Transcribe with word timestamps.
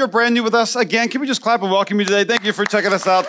you're 0.00 0.08
brand 0.08 0.32
new 0.34 0.42
with 0.42 0.54
us 0.54 0.76
again, 0.76 1.10
can 1.10 1.20
we 1.20 1.26
just 1.26 1.42
clap 1.42 1.60
and 1.60 1.70
welcome 1.70 2.00
you 2.00 2.06
today? 2.06 2.24
Thank 2.24 2.42
you 2.42 2.54
for 2.54 2.64
checking 2.64 2.90
us 2.90 3.06
out 3.06 3.28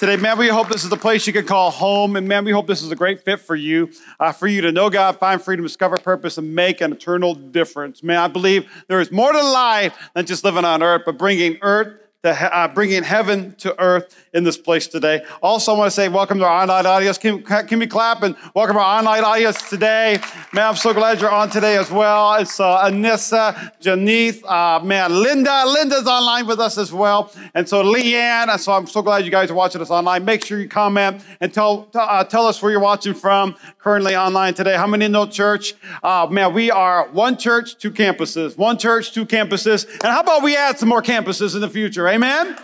today. 0.00 0.16
Man, 0.16 0.36
we 0.36 0.48
hope 0.48 0.68
this 0.68 0.82
is 0.82 0.90
the 0.90 0.96
place 0.96 1.28
you 1.28 1.32
can 1.32 1.46
call 1.46 1.70
home. 1.70 2.16
And 2.16 2.26
man, 2.26 2.44
we 2.44 2.50
hope 2.50 2.66
this 2.66 2.82
is 2.82 2.90
a 2.90 2.96
great 2.96 3.22
fit 3.22 3.38
for 3.38 3.54
you, 3.54 3.90
uh, 4.18 4.32
for 4.32 4.48
you 4.48 4.62
to 4.62 4.72
know 4.72 4.90
God, 4.90 5.20
find 5.20 5.40
freedom, 5.40 5.64
discover 5.64 5.96
purpose, 5.96 6.38
and 6.38 6.56
make 6.56 6.80
an 6.80 6.92
eternal 6.92 7.36
difference. 7.36 8.02
Man, 8.02 8.18
I 8.18 8.26
believe 8.26 8.68
there 8.88 9.00
is 9.00 9.12
more 9.12 9.30
to 9.30 9.40
life 9.40 9.96
than 10.12 10.26
just 10.26 10.42
living 10.42 10.64
on 10.64 10.82
earth, 10.82 11.02
but 11.06 11.18
bringing 11.18 11.56
earth 11.62 12.00
to 12.22 12.56
uh, 12.56 12.68
bringing 12.68 13.02
heaven 13.02 13.54
to 13.56 13.78
earth 13.80 14.26
in 14.32 14.44
this 14.44 14.56
place 14.56 14.86
today. 14.86 15.24
Also, 15.42 15.74
I 15.74 15.78
want 15.78 15.88
to 15.88 15.90
say 15.94 16.08
welcome 16.08 16.38
to 16.38 16.44
our 16.44 16.62
online 16.62 16.86
audience. 16.86 17.18
Can, 17.18 17.42
can 17.42 17.78
we 17.78 17.86
clap 17.86 18.22
and 18.22 18.34
welcome 18.54 18.76
our 18.76 18.98
online 18.98 19.22
audience 19.22 19.68
today? 19.68 20.18
Man, 20.52 20.66
I'm 20.66 20.76
so 20.76 20.92
glad 20.92 21.20
you're 21.20 21.30
on 21.30 21.50
today 21.50 21.76
as 21.76 21.90
well. 21.90 22.34
It's 22.34 22.58
uh, 22.58 22.84
Anissa, 22.84 23.72
Janith, 23.80 24.44
uh, 24.44 24.84
man, 24.84 25.22
Linda. 25.22 25.64
Linda's 25.66 26.06
online 26.06 26.46
with 26.46 26.58
us 26.58 26.78
as 26.78 26.92
well. 26.92 27.32
And 27.54 27.68
so 27.68 27.82
Leanne, 27.82 28.58
so 28.58 28.72
I'm 28.72 28.86
so 28.86 29.02
glad 29.02 29.24
you 29.24 29.30
guys 29.30 29.50
are 29.50 29.54
watching 29.54 29.80
us 29.80 29.90
online. 29.90 30.24
Make 30.24 30.44
sure 30.44 30.58
you 30.58 30.68
comment 30.68 31.22
and 31.40 31.52
tell, 31.52 31.88
uh, 31.94 32.24
tell 32.24 32.46
us 32.46 32.60
where 32.60 32.72
you're 32.72 32.80
watching 32.80 33.14
from 33.14 33.56
currently 33.78 34.16
online 34.16 34.54
today. 34.54 34.76
How 34.76 34.86
many 34.86 35.06
know 35.06 35.26
church? 35.26 35.74
Uh, 36.02 36.26
man, 36.30 36.52
we 36.52 36.70
are 36.70 37.08
one 37.10 37.36
church, 37.36 37.78
two 37.78 37.90
campuses. 37.90 38.58
One 38.58 38.78
church, 38.78 39.12
two 39.12 39.26
campuses. 39.26 39.88
And 39.88 40.12
how 40.12 40.20
about 40.20 40.42
we 40.42 40.56
add 40.56 40.78
some 40.78 40.88
more 40.88 41.02
campuses 41.02 41.54
in 41.54 41.60
the 41.60 41.70
future? 41.70 42.15
Amen? 42.16 42.56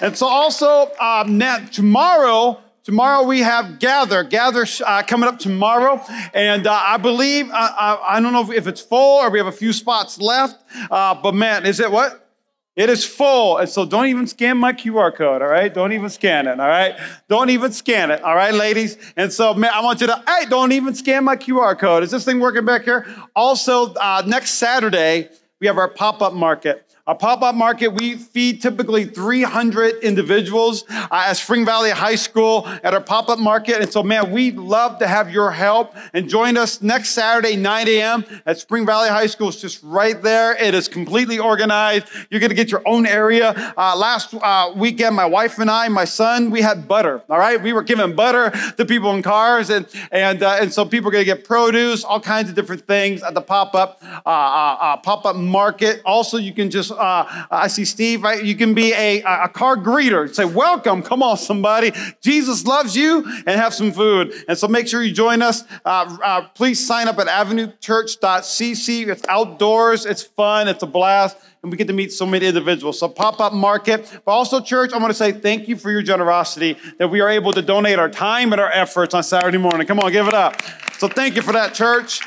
And 0.00 0.16
so 0.16 0.26
also, 0.26 0.90
um, 1.00 1.40
tomorrow, 1.70 2.60
Tomorrow 2.86 3.24
we 3.24 3.40
have 3.40 3.80
Gather. 3.80 4.22
Gather 4.22 4.64
uh, 4.86 5.02
coming 5.02 5.28
up 5.28 5.40
tomorrow. 5.40 6.00
And 6.32 6.68
uh, 6.68 6.72
I 6.72 6.98
believe, 6.98 7.50
uh, 7.50 7.52
I, 7.52 7.98
I, 8.10 8.20
don't 8.20 8.32
know 8.32 8.52
if 8.52 8.68
it's 8.68 8.80
full 8.80 9.22
or 9.22 9.28
we 9.28 9.38
have 9.38 9.48
a 9.48 9.50
few 9.50 9.72
spots 9.72 10.20
left. 10.20 10.62
Uh, 10.88 11.20
but 11.20 11.34
man, 11.34 11.66
is 11.66 11.80
it 11.80 11.90
what? 11.90 12.30
It 12.76 12.88
is 12.88 13.04
full. 13.04 13.56
And 13.56 13.68
so 13.68 13.86
don't 13.86 14.06
even 14.06 14.28
scan 14.28 14.56
my 14.56 14.72
QR 14.72 15.12
code, 15.12 15.42
all 15.42 15.48
right? 15.48 15.74
Don't 15.74 15.94
even 15.94 16.08
scan 16.10 16.46
it, 16.46 16.60
all 16.60 16.68
right? 16.68 16.94
Don't 17.28 17.50
even 17.50 17.72
scan 17.72 18.12
it, 18.12 18.22
all 18.22 18.36
right, 18.36 18.54
ladies? 18.54 18.98
And 19.16 19.32
so, 19.32 19.52
man, 19.52 19.72
I 19.74 19.80
want 19.80 20.00
you 20.00 20.06
to, 20.06 20.22
hey, 20.24 20.46
don't 20.48 20.70
even 20.70 20.94
scan 20.94 21.24
my 21.24 21.34
QR 21.34 21.76
code. 21.76 22.04
Is 22.04 22.12
this 22.12 22.24
thing 22.24 22.38
working 22.38 22.64
back 22.64 22.84
here? 22.84 23.04
Also, 23.34 23.94
uh, 23.94 24.22
next 24.24 24.50
Saturday, 24.50 25.28
we 25.58 25.66
have 25.66 25.76
our 25.76 25.88
pop 25.88 26.22
up 26.22 26.34
market. 26.34 26.85
A 27.08 27.14
pop-up 27.14 27.54
market, 27.54 27.90
we 27.90 28.16
feed 28.16 28.60
typically 28.60 29.04
300 29.04 30.02
individuals 30.02 30.82
uh, 30.90 31.26
at 31.28 31.34
Spring 31.34 31.64
Valley 31.64 31.90
High 31.90 32.16
School 32.16 32.66
at 32.82 32.94
our 32.94 33.00
pop-up 33.00 33.38
market. 33.38 33.80
And 33.80 33.92
so, 33.92 34.02
man, 34.02 34.32
we'd 34.32 34.56
love 34.56 34.98
to 34.98 35.06
have 35.06 35.30
your 35.30 35.52
help 35.52 35.94
and 36.12 36.28
join 36.28 36.56
us 36.56 36.82
next 36.82 37.10
Saturday, 37.10 37.54
9 37.54 37.86
a.m. 37.86 38.24
at 38.44 38.58
Spring 38.58 38.84
Valley 38.84 39.08
High 39.08 39.28
School. 39.28 39.50
It's 39.50 39.60
just 39.60 39.84
right 39.84 40.20
there. 40.20 40.60
It 40.60 40.74
is 40.74 40.88
completely 40.88 41.38
organized. 41.38 42.08
You're 42.28 42.40
going 42.40 42.50
to 42.50 42.56
get 42.56 42.72
your 42.72 42.82
own 42.84 43.06
area. 43.06 43.72
Uh, 43.76 43.96
last 43.96 44.34
uh, 44.34 44.72
weekend, 44.74 45.14
my 45.14 45.26
wife 45.26 45.60
and 45.60 45.70
I, 45.70 45.86
my 45.86 46.06
son, 46.06 46.50
we 46.50 46.60
had 46.60 46.88
butter. 46.88 47.22
All 47.30 47.38
right, 47.38 47.62
we 47.62 47.72
were 47.72 47.84
giving 47.84 48.16
butter 48.16 48.50
to 48.78 48.84
people 48.84 49.14
in 49.14 49.22
cars, 49.22 49.70
and 49.70 49.86
and 50.10 50.42
uh, 50.42 50.58
and 50.60 50.72
so 50.72 50.84
people 50.84 51.10
are 51.10 51.12
going 51.12 51.24
to 51.24 51.32
get 51.32 51.44
produce, 51.44 52.02
all 52.02 52.20
kinds 52.20 52.48
of 52.48 52.56
different 52.56 52.84
things 52.88 53.22
at 53.22 53.34
the 53.34 53.40
pop-up 53.40 54.02
uh, 54.02 54.28
uh, 54.28 54.96
pop-up 54.96 55.36
market. 55.36 56.02
Also, 56.04 56.36
you 56.36 56.52
can 56.52 56.68
just 56.68 56.90
uh, 56.96 57.46
I 57.50 57.68
see 57.68 57.84
Steve, 57.84 58.22
right? 58.22 58.42
You 58.42 58.54
can 58.54 58.74
be 58.74 58.92
a, 58.92 59.22
a 59.22 59.48
car 59.48 59.76
greeter. 59.76 60.32
Say, 60.32 60.44
welcome. 60.44 61.02
Come 61.02 61.22
on, 61.22 61.36
somebody. 61.36 61.92
Jesus 62.20 62.66
loves 62.66 62.96
you 62.96 63.24
and 63.46 63.60
have 63.60 63.74
some 63.74 63.92
food. 63.92 64.34
And 64.48 64.56
so 64.56 64.68
make 64.68 64.88
sure 64.88 65.02
you 65.02 65.12
join 65.12 65.42
us. 65.42 65.64
Uh, 65.84 66.16
uh, 66.22 66.48
please 66.54 66.84
sign 66.84 67.08
up 67.08 67.18
at 67.18 67.26
avenuechurch.cc. 67.26 69.08
It's 69.08 69.22
outdoors. 69.28 70.06
It's 70.06 70.22
fun. 70.22 70.68
It's 70.68 70.82
a 70.82 70.86
blast. 70.86 71.36
And 71.62 71.72
we 71.72 71.78
get 71.78 71.88
to 71.88 71.92
meet 71.92 72.12
so 72.12 72.26
many 72.26 72.46
individuals. 72.46 72.98
So 72.98 73.08
pop-up 73.08 73.52
market, 73.52 74.20
but 74.24 74.32
also 74.32 74.60
church, 74.60 74.92
I 74.92 74.98
want 74.98 75.10
to 75.10 75.14
say 75.14 75.32
thank 75.32 75.66
you 75.66 75.76
for 75.76 75.90
your 75.90 76.02
generosity 76.02 76.76
that 76.98 77.08
we 77.08 77.20
are 77.20 77.28
able 77.28 77.52
to 77.52 77.62
donate 77.62 77.98
our 77.98 78.08
time 78.08 78.52
and 78.52 78.60
our 78.60 78.70
efforts 78.70 79.14
on 79.14 79.22
Saturday 79.22 79.58
morning. 79.58 79.86
Come 79.86 79.98
on, 79.98 80.12
give 80.12 80.28
it 80.28 80.34
up. 80.34 80.62
So 80.98 81.08
thank 81.08 81.34
you 81.34 81.42
for 81.42 81.52
that, 81.52 81.74
church. 81.74 82.20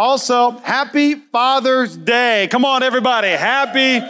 Also, 0.00 0.52
happy 0.52 1.14
Father's 1.14 1.94
Day. 1.94 2.48
Come 2.50 2.64
on, 2.64 2.82
everybody. 2.82 3.28
Happy 3.28 4.00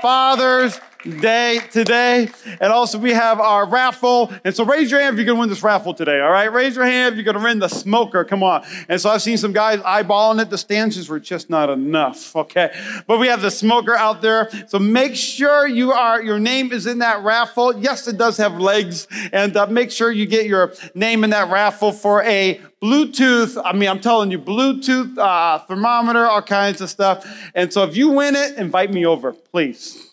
Father's 0.00 0.78
Day 1.02 1.60
today. 1.70 2.28
And 2.60 2.72
also, 2.72 2.98
we 2.98 3.12
have 3.12 3.40
our 3.40 3.66
raffle. 3.66 4.30
And 4.44 4.54
so, 4.54 4.64
raise 4.64 4.90
your 4.90 5.00
hand 5.00 5.14
if 5.14 5.18
you're 5.18 5.26
going 5.26 5.36
to 5.36 5.40
win 5.40 5.48
this 5.48 5.62
raffle 5.62 5.94
today, 5.94 6.20
all 6.20 6.30
right? 6.30 6.52
Raise 6.52 6.76
your 6.76 6.84
hand 6.84 7.14
if 7.14 7.16
you're 7.16 7.24
going 7.24 7.38
to 7.38 7.42
win 7.42 7.58
the 7.58 7.68
smoker. 7.68 8.22
Come 8.22 8.42
on. 8.42 8.64
And 8.86 9.00
so, 9.00 9.08
I've 9.08 9.22
seen 9.22 9.38
some 9.38 9.54
guys 9.54 9.80
eyeballing 9.80 10.42
it. 10.42 10.50
The 10.50 10.58
stanchions 10.58 11.08
were 11.08 11.18
just 11.18 11.48
not 11.48 11.70
enough, 11.70 12.36
okay? 12.36 12.70
But 13.06 13.18
we 13.18 13.28
have 13.28 13.40
the 13.40 13.50
smoker 13.50 13.96
out 13.96 14.20
there. 14.20 14.50
So, 14.68 14.78
make 14.78 15.14
sure 15.14 15.66
you 15.66 15.92
are, 15.92 16.22
your 16.22 16.38
name 16.38 16.70
is 16.70 16.86
in 16.86 16.98
that 16.98 17.22
raffle. 17.22 17.80
Yes, 17.80 18.06
it 18.06 18.18
does 18.18 18.36
have 18.36 18.58
legs. 18.58 19.08
And 19.32 19.56
uh, 19.56 19.68
make 19.68 19.90
sure 19.90 20.12
you 20.12 20.26
get 20.26 20.44
your 20.44 20.74
name 20.94 21.24
in 21.24 21.30
that 21.30 21.50
raffle 21.50 21.92
for 21.92 22.22
a 22.24 22.60
Bluetooth, 22.82 23.60
I 23.62 23.72
mean, 23.74 23.88
I'm 23.88 24.00
telling 24.00 24.30
you, 24.30 24.38
Bluetooth 24.38 25.16
uh, 25.18 25.58
thermometer, 25.60 26.26
all 26.26 26.40
kinds 26.40 26.80
of 26.80 26.88
stuff. 26.88 27.26
And 27.54 27.70
so 27.70 27.84
if 27.84 27.94
you 27.94 28.10
win 28.10 28.34
it, 28.36 28.56
invite 28.56 28.90
me 28.90 29.04
over, 29.04 29.32
please 29.32 30.10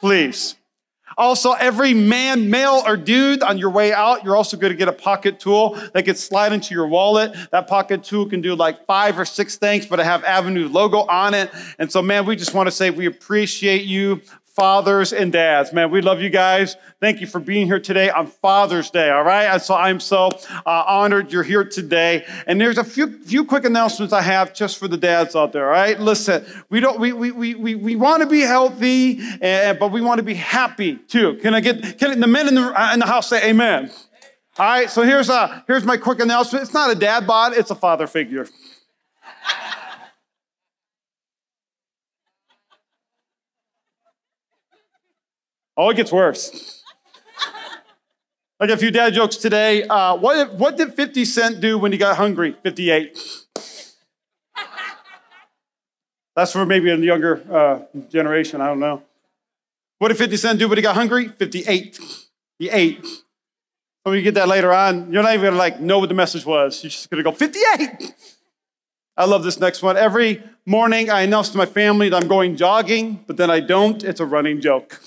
please. 0.00 0.56
Also, 1.18 1.52
every 1.52 1.94
man, 1.94 2.50
male, 2.50 2.82
or 2.86 2.94
dude 2.94 3.42
on 3.42 3.56
your 3.56 3.70
way 3.70 3.90
out, 3.90 4.22
you're 4.22 4.36
also 4.36 4.56
going 4.56 4.72
to 4.72 4.76
get 4.76 4.88
a 4.88 4.92
pocket 4.92 5.40
tool 5.40 5.74
that 5.94 6.04
can 6.04 6.14
slide 6.14 6.52
into 6.52 6.74
your 6.74 6.86
wallet. 6.86 7.34
That 7.52 7.68
pocket 7.68 8.04
tool 8.04 8.28
can 8.28 8.42
do 8.42 8.54
like 8.54 8.84
five 8.86 9.18
or 9.18 9.24
six 9.24 9.56
things, 9.56 9.86
but 9.86 9.98
it 9.98 10.04
have 10.04 10.24
Avenue 10.24 10.68
logo 10.68 10.98
on 11.06 11.32
it. 11.32 11.50
And 11.78 11.90
so, 11.90 12.02
man, 12.02 12.26
we 12.26 12.36
just 12.36 12.52
want 12.52 12.66
to 12.66 12.70
say 12.70 12.90
we 12.90 13.06
appreciate 13.06 13.84
you 13.86 14.20
fathers 14.56 15.12
and 15.12 15.30
dads. 15.32 15.74
Man, 15.74 15.90
we 15.90 16.00
love 16.00 16.22
you 16.22 16.30
guys. 16.30 16.76
Thank 16.98 17.20
you 17.20 17.26
for 17.26 17.38
being 17.38 17.66
here 17.66 17.78
today 17.78 18.08
on 18.08 18.26
Father's 18.26 18.90
Day, 18.90 19.10
all 19.10 19.22
right? 19.22 19.60
So 19.60 19.74
I'm 19.74 20.00
so 20.00 20.30
uh, 20.64 20.84
honored 20.86 21.30
you're 21.30 21.42
here 21.42 21.62
today. 21.62 22.24
And 22.46 22.58
there's 22.58 22.78
a 22.78 22.84
few, 22.84 23.18
few 23.18 23.44
quick 23.44 23.66
announcements 23.66 24.14
I 24.14 24.22
have 24.22 24.54
just 24.54 24.78
for 24.78 24.88
the 24.88 24.96
dads 24.96 25.36
out 25.36 25.52
there, 25.52 25.66
all 25.66 25.72
right? 25.72 26.00
Listen, 26.00 26.46
we 26.70 26.80
don't, 26.80 26.98
we, 26.98 27.12
we, 27.12 27.32
we, 27.32 27.54
we, 27.54 27.74
we 27.74 27.96
want 27.96 28.22
to 28.22 28.26
be 28.26 28.40
healthy, 28.40 29.20
and, 29.42 29.78
but 29.78 29.92
we 29.92 30.00
want 30.00 30.20
to 30.20 30.24
be 30.24 30.34
happy 30.34 30.96
too. 30.96 31.34
Can 31.42 31.54
I 31.54 31.60
get, 31.60 31.98
can 31.98 32.18
the 32.18 32.26
men 32.26 32.48
in 32.48 32.54
the, 32.54 32.62
uh, 32.62 32.94
in 32.94 33.00
the 33.00 33.06
house 33.06 33.28
say 33.28 33.50
amen? 33.50 33.90
All 34.58 34.66
right, 34.66 34.88
so 34.88 35.02
here's, 35.02 35.28
a, 35.28 35.34
uh, 35.34 35.60
here's 35.66 35.84
my 35.84 35.98
quick 35.98 36.18
announcement. 36.18 36.62
It's 36.62 36.72
not 36.72 36.90
a 36.90 36.94
dad 36.94 37.26
bod, 37.26 37.52
it's 37.52 37.70
a 37.70 37.74
father 37.74 38.06
figure. 38.06 38.48
Oh, 45.76 45.90
it 45.90 45.96
gets 45.96 46.10
worse. 46.10 46.82
I 48.58 48.66
got 48.66 48.74
a 48.74 48.78
few 48.78 48.90
dad 48.90 49.12
jokes 49.12 49.36
today. 49.36 49.82
Uh, 49.82 50.16
what, 50.16 50.54
what 50.54 50.78
did 50.78 50.94
50 50.94 51.24
Cent 51.26 51.60
do 51.60 51.78
when 51.78 51.92
he 51.92 51.98
got 51.98 52.16
hungry? 52.16 52.56
58. 52.62 53.18
That's 56.34 56.52
for 56.52 56.64
maybe 56.64 56.90
a 56.90 56.96
younger 56.96 57.42
uh, 57.50 58.00
generation. 58.08 58.62
I 58.62 58.66
don't 58.68 58.80
know. 58.80 59.02
What 59.98 60.08
did 60.08 60.16
50 60.16 60.36
Cent 60.38 60.58
do 60.58 60.68
when 60.68 60.78
he 60.78 60.82
got 60.82 60.94
hungry? 60.94 61.28
58. 61.28 62.00
He 62.58 62.70
ate. 62.70 63.06
When 64.04 64.14
you 64.14 64.22
get 64.22 64.34
that 64.34 64.48
later 64.48 64.72
on, 64.72 65.12
you're 65.12 65.22
not 65.22 65.34
even 65.34 65.46
gonna 65.46 65.56
like 65.56 65.80
know 65.80 65.98
what 65.98 66.08
the 66.08 66.14
message 66.14 66.46
was. 66.46 66.82
You're 66.82 66.90
just 66.90 67.10
gonna 67.10 67.22
go 67.22 67.32
58. 67.32 68.14
I 69.16 69.24
love 69.24 69.42
this 69.42 69.58
next 69.58 69.82
one. 69.82 69.96
Every 69.96 70.42
morning 70.64 71.10
I 71.10 71.22
announce 71.22 71.48
to 71.50 71.58
my 71.58 71.66
family 71.66 72.08
that 72.08 72.22
I'm 72.22 72.28
going 72.28 72.56
jogging, 72.56 73.24
but 73.26 73.36
then 73.36 73.50
I 73.50 73.60
don't. 73.60 74.02
It's 74.04 74.20
a 74.20 74.26
running 74.26 74.60
joke. 74.60 75.00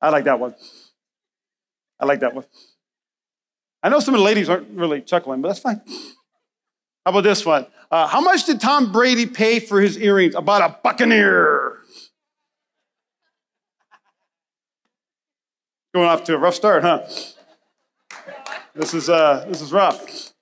I 0.00 0.10
like 0.10 0.24
that 0.24 0.40
one. 0.40 0.54
I 1.98 2.06
like 2.06 2.20
that 2.20 2.34
one. 2.34 2.44
I 3.82 3.88
know 3.88 4.00
some 4.00 4.14
of 4.14 4.18
the 4.18 4.24
ladies 4.24 4.48
aren't 4.48 4.70
really 4.70 5.00
chuckling, 5.00 5.40
but 5.40 5.48
that's 5.48 5.60
fine. 5.60 5.80
How 7.04 7.12
about 7.12 7.24
this 7.24 7.44
one? 7.46 7.66
Uh, 7.90 8.06
how 8.06 8.20
much 8.20 8.44
did 8.46 8.60
Tom 8.60 8.92
Brady 8.92 9.26
pay 9.26 9.58
for 9.58 9.80
his 9.80 9.98
earrings? 9.98 10.34
About 10.34 10.62
a 10.62 10.78
buccaneer. 10.82 11.78
Going 15.94 16.06
off 16.08 16.24
to 16.24 16.34
a 16.34 16.38
rough 16.38 16.54
start, 16.54 16.82
huh? 16.82 17.04
This 18.74 18.94
is 18.94 19.08
uh, 19.08 19.44
this 19.48 19.60
is 19.60 19.72
rough. 19.72 20.32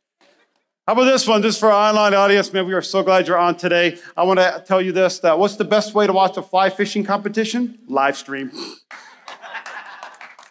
How 0.87 0.93
about 0.93 1.04
this 1.04 1.26
one? 1.26 1.43
Just 1.43 1.61
for 1.61 1.70
our 1.70 1.88
online 1.90 2.12
audience, 2.12 2.52
man. 2.52 2.66
We 2.66 2.75
are 2.75 2.82
so 2.82 3.02
glad 3.02 3.26
you're 3.26 3.38
on 3.38 3.56
today. 3.56 3.99
I 4.16 4.25
want 4.25 4.40
to 4.40 4.62
tell 4.66 4.82
you 4.82 4.93
this: 4.93 5.20
that 5.20 5.38
what's 5.38 5.56
the 5.56 5.64
best 5.64 5.94
way 5.94 6.06
to 6.06 6.12
watch 6.12 6.37
a 6.37 6.43
fly 6.43 6.70
fishing 6.70 7.04
competition? 7.04 7.78
Live 7.88 8.16
stream. 8.16 8.50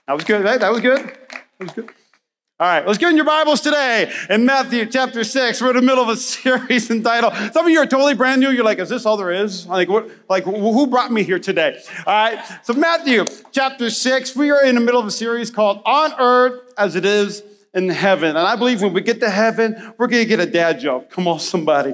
That 0.07 0.13
was 0.13 0.23
good, 0.23 0.41
right? 0.41 0.57
That 0.57 0.71
was 0.71 0.79
good. 0.79 0.99
That 1.05 1.43
was 1.59 1.71
good. 1.71 1.89
All 2.59 2.67
right, 2.67 2.87
let's 2.87 2.97
get 2.97 3.09
in 3.09 3.17
your 3.17 3.25
Bibles 3.25 3.59
today 3.59 4.09
in 4.29 4.45
Matthew 4.45 4.85
chapter 4.85 5.25
6. 5.25 5.61
We're 5.61 5.71
in 5.71 5.75
the 5.75 5.81
middle 5.81 6.01
of 6.01 6.09
a 6.09 6.15
series 6.15 6.89
entitled, 6.89 7.33
some 7.53 7.65
of 7.65 7.71
you 7.71 7.79
are 7.79 7.85
totally 7.85 8.15
brand 8.15 8.39
new. 8.39 8.49
You're 8.49 8.63
like, 8.63 8.79
is 8.79 8.87
this 8.87 9.05
all 9.05 9.17
there 9.17 9.31
is? 9.31 9.67
Like, 9.67 9.89
what, 9.89 10.09
like 10.29 10.45
who 10.45 10.87
brought 10.87 11.11
me 11.11 11.23
here 11.23 11.39
today? 11.39 11.77
All 12.05 12.13
right, 12.13 12.41
so 12.63 12.73
Matthew 12.73 13.25
chapter 13.51 13.89
6, 13.89 14.35
we 14.37 14.49
are 14.49 14.63
in 14.63 14.75
the 14.75 14.81
middle 14.81 14.99
of 14.99 15.05
a 15.05 15.11
series 15.11 15.51
called 15.51 15.81
On 15.85 16.13
Earth 16.17 16.73
as 16.77 16.95
It 16.95 17.03
Is 17.03 17.43
in 17.73 17.89
Heaven. 17.89 18.29
And 18.29 18.39
I 18.39 18.55
believe 18.55 18.81
when 18.81 18.93
we 18.93 19.01
get 19.01 19.19
to 19.19 19.29
heaven, 19.29 19.93
we're 19.97 20.07
going 20.07 20.23
to 20.23 20.29
get 20.29 20.39
a 20.39 20.49
dad 20.49 20.79
joke. 20.79 21.09
Come 21.09 21.27
on, 21.27 21.41
somebody. 21.41 21.93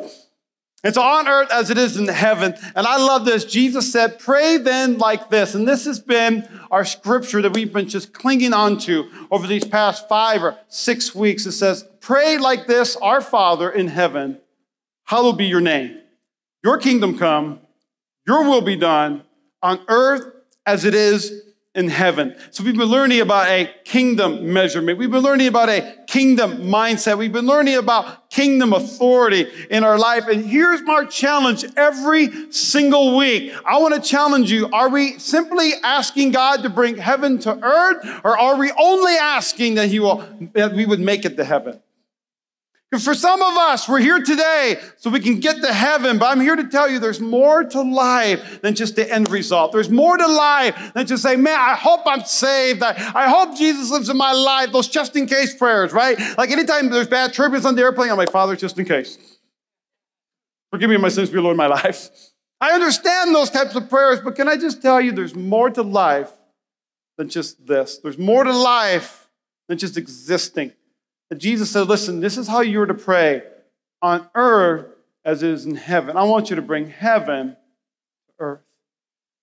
It's 0.83 0.97
on 0.97 1.29
earth 1.29 1.49
as 1.51 1.69
it 1.69 1.77
is 1.77 1.95
in 1.95 2.07
heaven. 2.09 2.55
And 2.75 2.85
I 2.85 2.97
love 2.97 3.23
this. 3.23 3.45
Jesus 3.45 3.89
said, 3.89 4.19
Pray 4.19 4.57
then 4.57 4.97
like 4.97 5.29
this. 5.29 5.55
And 5.55 5.65
this 5.65 5.85
has 5.85 5.99
been 5.99 6.47
our 6.69 6.83
scripture 6.83 7.41
that 7.41 7.53
we've 7.53 7.71
been 7.71 7.87
just 7.87 8.13
clinging 8.13 8.53
on 8.53 8.77
to 8.79 9.09
over 9.31 9.47
these 9.47 9.63
past 9.63 10.09
five 10.09 10.43
or 10.43 10.57
six 10.67 11.15
weeks. 11.15 11.45
It 11.45 11.53
says, 11.53 11.85
Pray 12.01 12.37
like 12.37 12.67
this, 12.67 12.97
our 12.97 13.21
Father 13.21 13.71
in 13.71 13.87
heaven, 13.87 14.39
hallowed 15.05 15.37
be 15.37 15.45
your 15.45 15.61
name. 15.61 15.99
Your 16.63 16.77
kingdom 16.77 17.17
come, 17.17 17.61
your 18.27 18.43
will 18.43 18.61
be 18.61 18.75
done 18.75 19.23
on 19.61 19.79
earth 19.87 20.33
as 20.65 20.83
it 20.83 20.93
is 20.93 21.52
in 21.75 21.89
heaven. 21.89 22.35
So 22.51 22.63
we've 22.63 22.77
been 22.77 22.87
learning 22.87 23.21
about 23.21 23.47
a 23.47 23.73
kingdom 23.83 24.53
measurement. 24.53 24.99
We've 24.99 25.09
been 25.09 25.23
learning 25.23 25.47
about 25.47 25.69
a 25.69 25.95
kingdom 26.05 26.57
mindset. 26.65 27.17
We've 27.17 27.33
been 27.33 27.47
learning 27.47 27.77
about 27.77 28.29
kingdom 28.29 28.73
authority 28.73 29.47
in 29.71 29.83
our 29.83 29.97
life. 29.97 30.27
And 30.27 30.45
here's 30.45 30.83
my 30.83 31.05
challenge 31.05 31.65
every 31.75 32.51
single 32.51 33.17
week. 33.17 33.53
I 33.65 33.79
want 33.79 33.95
to 33.95 34.01
challenge 34.01 34.51
you. 34.51 34.69
Are 34.71 34.89
we 34.89 35.17
simply 35.17 35.71
asking 35.83 36.31
God 36.31 36.61
to 36.61 36.69
bring 36.69 36.97
heaven 36.97 37.39
to 37.39 37.57
earth 37.63 38.21
or 38.23 38.37
are 38.37 38.55
we 38.55 38.71
only 38.77 39.13
asking 39.13 39.75
that 39.75 39.89
he 39.89 39.99
will, 39.99 40.23
that 40.53 40.73
we 40.73 40.85
would 40.85 40.99
make 40.99 41.25
it 41.25 41.37
to 41.37 41.43
heaven? 41.43 41.81
For 42.99 43.15
some 43.15 43.41
of 43.41 43.57
us, 43.57 43.89
we're 43.89 43.99
here 43.99 44.21
today 44.21 44.79
so 44.97 45.09
we 45.09 45.19
can 45.19 45.39
get 45.39 45.61
to 45.61 45.73
heaven, 45.73 46.19
but 46.19 46.27
I'm 46.27 46.39
here 46.39 46.55
to 46.55 46.67
tell 46.67 46.87
you 46.87 46.99
there's 46.99 47.19
more 47.19 47.63
to 47.63 47.81
life 47.81 48.61
than 48.61 48.75
just 48.75 48.95
the 48.95 49.11
end 49.11 49.31
result. 49.31 49.71
There's 49.71 49.89
more 49.89 50.15
to 50.15 50.27
life 50.27 50.93
than 50.93 51.07
just 51.07 51.23
say, 51.23 51.35
man, 51.35 51.57
I 51.59 51.73
hope 51.73 52.01
I'm 52.05 52.23
saved. 52.23 52.83
I, 52.83 52.91
I 53.15 53.29
hope 53.29 53.57
Jesus 53.57 53.89
lives 53.89 54.09
in 54.09 54.17
my 54.17 54.31
life. 54.31 54.71
Those 54.71 54.87
just 54.87 55.15
in 55.15 55.25
case 55.25 55.55
prayers, 55.55 55.91
right? 55.91 56.19
Like 56.37 56.51
anytime 56.51 56.89
there's 56.89 57.07
bad 57.07 57.33
turbulence 57.33 57.65
on 57.65 57.75
the 57.75 57.81
airplane, 57.81 58.11
I'm 58.11 58.17
like, 58.17 58.31
Father, 58.31 58.55
just 58.55 58.77
in 58.77 58.85
case. 58.85 59.17
Forgive 60.69 60.89
me 60.89 60.97
my 60.97 61.09
sins, 61.09 61.31
be 61.31 61.39
Lord, 61.39 61.53
in 61.53 61.57
my 61.57 61.67
life. 61.67 62.09
I 62.61 62.71
understand 62.71 63.33
those 63.33 63.49
types 63.49 63.75
of 63.75 63.89
prayers, 63.89 64.19
but 64.21 64.35
can 64.35 64.47
I 64.47 64.55
just 64.55 64.81
tell 64.81 65.01
you 65.01 65.11
there's 65.11 65.35
more 65.35 65.69
to 65.71 65.81
life 65.81 66.31
than 67.17 67.27
just 67.27 67.65
this? 67.65 67.97
There's 67.97 68.17
more 68.17 68.43
to 68.43 68.53
life 68.53 69.27
than 69.67 69.77
just 69.77 69.97
existing. 69.97 70.73
And 71.29 71.39
Jesus 71.39 71.71
said, 71.71 71.87
Listen, 71.87 72.19
this 72.19 72.37
is 72.37 72.47
how 72.47 72.61
you're 72.61 72.85
to 72.85 72.93
pray 72.93 73.43
on 74.01 74.27
earth 74.35 74.87
as 75.25 75.43
it 75.43 75.49
is 75.49 75.65
in 75.65 75.75
heaven. 75.75 76.17
I 76.17 76.23
want 76.23 76.49
you 76.49 76.55
to 76.55 76.61
bring 76.61 76.89
heaven 76.89 77.55
to 78.27 78.33
earth. 78.39 78.61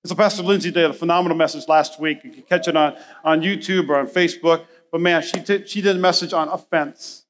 so 0.05 0.15
Pastor 0.15 0.43
Lindsay 0.43 0.71
did 0.71 0.85
a 0.85 0.93
phenomenal 0.93 1.37
message 1.37 1.67
last 1.69 1.99
week. 1.99 2.23
You 2.25 2.31
can 2.31 2.43
catch 2.43 2.69
it 2.69 2.77
on, 2.77 2.97
on 3.25 3.41
YouTube 3.41 3.89
or 3.89 3.99
on 3.99 4.07
Facebook. 4.07 4.65
But 4.93 5.01
man, 5.01 5.23
she, 5.23 5.41
t- 5.41 5.67
she 5.67 5.81
did 5.81 5.97
a 5.97 5.99
message 5.99 6.33
on 6.33 6.49
offense. 6.49 7.25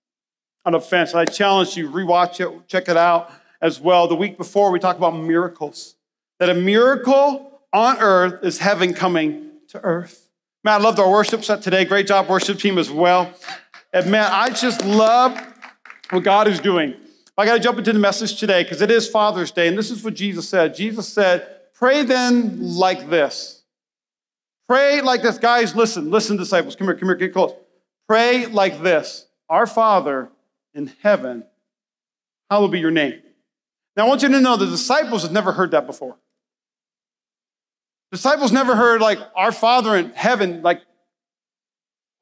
On 0.64 0.74
offense. 0.74 1.12
And 1.12 1.20
I 1.20 1.24
challenge 1.24 1.76
you, 1.76 1.88
rewatch 1.88 2.40
it, 2.40 2.68
check 2.68 2.88
it 2.88 2.96
out 2.96 3.30
as 3.60 3.80
well. 3.80 4.08
The 4.08 4.16
week 4.16 4.36
before, 4.36 4.70
we 4.70 4.78
talked 4.78 4.98
about 4.98 5.16
miracles. 5.16 5.94
That 6.38 6.48
a 6.48 6.54
miracle 6.54 7.60
on 7.72 7.98
earth 7.98 8.42
is 8.42 8.58
heaven 8.58 8.94
coming 8.94 9.50
to 9.68 9.80
earth. 9.80 10.28
Man, 10.64 10.80
I 10.80 10.82
loved 10.82 10.98
our 10.98 11.10
worship 11.10 11.44
set 11.44 11.62
today. 11.62 11.84
Great 11.84 12.06
job, 12.06 12.28
worship 12.28 12.58
team, 12.58 12.78
as 12.78 12.90
well. 12.90 13.32
And 13.92 14.10
man, 14.10 14.30
I 14.30 14.50
just 14.50 14.84
love 14.84 15.38
what 16.10 16.22
God 16.22 16.48
is 16.48 16.60
doing. 16.60 16.94
I 17.36 17.46
got 17.46 17.54
to 17.54 17.60
jump 17.60 17.78
into 17.78 17.92
the 17.92 17.98
message 17.98 18.38
today 18.38 18.62
because 18.62 18.82
it 18.82 18.90
is 18.90 19.08
Father's 19.08 19.50
Day, 19.50 19.66
and 19.66 19.76
this 19.76 19.90
is 19.90 20.04
what 20.04 20.14
Jesus 20.14 20.48
said. 20.48 20.74
Jesus 20.74 21.08
said, 21.08 21.56
Pray 21.74 22.04
then 22.04 22.74
like 22.76 23.08
this. 23.08 23.62
Pray 24.68 25.00
like 25.00 25.22
this. 25.22 25.38
Guys, 25.38 25.74
listen, 25.74 26.10
listen, 26.10 26.36
disciples. 26.36 26.76
Come 26.76 26.86
here, 26.86 26.94
come 26.94 27.08
here, 27.08 27.16
get 27.16 27.32
close. 27.32 27.54
Pray 28.06 28.46
like 28.46 28.82
this 28.82 29.26
Our 29.48 29.66
Father 29.66 30.28
in 30.74 30.92
heaven, 31.02 31.44
hallowed 32.50 32.72
be 32.72 32.80
your 32.80 32.90
name. 32.90 33.22
Now, 33.96 34.04
I 34.04 34.08
want 34.08 34.22
you 34.22 34.28
to 34.28 34.40
know 34.40 34.56
the 34.56 34.66
disciples 34.66 35.22
have 35.22 35.32
never 35.32 35.52
heard 35.52 35.72
that 35.72 35.86
before. 35.86 36.16
Disciples 38.12 38.52
never 38.52 38.76
heard, 38.76 39.00
like, 39.00 39.18
Our 39.34 39.52
Father 39.52 39.96
in 39.96 40.10
heaven, 40.10 40.62
like, 40.62 40.82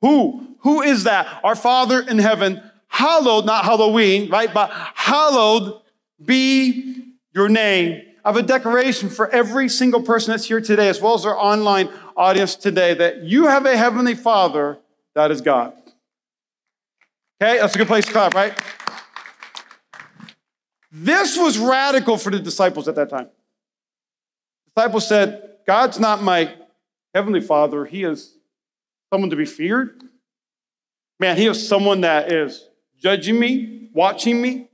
who? 0.00 0.56
Who 0.60 0.82
is 0.82 1.04
that? 1.04 1.40
Our 1.44 1.54
Father 1.54 2.00
in 2.00 2.18
heaven, 2.18 2.62
hallowed, 2.88 3.46
not 3.46 3.64
Halloween, 3.64 4.30
right? 4.30 4.52
But 4.52 4.70
hallowed 4.94 5.80
be 6.24 7.14
your 7.34 7.48
name. 7.48 8.02
I 8.24 8.30
have 8.30 8.36
a 8.36 8.42
declaration 8.42 9.08
for 9.08 9.28
every 9.30 9.68
single 9.68 10.02
person 10.02 10.32
that's 10.32 10.44
here 10.44 10.60
today, 10.60 10.88
as 10.88 11.00
well 11.00 11.14
as 11.14 11.24
our 11.24 11.36
online 11.36 11.88
audience 12.16 12.56
today, 12.56 12.94
that 12.94 13.22
you 13.22 13.46
have 13.46 13.64
a 13.64 13.76
heavenly 13.76 14.14
Father 14.14 14.78
that 15.14 15.30
is 15.30 15.40
God. 15.40 15.72
Okay, 17.40 17.58
that's 17.58 17.74
a 17.74 17.78
good 17.78 17.86
place 17.86 18.04
to 18.06 18.12
clap, 18.12 18.34
right? 18.34 18.58
This 20.90 21.38
was 21.38 21.58
radical 21.58 22.16
for 22.16 22.30
the 22.30 22.40
disciples 22.40 22.88
at 22.88 22.96
that 22.96 23.08
time. 23.08 23.28
The 24.66 24.82
disciples 24.82 25.08
said, 25.08 25.50
God's 25.66 26.00
not 26.00 26.22
my 26.22 26.52
heavenly 27.14 27.40
Father, 27.40 27.84
He 27.84 28.02
is 28.02 28.37
someone 29.12 29.30
to 29.30 29.36
be 29.36 29.46
feared. 29.46 30.02
Man, 31.20 31.36
he 31.36 31.46
is 31.46 31.66
someone 31.66 32.02
that 32.02 32.30
is 32.32 32.68
judging 32.98 33.38
me, 33.38 33.90
watching 33.92 34.40
me. 34.40 34.68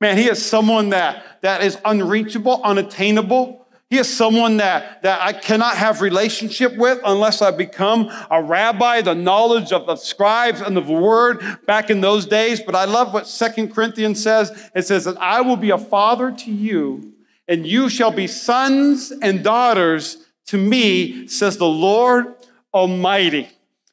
Man, 0.00 0.16
he 0.16 0.28
is 0.28 0.44
someone 0.44 0.90
that, 0.90 1.40
that 1.42 1.62
is 1.62 1.78
unreachable, 1.84 2.60
unattainable. 2.62 3.66
He 3.90 3.98
is 3.98 4.14
someone 4.14 4.58
that, 4.58 5.02
that 5.02 5.20
I 5.22 5.32
cannot 5.32 5.76
have 5.76 6.02
relationship 6.02 6.76
with 6.76 7.00
unless 7.04 7.40
I 7.40 7.50
become 7.52 8.10
a 8.30 8.42
rabbi, 8.42 9.00
the 9.00 9.14
knowledge 9.14 9.72
of 9.72 9.86
the 9.86 9.96
scribes 9.96 10.60
and 10.60 10.76
the 10.76 10.82
word 10.82 11.42
back 11.66 11.88
in 11.88 12.00
those 12.00 12.26
days. 12.26 12.60
But 12.60 12.74
I 12.74 12.84
love 12.84 13.14
what 13.14 13.26
Second 13.26 13.74
Corinthians 13.74 14.22
says. 14.22 14.70
It 14.74 14.86
says 14.86 15.04
that 15.04 15.16
I 15.16 15.40
will 15.40 15.56
be 15.56 15.70
a 15.70 15.78
father 15.78 16.30
to 16.32 16.50
you, 16.50 17.14
and 17.48 17.66
you 17.66 17.88
shall 17.88 18.10
be 18.10 18.26
sons 18.26 19.10
and 19.10 19.42
daughters 19.42 20.18
to 20.46 20.58
me, 20.58 21.26
says 21.28 21.56
the 21.56 21.66
Lord 21.66 22.34
Almighty 22.74 23.48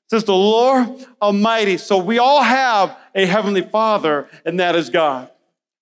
says 0.09 0.23
the 0.23 0.35
Lord 0.35 1.05
Almighty. 1.21 1.77
So 1.77 1.97
we 1.97 2.19
all 2.19 2.43
have 2.43 2.97
a 3.13 3.25
heavenly 3.25 3.61
Father, 3.61 4.27
and 4.45 4.59
that 4.59 4.75
is 4.75 4.89
God. 4.89 5.31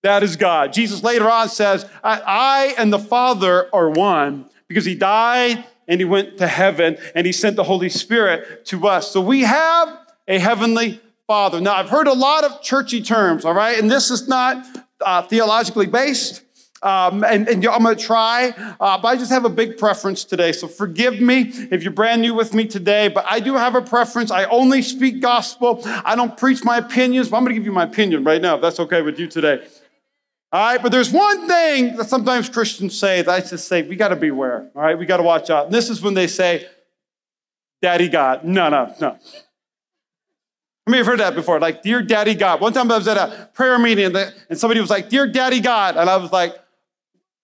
That 0.03 0.21
is 0.21 0.35
God. 0.35 0.73
Jesus 0.73 1.01
later 1.01 1.29
on 1.29 1.49
says, 1.49 1.85
I, 2.03 2.21
I 2.25 2.75
and 2.77 2.91
the 2.91 2.99
Father 2.99 3.69
are 3.73 3.89
one 3.89 4.49
because 4.67 4.85
he 4.85 4.95
died 4.95 5.63
and 5.87 5.99
he 5.99 6.05
went 6.05 6.37
to 6.39 6.47
heaven 6.47 6.97
and 7.15 7.25
he 7.25 7.31
sent 7.31 7.55
the 7.55 7.63
Holy 7.63 7.89
Spirit 7.89 8.65
to 8.65 8.87
us. 8.87 9.11
So 9.11 9.21
we 9.21 9.41
have 9.41 9.97
a 10.27 10.39
heavenly 10.39 11.01
Father. 11.25 11.61
Now, 11.61 11.75
I've 11.75 11.89
heard 11.89 12.07
a 12.07 12.13
lot 12.13 12.43
of 12.43 12.61
churchy 12.61 13.01
terms, 13.01 13.45
all 13.45 13.53
right? 13.53 13.79
And 13.79 13.89
this 13.89 14.11
is 14.11 14.27
not 14.27 14.65
uh, 14.99 15.21
theologically 15.23 15.87
based. 15.87 16.42
Um, 16.83 17.23
and, 17.23 17.47
and, 17.47 17.65
I'm 17.65 17.81
going 17.81 17.95
to 17.95 18.03
try, 18.03 18.49
uh, 18.79 18.97
but 18.97 19.07
I 19.07 19.15
just 19.15 19.31
have 19.31 19.45
a 19.45 19.49
big 19.49 19.77
preference 19.77 20.25
today. 20.25 20.51
So 20.51 20.67
forgive 20.67 21.21
me 21.21 21.49
if 21.71 21.81
you're 21.81 21.93
brand 21.93 22.21
new 22.21 22.33
with 22.33 22.53
me 22.53 22.67
today, 22.67 23.07
but 23.07 23.23
I 23.25 23.39
do 23.39 23.53
have 23.53 23.75
a 23.75 23.81
preference. 23.81 24.31
I 24.31 24.43
only 24.45 24.81
speak 24.81 25.21
gospel. 25.21 25.81
I 25.85 26.17
don't 26.17 26.35
preach 26.37 26.65
my 26.65 26.77
opinions, 26.77 27.29
but 27.29 27.37
I'm 27.37 27.43
going 27.43 27.55
to 27.55 27.59
give 27.59 27.65
you 27.65 27.71
my 27.71 27.85
opinion 27.85 28.25
right 28.25 28.41
now, 28.41 28.55
if 28.55 28.61
that's 28.61 28.81
okay 28.81 29.01
with 29.01 29.17
you 29.17 29.27
today. 29.27 29.65
All 30.51 30.59
right, 30.59 30.83
but 30.83 30.91
there's 30.91 31.09
one 31.09 31.47
thing 31.47 31.95
that 31.95 32.09
sometimes 32.09 32.49
Christians 32.49 32.99
say 32.99 33.21
that 33.21 33.31
I 33.31 33.39
just 33.39 33.67
say, 33.67 33.81
we 33.83 33.95
got 33.95 34.09
to 34.09 34.17
beware. 34.17 34.69
All 34.75 34.81
right, 34.81 34.97
we 34.97 35.05
got 35.05 35.17
to 35.17 35.23
watch 35.23 35.49
out. 35.49 35.65
And 35.67 35.73
this 35.73 35.89
is 35.89 36.01
when 36.01 36.13
they 36.13 36.27
say, 36.27 36.67
Daddy 37.81 38.09
God. 38.09 38.43
No, 38.43 38.69
no, 38.69 38.93
no. 38.99 39.17
I 40.85 40.91
mean, 40.91 40.97
you've 40.97 41.07
heard 41.07 41.21
that 41.21 41.33
before, 41.33 41.59
like, 41.59 41.81
Dear 41.81 42.01
Daddy 42.01 42.35
God. 42.35 42.59
One 42.59 42.73
time 42.73 42.91
I 42.91 42.97
was 42.97 43.07
at 43.07 43.17
a 43.17 43.49
prayer 43.53 43.79
meeting 43.79 44.15
and 44.15 44.59
somebody 44.59 44.81
was 44.81 44.89
like, 44.89 45.09
Dear 45.09 45.27
Daddy 45.27 45.61
God. 45.61 45.97
And 45.97 46.09
I 46.09 46.17
was 46.17 46.31
like, 46.31 46.55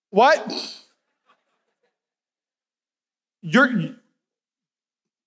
what? 0.10 0.80
Your 3.42 3.70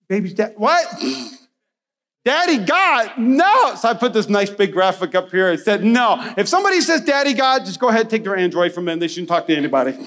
baby's 0.08 0.34
dad. 0.34 0.54
What? 0.56 0.86
Daddy 2.24 2.58
God? 2.58 3.12
No. 3.18 3.74
So 3.74 3.88
I 3.88 3.94
put 3.94 4.12
this 4.12 4.28
nice 4.28 4.50
big 4.50 4.72
graphic 4.72 5.14
up 5.14 5.30
here. 5.30 5.50
It 5.50 5.60
said, 5.60 5.84
no. 5.84 6.34
If 6.36 6.48
somebody 6.48 6.80
says 6.80 7.00
Daddy 7.00 7.34
God, 7.34 7.64
just 7.64 7.80
go 7.80 7.88
ahead 7.88 8.02
and 8.02 8.10
take 8.10 8.24
their 8.24 8.36
Android 8.36 8.72
from 8.72 8.84
them. 8.84 8.98
They 8.98 9.08
shouldn't 9.08 9.28
talk 9.28 9.46
to 9.48 9.56
anybody. 9.56 9.92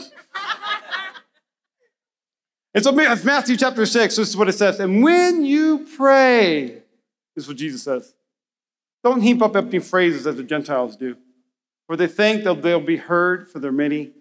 and 2.74 2.84
so 2.84 2.92
Matthew 2.92 3.58
chapter 3.58 3.86
6, 3.86 4.16
this 4.16 4.30
is 4.30 4.38
what 4.38 4.48
it 4.48 4.54
says. 4.54 4.80
And 4.80 5.04
when 5.04 5.44
you 5.44 5.86
pray, 5.98 6.68
this 7.36 7.44
is 7.44 7.48
what 7.48 7.58
Jesus 7.58 7.84
says. 7.84 8.14
Don't 9.04 9.22
heap 9.22 9.42
up 9.42 9.56
empty 9.56 9.80
phrases 9.80 10.26
as 10.26 10.38
the 10.38 10.44
Gentiles 10.44 10.96
do, 10.96 11.18
for 11.86 11.96
they 11.96 12.08
think 12.08 12.44
that 12.46 12.62
they'll 12.62 12.80
be 12.80 12.98
heard 12.98 13.52
for 13.52 13.60
their 13.60 13.72
many 13.72 14.14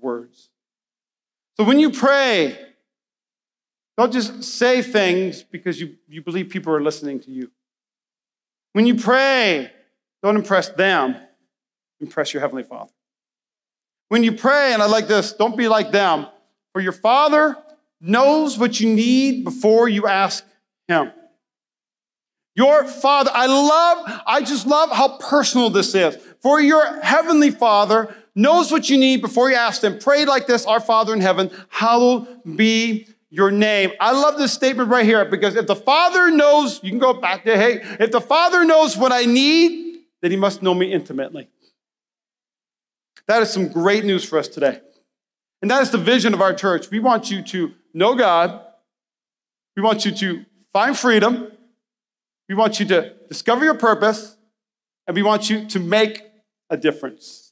words. 0.00 0.50
So 1.56 1.64
when 1.64 1.78
you 1.78 1.90
pray, 1.90 2.56
don't 3.96 4.12
just 4.12 4.44
say 4.44 4.80
things 4.80 5.42
because 5.42 5.80
you, 5.80 5.96
you 6.08 6.22
believe 6.22 6.50
people 6.50 6.72
are 6.72 6.80
listening 6.80 7.20
to 7.20 7.30
you. 7.30 7.50
When 8.72 8.86
you 8.86 8.94
pray, 8.94 9.72
don't 10.22 10.36
impress 10.36 10.68
them, 10.68 11.16
impress 12.00 12.32
your 12.32 12.40
Heavenly 12.40 12.62
Father. 12.62 12.92
When 14.08 14.22
you 14.22 14.32
pray, 14.32 14.72
and 14.72 14.82
I 14.82 14.86
like 14.86 15.08
this, 15.08 15.32
don't 15.32 15.56
be 15.56 15.68
like 15.68 15.90
them, 15.90 16.26
for 16.72 16.80
your 16.80 16.92
Father 16.92 17.56
knows 18.00 18.56
what 18.56 18.78
you 18.78 18.94
need 18.94 19.44
before 19.44 19.88
you 19.88 20.06
ask 20.06 20.44
Him. 20.86 21.12
Your 22.54 22.84
Father, 22.84 23.30
I 23.34 23.46
love, 23.46 24.22
I 24.26 24.40
just 24.42 24.66
love 24.66 24.90
how 24.90 25.18
personal 25.18 25.70
this 25.70 25.94
is. 25.94 26.16
For 26.40 26.60
your 26.60 27.00
Heavenly 27.02 27.50
Father 27.50 28.14
knows 28.38 28.70
what 28.70 28.88
you 28.88 28.96
need 28.96 29.20
before 29.20 29.50
you 29.50 29.56
ask 29.56 29.80
them. 29.80 29.98
Pray 29.98 30.24
like 30.24 30.46
this 30.46 30.64
Our 30.64 30.80
Father 30.80 31.12
in 31.12 31.20
heaven, 31.20 31.50
hallowed 31.68 32.26
be 32.56 33.08
your 33.30 33.50
name. 33.50 33.90
I 34.00 34.12
love 34.12 34.38
this 34.38 34.52
statement 34.52 34.88
right 34.88 35.04
here 35.04 35.24
because 35.24 35.56
if 35.56 35.66
the 35.66 35.76
Father 35.76 36.30
knows, 36.30 36.80
you 36.82 36.90
can 36.90 36.98
go 36.98 37.12
back 37.12 37.44
to, 37.44 37.56
hey, 37.56 37.80
if 38.00 38.10
the 38.10 38.20
Father 38.20 38.64
knows 38.64 38.96
what 38.96 39.12
I 39.12 39.24
need, 39.24 39.98
then 40.22 40.30
he 40.30 40.36
must 40.36 40.62
know 40.62 40.72
me 40.72 40.92
intimately. 40.92 41.48
That 43.26 43.42
is 43.42 43.50
some 43.50 43.68
great 43.68 44.04
news 44.04 44.24
for 44.24 44.38
us 44.38 44.48
today. 44.48 44.80
And 45.60 45.70
that 45.70 45.82
is 45.82 45.90
the 45.90 45.98
vision 45.98 46.32
of 46.32 46.40
our 46.40 46.54
church. 46.54 46.90
We 46.90 47.00
want 47.00 47.30
you 47.30 47.42
to 47.42 47.74
know 47.92 48.14
God. 48.14 48.64
We 49.76 49.82
want 49.82 50.04
you 50.04 50.12
to 50.12 50.46
find 50.72 50.96
freedom. 50.96 51.50
We 52.48 52.54
want 52.54 52.80
you 52.80 52.86
to 52.86 53.14
discover 53.28 53.64
your 53.64 53.74
purpose. 53.74 54.36
And 55.06 55.14
we 55.14 55.22
want 55.22 55.50
you 55.50 55.66
to 55.68 55.80
make 55.80 56.22
a 56.70 56.76
difference. 56.76 57.47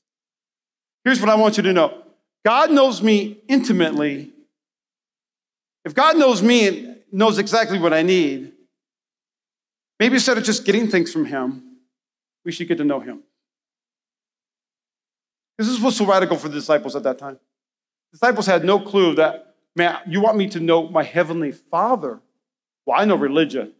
Here's 1.06 1.20
what 1.20 1.30
I 1.30 1.36
want 1.36 1.56
you 1.56 1.62
to 1.62 1.72
know 1.72 2.02
God 2.44 2.72
knows 2.72 3.00
me 3.00 3.38
intimately. 3.46 4.32
If 5.84 5.94
God 5.94 6.18
knows 6.18 6.42
me 6.42 6.66
and 6.66 6.96
knows 7.12 7.38
exactly 7.38 7.78
what 7.78 7.94
I 7.94 8.02
need, 8.02 8.50
maybe 10.00 10.14
instead 10.14 10.36
of 10.36 10.42
just 10.42 10.64
getting 10.64 10.88
things 10.88 11.12
from 11.12 11.24
Him, 11.24 11.62
we 12.44 12.50
should 12.50 12.66
get 12.66 12.78
to 12.78 12.84
know 12.84 12.98
Him. 12.98 13.22
This 15.56 15.68
is 15.68 15.78
what's 15.80 15.96
so 15.96 16.04
radical 16.04 16.36
for 16.36 16.48
the 16.48 16.54
disciples 16.54 16.96
at 16.96 17.04
that 17.04 17.18
time. 17.18 17.38
The 18.10 18.18
disciples 18.18 18.46
had 18.46 18.64
no 18.64 18.80
clue 18.80 19.14
that, 19.14 19.54
man, 19.76 19.98
you 20.08 20.20
want 20.20 20.36
me 20.36 20.48
to 20.48 20.58
know 20.58 20.88
my 20.88 21.04
heavenly 21.04 21.52
Father. 21.52 22.18
Well, 22.84 23.00
I 23.00 23.04
know 23.04 23.14
religion. 23.14 23.74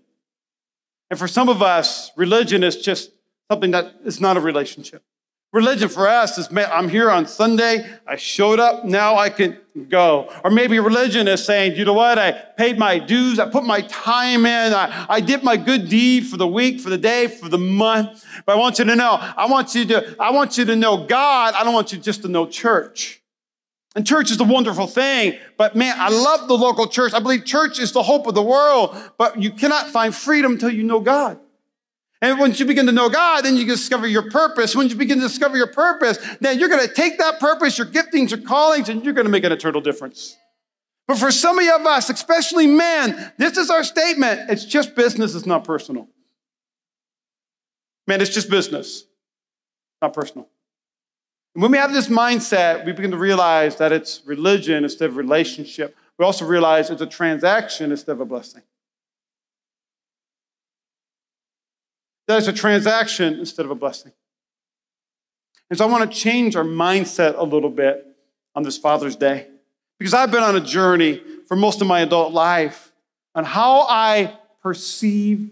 And 1.11 1.19
for 1.19 1.27
some 1.27 1.49
of 1.49 1.61
us, 1.61 2.13
religion 2.17 2.63
is 2.63 2.77
just 2.77 3.11
something 3.51 3.73
that 3.73 3.97
is 4.05 4.21
not 4.21 4.37
a 4.37 4.41
relationship. 4.41 5.03
Religion 5.57 5.89
for 5.89 6.07
us 6.07 6.37
is, 6.37 6.51
man, 6.51 6.69
I'm 6.71 6.87
here 6.87 7.11
on 7.11 7.27
Sunday, 7.27 7.89
I 8.07 8.17
showed 8.17 8.61
up, 8.61 8.85
now 8.85 9.17
I 9.17 9.31
can 9.31 9.57
go. 9.89 10.31
Or 10.45 10.51
maybe 10.51 10.79
religion 10.79 11.27
is 11.29 11.47
saying, 11.47 11.77
you 11.77 11.87
know 11.87 11.95
what, 11.95 12.19
I 12.19 12.33
paid 12.33 12.79
my 12.79 12.99
dues, 12.99 13.39
I 13.39 13.49
put 13.49 13.65
my 13.65 13.81
time 13.81 14.45
in, 14.45 14.75
I, 14.75 15.07
I 15.09 15.21
did 15.21 15.43
my 15.43 15.57
good 15.57 15.89
deed 15.89 16.27
for 16.27 16.37
the 16.37 16.47
week, 16.47 16.79
for 16.79 16.91
the 16.91 16.99
day, 16.99 17.29
for 17.29 17.49
the 17.49 17.57
month. 17.57 18.23
But 18.45 18.57
I 18.57 18.59
want 18.59 18.79
you 18.79 18.85
to 18.85 18.95
know, 18.95 19.13
I 19.13 19.47
want 19.47 19.75
you 19.75 19.87
to, 19.87 20.17
I 20.21 20.31
want 20.31 20.59
you 20.59 20.67
to 20.67 20.77
know 20.77 21.07
God, 21.07 21.55
I 21.55 21.65
don't 21.65 21.73
want 21.73 21.91
you 21.91 21.99
just 22.01 22.21
to 22.21 22.29
know 22.29 22.47
church. 22.47 23.23
And 23.95 24.07
church 24.07 24.31
is 24.31 24.39
a 24.39 24.45
wonderful 24.45 24.87
thing, 24.87 25.39
but 25.57 25.75
man, 25.75 25.97
I 25.99 26.11
love 26.11 26.49
the 26.49 26.59
local 26.59 26.87
church. 26.87 27.15
I 27.15 27.19
believe 27.19 27.47
church 27.47 27.79
is 27.79 27.93
the 27.93 28.03
hope 28.03 28.27
of 28.27 28.35
the 28.35 28.43
world, 28.43 28.95
but 29.17 29.43
you 29.43 29.53
cannot 29.53 29.89
find 29.89 30.15
freedom 30.15 30.53
until 30.53 30.69
you 30.69 30.83
know 30.83 31.01
God. 31.01 31.41
And 32.23 32.39
once 32.39 32.59
you 32.59 32.67
begin 32.67 32.87
to 32.87 32.93
know 32.93 33.09
God, 33.11 33.45
then 33.45 33.57
you 33.57 33.67
discover 33.67 34.07
your 34.07 34.31
purpose. 34.31 34.75
When 34.75 34.89
you 34.89 34.97
begin 34.97 35.21
to 35.21 35.29
discover 35.29 35.57
your 35.57 35.67
purpose, 35.67 36.19
then 36.41 36.59
you're 36.59 36.71
going 36.71 36.87
to 36.87 36.93
take 36.93 37.19
that 37.19 37.39
purpose, 37.39 37.77
your 37.77 37.87
giftings, 37.87 38.31
your 38.31 38.41
callings, 38.41 38.89
and 38.89 39.05
you're 39.05 39.13
going 39.13 39.27
to 39.27 39.31
make 39.31 39.45
an 39.45 39.53
eternal 39.53 39.81
difference. 39.81 40.37
But 41.07 41.19
for 41.19 41.31
some 41.31 41.59
of 41.59 41.87
us, 41.87 42.11
especially 42.11 42.67
men, 42.67 43.33
this 43.39 43.57
is 43.57 43.71
our 43.71 43.85
statement. 43.85 44.51
It's 44.51 44.65
just 44.65 44.95
business, 44.95 45.35
it's 45.35 45.47
not 45.47 45.65
personal. 45.65 46.09
Man, 48.07 48.21
it's 48.21 48.33
just 48.33 48.51
business, 48.51 49.05
not 50.01 50.13
personal. 50.15 50.49
And 51.55 51.63
when 51.63 51.73
we 51.73 51.79
have 51.79 51.93
this 51.93 52.09
mindset, 52.09 52.85
we 52.85 52.93
begin 52.93 53.11
to 53.13 53.17
realize 53.17 53.77
that 53.77 53.93
it's 53.93 54.23
religion 54.25 54.85
instead 54.85 55.11
of 55.11 55.17
relationship. 55.17 55.97
We 56.19 56.25
also 56.25 56.45
realize 56.45 56.91
it's 56.91 57.03
a 57.03 57.07
transaction 57.07 57.91
instead 57.91 58.13
of 58.13 58.21
a 58.21 58.25
blessing. 58.25 58.63
That 62.29 62.39
it's 62.39 62.49
a 62.49 62.53
transaction 62.53 63.35
instead 63.35 63.65
of 63.65 63.71
a 63.71 63.75
blessing. 63.75 64.13
And 65.71 65.79
so 65.79 65.87
I 65.87 65.91
want 65.91 66.11
to 66.11 66.17
change 66.17 66.57
our 66.57 66.65
mindset 66.65 67.37
a 67.37 67.43
little 67.43 67.71
bit 67.71 68.07
on 68.55 68.63
this 68.63 68.79
Father's 68.79 69.17
Day. 69.17 69.49
Because 69.99 70.15
I've 70.15 70.31
been 70.31 70.43
on 70.43 70.57
a 70.57 70.61
journey 70.61 71.23
for 71.47 71.57
most 71.57 71.81
of 71.81 71.87
my 71.87 72.01
adult 72.01 72.33
life 72.33 72.93
on 73.35 73.45
how 73.45 73.87
I 73.89 74.39
perceive 74.63 75.51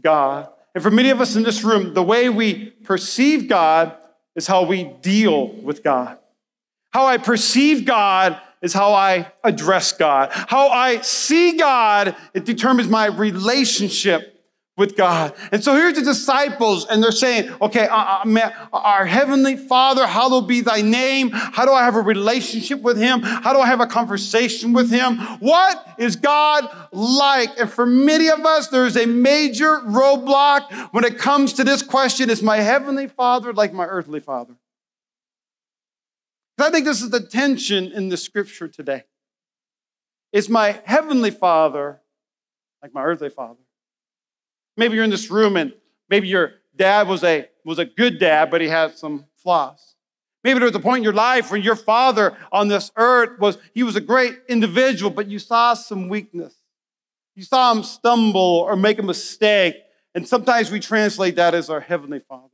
God. 0.00 0.48
And 0.74 0.82
for 0.82 0.90
many 0.90 1.10
of 1.10 1.20
us 1.20 1.36
in 1.36 1.42
this 1.42 1.64
room, 1.64 1.94
the 1.94 2.02
way 2.02 2.28
we 2.28 2.66
perceive 2.66 3.48
God 3.48 3.96
is 4.34 4.46
how 4.46 4.64
we 4.64 4.84
deal 4.84 5.48
with 5.48 5.82
God. 5.82 6.18
How 6.90 7.06
I 7.06 7.18
perceive 7.18 7.84
God 7.84 8.40
is 8.62 8.72
how 8.72 8.92
I 8.92 9.32
address 9.44 9.92
God. 9.92 10.30
How 10.32 10.68
I 10.68 11.00
see 11.00 11.56
God, 11.56 12.16
it 12.34 12.44
determines 12.44 12.88
my 12.88 13.06
relationship 13.06 14.35
with 14.76 14.94
God. 14.94 15.34
And 15.52 15.64
so 15.64 15.74
here's 15.74 15.94
the 15.94 16.02
disciples, 16.02 16.86
and 16.86 17.02
they're 17.02 17.10
saying, 17.10 17.50
okay, 17.62 17.86
uh, 17.86 17.96
uh, 17.96 18.50
our 18.72 19.06
heavenly 19.06 19.56
Father, 19.56 20.06
hallowed 20.06 20.46
be 20.46 20.60
thy 20.60 20.82
name. 20.82 21.30
How 21.32 21.64
do 21.64 21.72
I 21.72 21.84
have 21.84 21.96
a 21.96 22.00
relationship 22.00 22.82
with 22.82 22.98
him? 22.98 23.22
How 23.22 23.54
do 23.54 23.58
I 23.58 23.66
have 23.66 23.80
a 23.80 23.86
conversation 23.86 24.74
with 24.74 24.90
him? 24.90 25.16
What 25.40 25.86
is 25.98 26.16
God 26.16 26.68
like? 26.92 27.58
And 27.58 27.70
for 27.70 27.86
many 27.86 28.28
of 28.28 28.44
us, 28.44 28.68
there's 28.68 28.96
a 28.96 29.06
major 29.06 29.80
roadblock 29.80 30.70
when 30.92 31.04
it 31.04 31.18
comes 31.18 31.54
to 31.54 31.64
this 31.64 31.82
question 31.82 32.28
Is 32.28 32.42
my 32.42 32.58
heavenly 32.58 33.08
Father 33.08 33.52
like 33.54 33.72
my 33.72 33.86
earthly 33.86 34.20
Father? 34.20 34.56
I 36.58 36.70
think 36.70 36.84
this 36.84 37.02
is 37.02 37.10
the 37.10 37.20
tension 37.20 37.92
in 37.92 38.08
the 38.08 38.16
scripture 38.16 38.68
today. 38.68 39.04
Is 40.32 40.48
my 40.48 40.80
heavenly 40.84 41.30
Father 41.30 42.00
like 42.82 42.92
my 42.92 43.02
earthly 43.02 43.30
Father? 43.30 43.60
Maybe 44.76 44.94
you're 44.94 45.04
in 45.04 45.10
this 45.10 45.30
room 45.30 45.56
and 45.56 45.72
maybe 46.08 46.28
your 46.28 46.54
dad 46.76 47.08
was 47.08 47.24
a, 47.24 47.48
was 47.64 47.78
a 47.78 47.84
good 47.84 48.18
dad, 48.18 48.50
but 48.50 48.60
he 48.60 48.68
had 48.68 48.96
some 48.96 49.26
flaws. 49.36 49.94
Maybe 50.44 50.60
there 50.60 50.68
was 50.68 50.76
a 50.76 50.80
point 50.80 50.98
in 50.98 51.04
your 51.04 51.12
life 51.12 51.50
when 51.50 51.62
your 51.62 51.74
father 51.74 52.36
on 52.52 52.68
this 52.68 52.92
earth 52.96 53.40
was, 53.40 53.58
he 53.74 53.82
was 53.82 53.96
a 53.96 54.00
great 54.00 54.34
individual, 54.48 55.10
but 55.10 55.26
you 55.26 55.38
saw 55.38 55.74
some 55.74 56.08
weakness. 56.08 56.54
You 57.34 57.42
saw 57.42 57.72
him 57.72 57.82
stumble 57.82 58.40
or 58.40 58.76
make 58.76 58.98
a 58.98 59.02
mistake. 59.02 59.76
And 60.14 60.26
sometimes 60.26 60.70
we 60.70 60.80
translate 60.80 61.36
that 61.36 61.54
as 61.54 61.68
our 61.68 61.80
heavenly 61.80 62.20
father. 62.20 62.48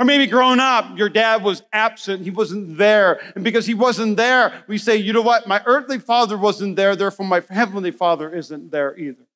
Or 0.00 0.06
maybe 0.06 0.26
growing 0.26 0.60
up, 0.60 0.96
your 0.96 1.08
dad 1.08 1.42
was 1.42 1.62
absent, 1.72 2.22
he 2.22 2.30
wasn't 2.30 2.78
there. 2.78 3.20
And 3.34 3.44
because 3.44 3.66
he 3.66 3.74
wasn't 3.74 4.16
there, 4.16 4.64
we 4.66 4.78
say, 4.78 4.96
you 4.96 5.12
know 5.12 5.22
what? 5.22 5.46
My 5.46 5.60
earthly 5.66 5.98
father 5.98 6.38
wasn't 6.38 6.76
there, 6.76 6.96
therefore 6.96 7.26
my 7.26 7.42
heavenly 7.50 7.90
father 7.90 8.32
isn't 8.32 8.70
there 8.70 8.96
either. 8.96 9.27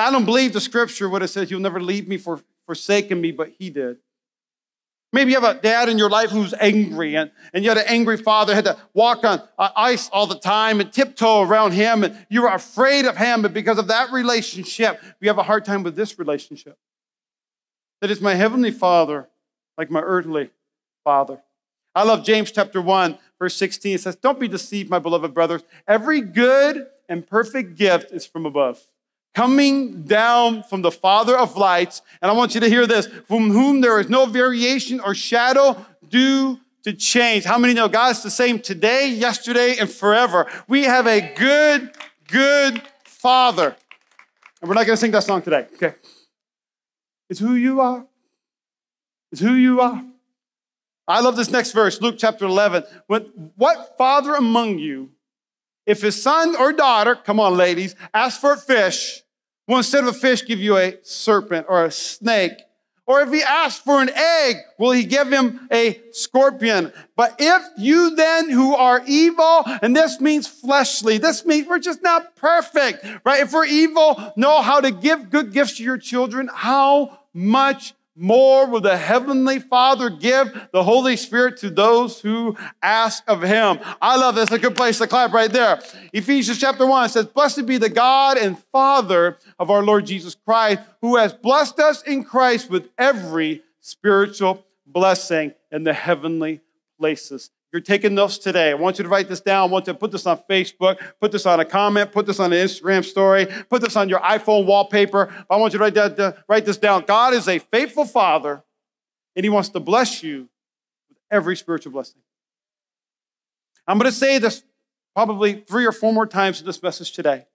I 0.00 0.10
don't 0.10 0.24
believe 0.24 0.52
the 0.52 0.60
scripture 0.60 1.08
when 1.08 1.22
it 1.22 1.28
says, 1.28 1.50
You'll 1.50 1.60
never 1.60 1.80
leave 1.80 2.08
me 2.08 2.16
for 2.16 2.40
forsaken 2.66 3.20
me, 3.20 3.32
but 3.32 3.50
he 3.58 3.70
did. 3.70 3.98
Maybe 5.12 5.32
you 5.32 5.40
have 5.40 5.56
a 5.56 5.60
dad 5.60 5.88
in 5.88 5.98
your 5.98 6.08
life 6.08 6.30
who's 6.30 6.54
angry, 6.60 7.16
and, 7.16 7.32
and 7.52 7.64
you 7.64 7.70
had 7.70 7.78
an 7.78 7.86
angry 7.88 8.16
father, 8.16 8.54
had 8.54 8.66
to 8.66 8.78
walk 8.94 9.24
on 9.24 9.42
uh, 9.58 9.70
ice 9.74 10.08
all 10.10 10.28
the 10.28 10.38
time 10.38 10.80
and 10.80 10.92
tiptoe 10.92 11.42
around 11.42 11.72
him, 11.72 12.04
and 12.04 12.16
you 12.28 12.42
were 12.42 12.48
afraid 12.48 13.06
of 13.06 13.16
him. 13.16 13.42
But 13.42 13.52
because 13.52 13.78
of 13.78 13.88
that 13.88 14.12
relationship, 14.12 15.02
we 15.20 15.26
have 15.26 15.38
a 15.38 15.42
hard 15.42 15.64
time 15.64 15.82
with 15.82 15.96
this 15.96 16.16
relationship. 16.16 16.78
That 18.00 18.12
is 18.12 18.20
my 18.20 18.34
heavenly 18.34 18.70
father, 18.70 19.28
like 19.76 19.90
my 19.90 20.00
earthly 20.00 20.50
father. 21.02 21.40
I 21.92 22.04
love 22.04 22.24
James 22.24 22.52
chapter 22.52 22.80
1, 22.80 23.18
verse 23.40 23.56
16. 23.56 23.96
It 23.96 24.00
says, 24.00 24.14
Don't 24.14 24.38
be 24.38 24.46
deceived, 24.46 24.90
my 24.90 25.00
beloved 25.00 25.34
brothers. 25.34 25.62
Every 25.88 26.20
good 26.20 26.86
and 27.08 27.26
perfect 27.26 27.74
gift 27.74 28.12
is 28.12 28.24
from 28.24 28.46
above 28.46 28.86
coming 29.34 30.02
down 30.02 30.62
from 30.64 30.82
the 30.82 30.90
Father 30.90 31.36
of 31.36 31.56
lights. 31.56 32.02
And 32.20 32.30
I 32.30 32.34
want 32.34 32.54
you 32.54 32.60
to 32.60 32.68
hear 32.68 32.86
this 32.86 33.06
from 33.28 33.50
whom 33.50 33.80
there 33.80 34.00
is 34.00 34.08
no 34.08 34.26
variation 34.26 35.00
or 35.00 35.14
shadow 35.14 35.84
due 36.08 36.58
to 36.82 36.92
change. 36.92 37.44
How 37.44 37.58
many 37.58 37.74
know 37.74 37.88
God's 37.88 38.22
the 38.22 38.30
same 38.30 38.58
today, 38.58 39.08
yesterday, 39.08 39.76
and 39.78 39.90
forever? 39.90 40.46
We 40.66 40.84
have 40.84 41.06
a 41.06 41.32
good, 41.34 41.92
good 42.28 42.82
Father. 43.04 43.76
And 44.60 44.68
we're 44.68 44.74
not 44.74 44.86
going 44.86 44.96
to 44.96 45.00
sing 45.00 45.10
that 45.12 45.24
song 45.24 45.42
today, 45.42 45.66
okay? 45.74 45.94
It's 47.28 47.40
who 47.40 47.54
you 47.54 47.80
are. 47.80 48.06
It's 49.32 49.40
who 49.40 49.54
you 49.54 49.80
are. 49.80 50.02
I 51.06 51.20
love 51.20 51.36
this 51.36 51.50
next 51.50 51.72
verse, 51.72 52.00
Luke 52.00 52.16
chapter 52.18 52.44
11. 52.44 52.84
When, 53.06 53.22
what 53.56 53.96
father 53.98 54.34
among 54.34 54.78
you 54.78 55.10
if 55.90 56.02
his 56.02 56.22
son 56.22 56.54
or 56.54 56.72
daughter, 56.72 57.16
come 57.16 57.40
on, 57.40 57.56
ladies, 57.56 57.96
ask 58.14 58.40
for 58.40 58.52
a 58.52 58.56
fish, 58.56 59.22
will 59.66 59.78
instead 59.78 60.04
of 60.04 60.10
a 60.10 60.12
fish 60.12 60.46
give 60.46 60.60
you 60.60 60.76
a 60.76 60.96
serpent 61.02 61.66
or 61.68 61.84
a 61.84 61.90
snake? 61.90 62.52
Or 63.06 63.22
if 63.22 63.32
he 63.32 63.42
asks 63.42 63.80
for 63.80 64.00
an 64.00 64.08
egg, 64.08 64.58
will 64.78 64.92
he 64.92 65.02
give 65.02 65.32
him 65.32 65.66
a 65.72 66.00
scorpion? 66.12 66.92
But 67.16 67.34
if 67.40 67.62
you 67.76 68.14
then 68.14 68.50
who 68.50 68.76
are 68.76 69.02
evil, 69.04 69.64
and 69.82 69.96
this 69.96 70.20
means 70.20 70.46
fleshly, 70.46 71.18
this 71.18 71.44
means 71.44 71.66
we're 71.66 71.80
just 71.80 72.04
not 72.04 72.36
perfect, 72.36 73.04
right? 73.24 73.40
If 73.40 73.52
we're 73.52 73.64
evil, 73.64 74.32
know 74.36 74.62
how 74.62 74.80
to 74.80 74.92
give 74.92 75.28
good 75.28 75.52
gifts 75.52 75.78
to 75.78 75.82
your 75.82 75.98
children, 75.98 76.48
how 76.54 77.18
much 77.34 77.94
more 78.20 78.66
will 78.66 78.82
the 78.82 78.98
Heavenly 78.98 79.58
Father 79.58 80.10
give 80.10 80.52
the 80.72 80.84
Holy 80.84 81.16
Spirit 81.16 81.56
to 81.58 81.70
those 81.70 82.20
who 82.20 82.54
ask 82.82 83.24
of 83.26 83.40
Him. 83.40 83.80
I 84.00 84.16
love 84.16 84.34
this. 84.34 84.50
A 84.50 84.58
good 84.58 84.76
place 84.76 84.98
to 84.98 85.06
clap 85.06 85.32
right 85.32 85.50
there. 85.50 85.80
Ephesians 86.12 86.58
chapter 86.58 86.86
1 86.86 87.08
says, 87.08 87.26
Blessed 87.26 87.64
be 87.64 87.78
the 87.78 87.88
God 87.88 88.36
and 88.36 88.58
Father 88.58 89.38
of 89.58 89.70
our 89.70 89.82
Lord 89.82 90.04
Jesus 90.04 90.34
Christ, 90.34 90.80
who 91.00 91.16
has 91.16 91.32
blessed 91.32 91.80
us 91.80 92.02
in 92.02 92.22
Christ 92.22 92.68
with 92.68 92.90
every 92.98 93.62
spiritual 93.80 94.66
blessing 94.86 95.54
in 95.72 95.84
the 95.84 95.94
heavenly 95.94 96.60
places. 96.98 97.50
You're 97.72 97.80
taking 97.80 98.16
notes 98.16 98.38
today, 98.38 98.70
I 98.70 98.74
want 98.74 98.98
you 98.98 99.04
to 99.04 99.08
write 99.08 99.28
this 99.28 99.40
down. 99.40 99.68
I 99.68 99.72
want 99.72 99.86
you 99.86 99.92
to 99.92 99.98
put 99.98 100.10
this 100.10 100.26
on 100.26 100.40
Facebook, 100.50 100.98
put 101.20 101.30
this 101.30 101.46
on 101.46 101.60
a 101.60 101.64
comment, 101.64 102.10
put 102.10 102.26
this 102.26 102.40
on 102.40 102.52
an 102.52 102.58
Instagram 102.58 103.04
story, 103.04 103.46
put 103.68 103.80
this 103.80 103.94
on 103.94 104.08
your 104.08 104.18
iPhone 104.20 104.66
wallpaper. 104.66 105.32
I 105.48 105.56
want 105.56 105.72
you 105.72 105.78
to 105.78 105.84
write, 105.84 105.94
that, 105.94 106.18
uh, 106.18 106.32
write 106.48 106.64
this 106.64 106.78
down. 106.78 107.04
God 107.04 107.32
is 107.32 107.46
a 107.46 107.60
faithful 107.60 108.04
Father, 108.04 108.64
and 109.36 109.44
He 109.44 109.50
wants 109.50 109.68
to 109.68 109.80
bless 109.80 110.20
you 110.20 110.48
with 111.08 111.18
every 111.30 111.56
spiritual 111.56 111.92
blessing. 111.92 112.20
I'm 113.86 113.98
going 113.98 114.10
to 114.10 114.16
say 114.16 114.38
this 114.38 114.64
probably 115.14 115.64
three 115.66 115.86
or 115.86 115.92
four 115.92 116.12
more 116.12 116.26
times 116.26 116.60
in 116.60 116.66
this 116.66 116.82
message 116.82 117.12
today. 117.12 117.46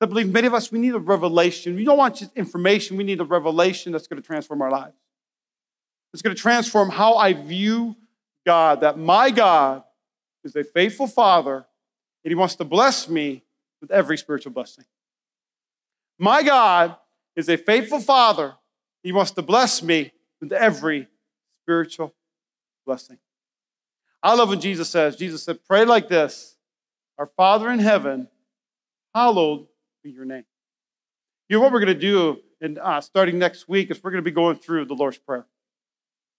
I 0.00 0.06
believe 0.06 0.30
many 0.30 0.46
of 0.46 0.54
us, 0.54 0.70
we 0.70 0.78
need 0.78 0.94
a 0.94 0.98
revelation. 0.98 1.74
We 1.74 1.84
don't 1.84 1.98
want 1.98 2.16
just 2.16 2.36
information, 2.36 2.98
we 2.98 3.04
need 3.04 3.20
a 3.20 3.24
revelation 3.24 3.90
that's 3.92 4.06
going 4.06 4.20
to 4.20 4.26
transform 4.26 4.60
our 4.60 4.70
lives. 4.70 4.96
It's 6.12 6.22
going 6.22 6.36
to 6.36 6.40
transform 6.40 6.90
how 6.90 7.14
I 7.14 7.32
view 7.32 7.96
God, 8.48 8.80
that 8.80 8.96
my 8.98 9.30
God 9.30 9.82
is 10.42 10.56
a 10.56 10.64
faithful 10.64 11.06
Father, 11.06 11.66
and 12.24 12.30
He 12.30 12.34
wants 12.34 12.54
to 12.54 12.64
bless 12.64 13.06
me 13.06 13.44
with 13.82 13.90
every 13.90 14.16
spiritual 14.16 14.52
blessing. 14.52 14.84
My 16.18 16.42
God 16.42 16.96
is 17.36 17.50
a 17.50 17.58
faithful 17.58 18.00
Father. 18.00 18.54
He 19.02 19.12
wants 19.12 19.32
to 19.32 19.42
bless 19.42 19.82
me 19.82 20.12
with 20.40 20.50
every 20.50 21.08
spiritual 21.62 22.14
blessing. 22.86 23.18
I 24.22 24.34
love 24.34 24.48
when 24.48 24.62
Jesus 24.62 24.88
says, 24.88 25.16
Jesus 25.16 25.42
said, 25.42 25.58
pray 25.68 25.84
like 25.84 26.08
this 26.08 26.56
Our 27.18 27.26
Father 27.36 27.70
in 27.70 27.80
heaven, 27.80 28.28
hallowed 29.14 29.66
be 30.02 30.10
your 30.10 30.24
name. 30.24 30.46
You 31.50 31.58
know 31.58 31.64
what 31.64 31.72
we're 31.72 31.84
going 31.84 32.00
to 32.00 32.00
do, 32.00 32.38
and 32.62 32.78
uh, 32.78 33.02
starting 33.02 33.38
next 33.38 33.68
week, 33.68 33.90
is 33.90 34.02
we're 34.02 34.10
going 34.10 34.24
to 34.24 34.30
be 34.30 34.34
going 34.34 34.56
through 34.56 34.86
the 34.86 34.94
Lord's 34.94 35.18
Prayer. 35.18 35.44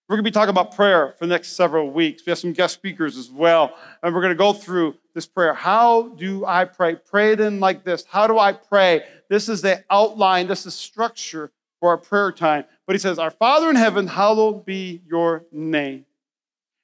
We're 0.10 0.16
going 0.16 0.26
to 0.26 0.32
be 0.32 0.34
talking 0.34 0.50
about 0.50 0.76
prayer 0.76 1.14
for 1.20 1.28
the 1.28 1.30
next 1.36 1.50
several 1.50 1.92
weeks. 1.92 2.24
We 2.26 2.32
have 2.32 2.40
some 2.40 2.52
guest 2.52 2.74
speakers 2.74 3.16
as 3.16 3.30
well, 3.30 3.76
and 4.02 4.12
we're 4.12 4.22
going 4.22 4.34
to 4.34 4.38
go 4.38 4.54
through 4.54 4.96
this 5.14 5.28
prayer. 5.28 5.54
How 5.54 6.08
do 6.18 6.44
I 6.48 6.66
pray? 6.66 6.96
Pray 6.96 7.34
it 7.34 7.40
in 7.40 7.60
like 7.60 7.84
this. 7.84 8.06
How 8.10 8.26
do 8.26 8.40
I 8.40 8.54
pray? 8.54 9.04
This 9.30 9.48
is 9.48 9.62
the 9.62 9.86
outline, 9.92 10.48
this 10.48 10.62
is 10.62 10.66
the 10.66 10.72
structure 10.72 11.52
for 11.80 11.90
our 11.90 11.98
prayer 12.00 12.32
time. 12.32 12.66
But 12.88 12.96
he 12.96 13.00
says, 13.00 13.20
Our 13.20 13.30
Father 13.30 13.70
in 13.70 13.76
heaven, 13.76 14.08
hallowed 14.08 14.66
be 14.66 15.04
your 15.08 15.46
name. 15.52 16.06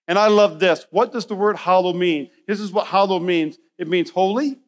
And 0.08 0.20
I 0.20 0.28
love 0.28 0.60
this. 0.60 0.86
What 0.92 1.12
does 1.12 1.26
the 1.26 1.34
word 1.34 1.56
hallow 1.56 1.94
mean? 1.94 2.30
This 2.48 2.60
is 2.60 2.72
what 2.72 2.86
hallow 2.86 3.18
means 3.18 3.58
it 3.80 3.88
means 3.88 4.12
holy, 4.12 4.60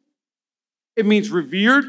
it 0.96 1.06
means 1.06 1.30
revered, 1.30 1.86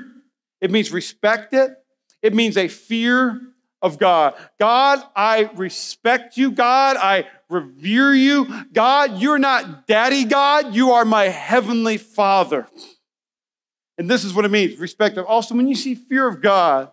it 0.61 0.71
means 0.71 0.93
respected, 0.93 1.77
it 2.21 2.35
means 2.35 2.59
a 2.59 2.69
fear 2.69 3.41
of 3.81 3.99
God. 3.99 4.35
God, 4.59 5.03
I 5.15 5.51
respect 5.55 6.37
you. 6.37 6.51
God, 6.51 6.97
I 6.97 7.27
revere 7.49 8.13
you. 8.13 8.65
God, 8.73 9.19
you're 9.19 9.39
not 9.39 9.87
daddy 9.87 10.25
God, 10.25 10.75
you 10.75 10.93
are 10.93 11.05
my 11.05 11.25
heavenly 11.25 11.97
Father. 11.97 12.67
And 13.97 14.09
this 14.09 14.25
is 14.25 14.33
what 14.33 14.45
it 14.45 14.51
means 14.51 14.79
respect. 14.79 15.17
Of 15.17 15.27
also, 15.27 15.55
when 15.55 15.69
you 15.69 15.75
see 15.75 15.95
fear 15.95 16.29
of 16.29 16.41
God, 16.41 16.91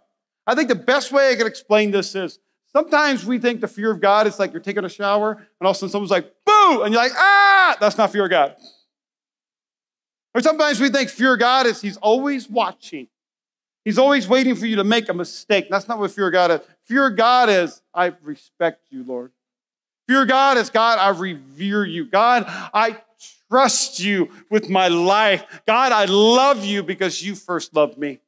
I 0.48 0.56
think 0.56 0.70
the 0.70 0.76
best 0.76 1.12
way 1.12 1.32
I 1.32 1.36
can 1.36 1.48
explain 1.48 1.92
this 1.92 2.16
is 2.16 2.40
Sometimes 2.76 3.26
we 3.26 3.40
think 3.40 3.62
the 3.62 3.70
fear 3.70 3.90
of 3.90 4.02
God 4.02 4.28
is 4.28 4.38
like 4.38 4.52
you're 4.52 4.62
taking 4.62 4.84
a 4.84 4.90
shower 4.90 5.32
and 5.32 5.48
all 5.62 5.70
of 5.70 5.78
a 5.78 5.80
sudden 5.80 5.92
someone's 5.92 6.12
like, 6.12 6.30
boo, 6.46 6.82
and 6.82 6.94
you're 6.94 7.02
like, 7.02 7.14
ah, 7.16 7.78
that's 7.80 7.98
not 7.98 8.12
fear 8.12 8.26
of 8.26 8.30
God. 8.30 8.54
Or 10.34 10.42
sometimes 10.42 10.82
we 10.82 10.90
think 10.90 11.10
fear 11.10 11.36
of 11.36 11.40
God 11.40 11.68
is 11.68 11.82
he's 11.82 11.96
always 11.96 12.50
watching. 12.50 13.08
He's 13.86 13.98
always 13.98 14.28
waiting 14.28 14.56
for 14.56 14.66
you 14.66 14.76
to 14.76 14.84
make 14.84 15.08
a 15.08 15.14
mistake. 15.14 15.68
That's 15.70 15.88
not 15.88 16.00
what 16.00 16.12
fear 16.12 16.28
of 16.28 16.34
God 16.34 16.52
is. 16.52 16.60
Fear 16.86 17.12
God 17.12 17.50
is, 17.50 17.82
I 17.94 18.14
respect 18.24 18.88
you, 18.90 19.04
Lord. 19.04 19.32
Fear 20.08 20.26
God 20.26 20.58
is, 20.58 20.70
God, 20.70 21.00
I 21.00 21.18
revere 21.18 21.84
you. 21.84 22.06
God, 22.06 22.46
I 22.48 22.98
trust 23.50 24.00
you 24.00 24.30
with 24.50 24.70
my 24.70 24.88
life. 24.88 25.44
God, 25.66 25.92
I 25.92 26.06
love 26.06 26.64
you 26.64 26.84
because 26.84 27.24
you 27.24 27.36
first 27.36 27.76
loved 27.76 27.98
me. 27.98 28.20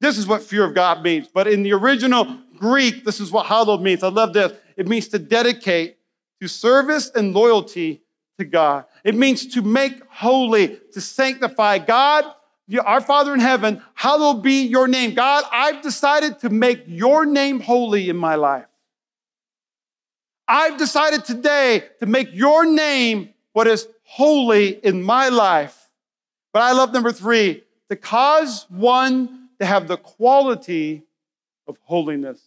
This 0.00 0.18
is 0.18 0.26
what 0.26 0.42
fear 0.42 0.64
of 0.64 0.74
God 0.74 1.02
means. 1.02 1.28
But 1.28 1.46
in 1.46 1.62
the 1.62 1.72
original 1.72 2.38
Greek, 2.56 3.04
this 3.04 3.20
is 3.20 3.30
what 3.30 3.46
hallowed 3.46 3.80
means. 3.80 4.02
I 4.02 4.08
love 4.08 4.32
this. 4.32 4.52
It 4.76 4.88
means 4.88 5.08
to 5.08 5.18
dedicate 5.18 5.98
to 6.40 6.48
service 6.48 7.10
and 7.14 7.34
loyalty 7.34 8.02
to 8.38 8.44
God. 8.44 8.86
It 9.04 9.14
means 9.14 9.46
to 9.54 9.62
make 9.62 10.02
holy, 10.10 10.80
to 10.92 11.00
sanctify. 11.00 11.78
God, 11.78 12.24
our 12.84 13.00
Father 13.00 13.34
in 13.34 13.40
heaven, 13.40 13.82
hallowed 13.94 14.42
be 14.42 14.62
your 14.62 14.88
name. 14.88 15.14
God, 15.14 15.44
I've 15.52 15.82
decided 15.82 16.38
to 16.40 16.50
make 16.50 16.82
your 16.86 17.26
name 17.26 17.60
holy 17.60 18.08
in 18.08 18.16
my 18.16 18.36
life. 18.36 18.66
I've 20.46 20.78
decided 20.78 21.24
today 21.24 21.84
to 22.00 22.06
make 22.06 22.28
your 22.32 22.66
name 22.66 23.30
what 23.52 23.66
is 23.66 23.88
holy 24.02 24.68
in 24.68 25.02
my 25.02 25.28
life. 25.28 25.88
But 26.52 26.62
I 26.62 26.72
love 26.72 26.92
number 26.92 27.12
three, 27.12 27.64
to 27.88 27.96
cause 27.96 28.66
one 28.68 29.48
to 29.58 29.66
have 29.66 29.88
the 29.88 29.96
quality 29.96 31.02
of 31.66 31.78
holiness. 31.82 32.40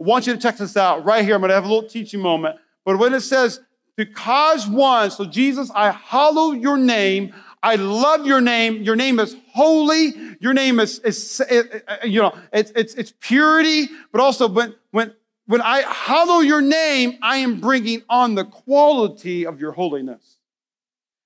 I 0.00 0.04
want 0.04 0.26
you 0.26 0.34
to 0.34 0.38
check 0.38 0.56
this 0.56 0.76
out 0.76 1.04
right 1.04 1.24
here. 1.24 1.34
I'm 1.34 1.40
going 1.40 1.50
to 1.50 1.54
have 1.54 1.64
a 1.64 1.72
little 1.72 1.88
teaching 1.88 2.20
moment. 2.20 2.56
But 2.84 2.98
when 2.98 3.14
it 3.14 3.20
says 3.20 3.60
to 3.96 4.04
cause 4.04 4.66
one, 4.66 5.10
so 5.10 5.24
Jesus, 5.24 5.70
I 5.74 5.90
hallow 5.90 6.52
your 6.52 6.76
name. 6.76 7.32
I 7.64 7.76
love 7.76 8.26
your 8.26 8.42
name. 8.42 8.82
Your 8.82 8.94
name 8.94 9.18
is 9.18 9.34
holy. 9.54 10.12
Your 10.38 10.52
name 10.52 10.78
is, 10.78 10.98
is 10.98 11.40
uh, 11.40 11.96
you 12.04 12.20
know, 12.20 12.36
it's, 12.52 12.70
it's, 12.76 12.92
it's 12.94 13.14
purity. 13.20 13.88
But 14.12 14.20
also 14.20 14.48
when, 14.48 14.74
when, 14.90 15.14
when 15.46 15.62
I 15.62 15.80
hallow 15.80 16.40
your 16.40 16.60
name, 16.60 17.18
I 17.22 17.38
am 17.38 17.60
bringing 17.60 18.02
on 18.10 18.34
the 18.34 18.44
quality 18.44 19.46
of 19.46 19.60
your 19.60 19.72
holiness. 19.72 20.36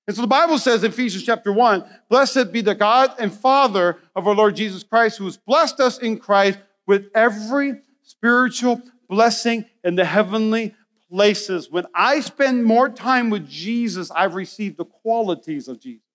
And 0.07 0.15
so 0.15 0.21
the 0.21 0.29
Bible 0.29 0.57
says 0.57 0.85
in 0.85 0.91
Ephesians 0.91 1.25
chapter 1.25 1.51
1 1.51 1.83
Blessed 2.07 2.53
be 2.53 2.61
the 2.61 2.73
God 2.73 3.11
and 3.19 3.33
Father 3.33 3.97
of 4.15 4.25
our 4.25 4.33
Lord 4.33 4.55
Jesus 4.55 4.81
Christ, 4.81 5.17
who 5.17 5.25
has 5.25 5.35
blessed 5.35 5.81
us 5.81 5.97
in 5.97 6.19
Christ 6.19 6.57
with 6.87 7.09
every 7.13 7.81
spiritual 8.03 8.81
blessing 9.09 9.65
in 9.83 9.95
the 9.95 10.05
heavenly 10.05 10.73
places. 11.11 11.69
When 11.69 11.85
I 11.93 12.21
spend 12.21 12.63
more 12.63 12.87
time 12.87 13.29
with 13.29 13.49
Jesus, 13.49 14.09
I've 14.11 14.35
received 14.35 14.77
the 14.77 14.85
qualities 14.85 15.67
of 15.67 15.81
Jesus. 15.81 16.08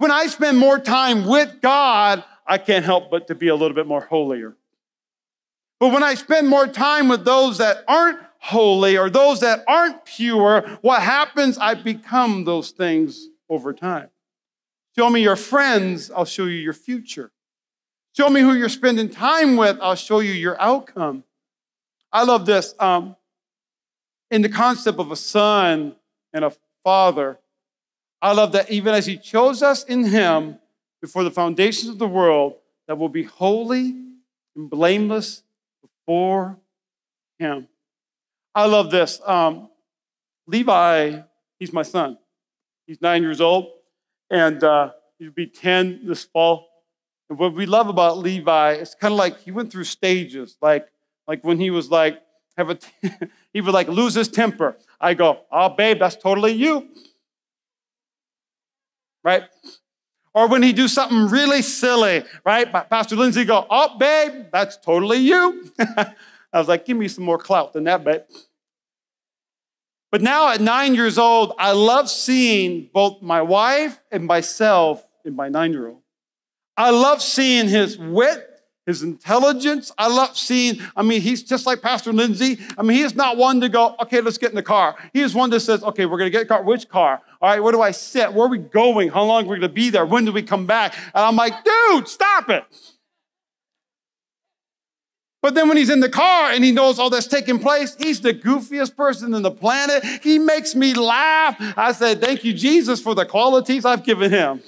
When 0.00 0.10
I 0.10 0.28
spend 0.28 0.56
more 0.56 0.78
time 0.78 1.26
with 1.26 1.60
God, 1.60 2.24
I 2.46 2.56
can't 2.56 2.86
help 2.86 3.10
but 3.10 3.26
to 3.26 3.34
be 3.34 3.48
a 3.48 3.54
little 3.54 3.74
bit 3.74 3.86
more 3.86 4.00
holier. 4.00 4.56
But 5.78 5.92
when 5.92 6.02
I 6.02 6.14
spend 6.14 6.48
more 6.48 6.66
time 6.66 7.06
with 7.08 7.26
those 7.26 7.58
that 7.58 7.84
aren't 7.86 8.18
holy 8.38 8.96
or 8.96 9.10
those 9.10 9.40
that 9.40 9.62
aren't 9.68 10.06
pure, 10.06 10.78
what 10.80 11.02
happens? 11.02 11.58
I 11.58 11.74
become 11.74 12.44
those 12.44 12.70
things 12.70 13.28
over 13.50 13.74
time. 13.74 14.08
Show 14.96 15.10
me 15.10 15.20
your 15.20 15.36
friends, 15.36 16.10
I'll 16.10 16.24
show 16.24 16.46
you 16.46 16.56
your 16.56 16.72
future. 16.72 17.30
Show 18.16 18.30
me 18.30 18.40
who 18.40 18.54
you're 18.54 18.70
spending 18.70 19.10
time 19.10 19.58
with, 19.58 19.76
I'll 19.82 19.96
show 19.96 20.20
you 20.20 20.32
your 20.32 20.58
outcome. 20.62 21.24
I 22.10 22.24
love 22.24 22.46
this. 22.46 22.74
Um, 22.78 23.16
in 24.30 24.40
the 24.40 24.48
concept 24.48 24.98
of 24.98 25.10
a 25.10 25.16
son 25.16 25.94
and 26.32 26.46
a 26.46 26.52
father, 26.84 27.38
I 28.22 28.32
love 28.32 28.52
that 28.52 28.70
even 28.70 28.94
as 28.94 29.06
he 29.06 29.16
chose 29.16 29.62
us 29.62 29.84
in 29.84 30.04
him 30.04 30.58
before 31.00 31.24
the 31.24 31.30
foundations 31.30 31.88
of 31.88 31.98
the 31.98 32.08
world, 32.08 32.54
that 32.86 32.98
will 32.98 33.08
be 33.08 33.22
holy 33.22 33.94
and 34.56 34.68
blameless 34.68 35.42
before 35.80 36.58
him. 37.38 37.68
I 38.54 38.66
love 38.66 38.90
this. 38.90 39.20
Um, 39.24 39.70
Levi, 40.46 41.20
he's 41.58 41.72
my 41.72 41.82
son. 41.82 42.18
He's 42.86 43.00
nine 43.00 43.22
years 43.22 43.40
old, 43.40 43.70
and 44.28 44.62
uh, 44.64 44.90
he'll 45.18 45.30
be 45.30 45.46
10 45.46 46.00
this 46.04 46.24
fall. 46.24 46.68
And 47.28 47.38
what 47.38 47.54
we 47.54 47.64
love 47.64 47.88
about 47.88 48.18
Levi, 48.18 48.72
it's 48.72 48.94
kind 48.94 49.12
of 49.12 49.18
like 49.18 49.38
he 49.40 49.52
went 49.52 49.70
through 49.70 49.84
stages. 49.84 50.56
Like, 50.60 50.88
like 51.28 51.44
when 51.44 51.60
he 51.60 51.70
was 51.70 51.90
like, 51.90 52.20
have 52.56 52.70
a, 52.70 52.78
he 53.52 53.60
would 53.60 53.72
like 53.72 53.88
lose 53.88 54.14
his 54.14 54.28
temper. 54.28 54.76
I 55.00 55.14
go, 55.14 55.40
oh, 55.52 55.68
babe, 55.68 56.00
that's 56.00 56.16
totally 56.16 56.52
you. 56.52 56.88
Right? 59.22 59.44
Or 60.32 60.48
when 60.48 60.62
he 60.62 60.72
do 60.72 60.86
something 60.86 61.28
really 61.28 61.62
silly, 61.62 62.24
right? 62.44 62.70
Pastor 62.88 63.16
Lindsay 63.16 63.44
go, 63.44 63.66
oh, 63.68 63.98
babe, 63.98 64.46
that's 64.52 64.76
totally 64.76 65.18
you. 65.18 65.70
I 65.78 66.14
was 66.58 66.68
like, 66.68 66.84
give 66.84 66.96
me 66.96 67.08
some 67.08 67.24
more 67.24 67.38
clout 67.38 67.72
than 67.72 67.84
that, 67.84 68.04
babe. 68.04 68.22
But 70.10 70.22
now 70.22 70.48
at 70.48 70.60
nine 70.60 70.94
years 70.94 71.18
old, 71.18 71.52
I 71.58 71.72
love 71.72 72.10
seeing 72.10 72.90
both 72.92 73.22
my 73.22 73.42
wife 73.42 74.02
and 74.10 74.26
myself 74.26 75.06
in 75.24 75.36
my 75.36 75.48
nine 75.48 75.72
year 75.72 75.88
old. 75.88 76.02
I 76.76 76.90
love 76.90 77.22
seeing 77.22 77.68
his 77.68 77.98
wit, 77.98 78.49
his 78.90 79.02
intelligence. 79.02 79.92
I 79.96 80.08
love 80.08 80.36
seeing, 80.36 80.80
I 80.96 81.02
mean, 81.02 81.20
he's 81.20 81.42
just 81.42 81.64
like 81.64 81.80
Pastor 81.80 82.12
Lindsay. 82.12 82.58
I 82.76 82.82
mean, 82.82 82.96
he 82.96 83.02
is 83.02 83.14
not 83.14 83.36
one 83.36 83.60
to 83.60 83.68
go, 83.68 83.94
okay, 84.02 84.20
let's 84.20 84.36
get 84.36 84.50
in 84.50 84.56
the 84.56 84.62
car. 84.62 84.96
He 85.12 85.20
is 85.20 85.34
one 85.34 85.50
that 85.50 85.60
says, 85.60 85.82
okay, 85.84 86.06
we're 86.06 86.18
going 86.18 86.26
to 86.26 86.36
get 86.36 86.42
a 86.42 86.46
car. 86.46 86.62
Which 86.62 86.88
car? 86.88 87.22
All 87.40 87.48
right, 87.48 87.62
where 87.62 87.72
do 87.72 87.80
I 87.80 87.92
sit? 87.92 88.32
Where 88.32 88.46
are 88.46 88.50
we 88.50 88.58
going? 88.58 89.08
How 89.08 89.22
long 89.24 89.44
are 89.44 89.48
we 89.48 89.58
going 89.58 89.60
to 89.62 89.68
be 89.68 89.90
there? 89.90 90.04
When 90.04 90.24
do 90.24 90.32
we 90.32 90.42
come 90.42 90.66
back? 90.66 90.94
And 91.14 91.24
I'm 91.24 91.36
like, 91.36 91.54
dude, 91.64 92.08
stop 92.08 92.50
it. 92.50 92.64
But 95.42 95.54
then 95.54 95.68
when 95.68 95.78
he's 95.78 95.88
in 95.88 96.00
the 96.00 96.10
car 96.10 96.50
and 96.50 96.62
he 96.62 96.70
knows 96.70 96.98
all 96.98 97.08
that's 97.08 97.26
taking 97.26 97.58
place, 97.58 97.96
he's 97.98 98.20
the 98.20 98.34
goofiest 98.34 98.94
person 98.94 99.32
in 99.32 99.42
the 99.42 99.50
planet. 99.50 100.04
He 100.22 100.38
makes 100.38 100.74
me 100.74 100.92
laugh. 100.92 101.56
I 101.78 101.92
said, 101.92 102.20
Thank 102.20 102.44
you, 102.44 102.52
Jesus, 102.52 103.00
for 103.00 103.14
the 103.14 103.24
qualities 103.24 103.86
I've 103.86 104.04
given 104.04 104.30
him. 104.30 104.62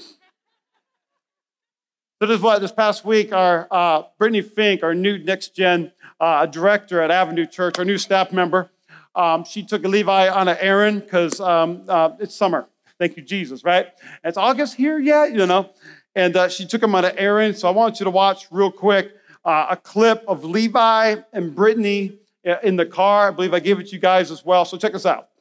So 2.23 2.27
this 2.29 2.37
is 2.37 2.43
what 2.45 2.61
this 2.61 2.71
past 2.71 3.05
week, 3.05 3.33
our 3.33 3.67
uh, 3.69 4.05
Brittany 4.17 4.43
Fink, 4.43 4.85
our 4.85 4.95
new 4.95 5.19
next 5.19 5.57
gen 5.57 5.91
uh, 6.21 6.47
director 6.47 7.01
at 7.01 7.11
Avenue 7.11 7.47
Church, 7.47 7.81
our 7.81 7.85
new 7.85 7.99
staff 7.99 8.31
member, 8.31 8.71
um, 9.17 9.43
she 9.43 9.65
took 9.65 9.83
Levi 9.83 10.29
on 10.29 10.47
an 10.47 10.57
errand 10.61 11.03
because 11.03 11.41
um, 11.41 11.83
uh, 11.89 12.11
it's 12.21 12.37
summer. 12.37 12.69
Thank 12.97 13.17
you, 13.17 13.25
Jesus, 13.25 13.65
right? 13.65 13.89
It's 14.23 14.37
August 14.37 14.77
here 14.77 15.01
yet, 15.01 15.33
you 15.33 15.47
know. 15.47 15.71
And 16.15 16.37
uh, 16.37 16.49
she 16.49 16.65
took 16.65 16.81
him 16.81 16.95
on 16.95 17.05
an 17.05 17.19
errand. 17.19 17.59
So 17.59 17.67
I 17.67 17.73
want 17.73 17.99
you 17.99 18.05
to 18.05 18.11
watch 18.11 18.47
real 18.53 18.71
quick 18.71 19.17
uh, 19.45 19.67
a 19.71 19.77
clip 19.77 20.23
of 20.29 20.45
Levi 20.45 21.17
and 21.33 21.57
Brittany 21.57 22.21
uh, 22.47 22.55
in 22.63 22.77
the 22.77 22.87
car. 22.87 23.27
I 23.27 23.31
believe 23.33 23.53
I 23.53 23.59
gave 23.59 23.81
it 23.81 23.89
to 23.89 23.97
you 23.97 24.01
guys 24.01 24.31
as 24.31 24.45
well. 24.45 24.65
So 24.65 24.79
check 24.79 24.93
this 24.93 25.07
out. 25.07 25.32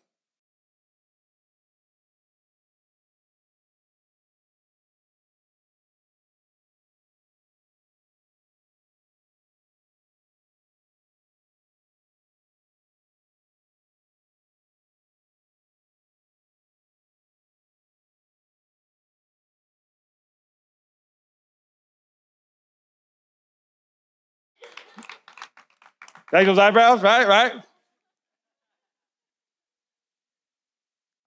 Daniel's 26.32 26.58
eyebrows, 26.58 27.02
right? 27.02 27.28
Right? 27.28 27.54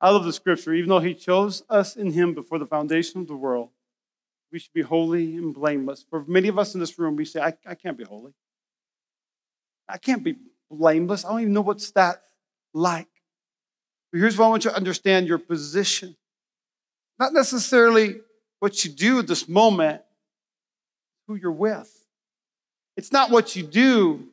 I 0.00 0.10
love 0.10 0.24
the 0.24 0.32
scripture. 0.32 0.74
Even 0.74 0.90
though 0.90 1.00
he 1.00 1.14
chose 1.14 1.62
us 1.70 1.96
in 1.96 2.12
him 2.12 2.34
before 2.34 2.58
the 2.58 2.66
foundation 2.66 3.20
of 3.20 3.26
the 3.26 3.36
world, 3.36 3.70
we 4.52 4.58
should 4.58 4.72
be 4.72 4.82
holy 4.82 5.36
and 5.36 5.54
blameless. 5.54 6.04
For 6.08 6.24
many 6.26 6.48
of 6.48 6.58
us 6.58 6.74
in 6.74 6.80
this 6.80 6.98
room, 6.98 7.16
we 7.16 7.24
say, 7.24 7.40
I, 7.40 7.54
I 7.66 7.74
can't 7.74 7.96
be 7.96 8.04
holy. 8.04 8.32
I 9.88 9.98
can't 9.98 10.22
be 10.22 10.36
blameless. 10.70 11.24
I 11.24 11.30
don't 11.30 11.40
even 11.40 11.52
know 11.52 11.60
what's 11.60 11.90
that 11.92 12.22
like. 12.72 13.08
But 14.12 14.20
here's 14.20 14.38
what 14.38 14.46
I 14.46 14.48
want 14.48 14.64
you 14.64 14.70
to 14.70 14.76
understand 14.76 15.26
your 15.26 15.38
position. 15.38 16.16
Not 17.18 17.32
necessarily 17.32 18.20
what 18.60 18.84
you 18.84 18.90
do 18.90 19.18
at 19.18 19.26
this 19.26 19.48
moment, 19.48 20.02
who 21.26 21.34
you're 21.34 21.50
with. 21.50 21.90
It's 22.96 23.10
not 23.10 23.30
what 23.30 23.56
you 23.56 23.62
do, 23.62 24.28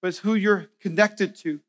but 0.00 0.08
it's 0.08 0.18
who 0.18 0.34
you're 0.34 0.66
connected 0.80 1.34
to. 1.36 1.60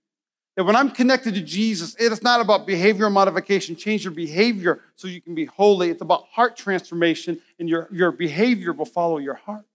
That 0.55 0.65
when 0.65 0.75
I'm 0.75 0.91
connected 0.91 1.35
to 1.35 1.41
Jesus, 1.41 1.95
it 1.99 2.11
is 2.11 2.21
not 2.21 2.41
about 2.41 2.67
behavioral 2.67 3.11
modification. 3.11 3.75
Change 3.75 4.03
your 4.03 4.13
behavior 4.13 4.81
so 4.95 5.07
you 5.07 5.21
can 5.21 5.33
be 5.33 5.45
holy. 5.45 5.89
It's 5.89 6.01
about 6.01 6.25
heart 6.31 6.57
transformation, 6.57 7.39
and 7.59 7.69
your, 7.69 7.87
your 7.91 8.11
behavior 8.11 8.73
will 8.73 8.85
follow 8.85 9.19
your 9.19 9.35
heart. 9.35 9.65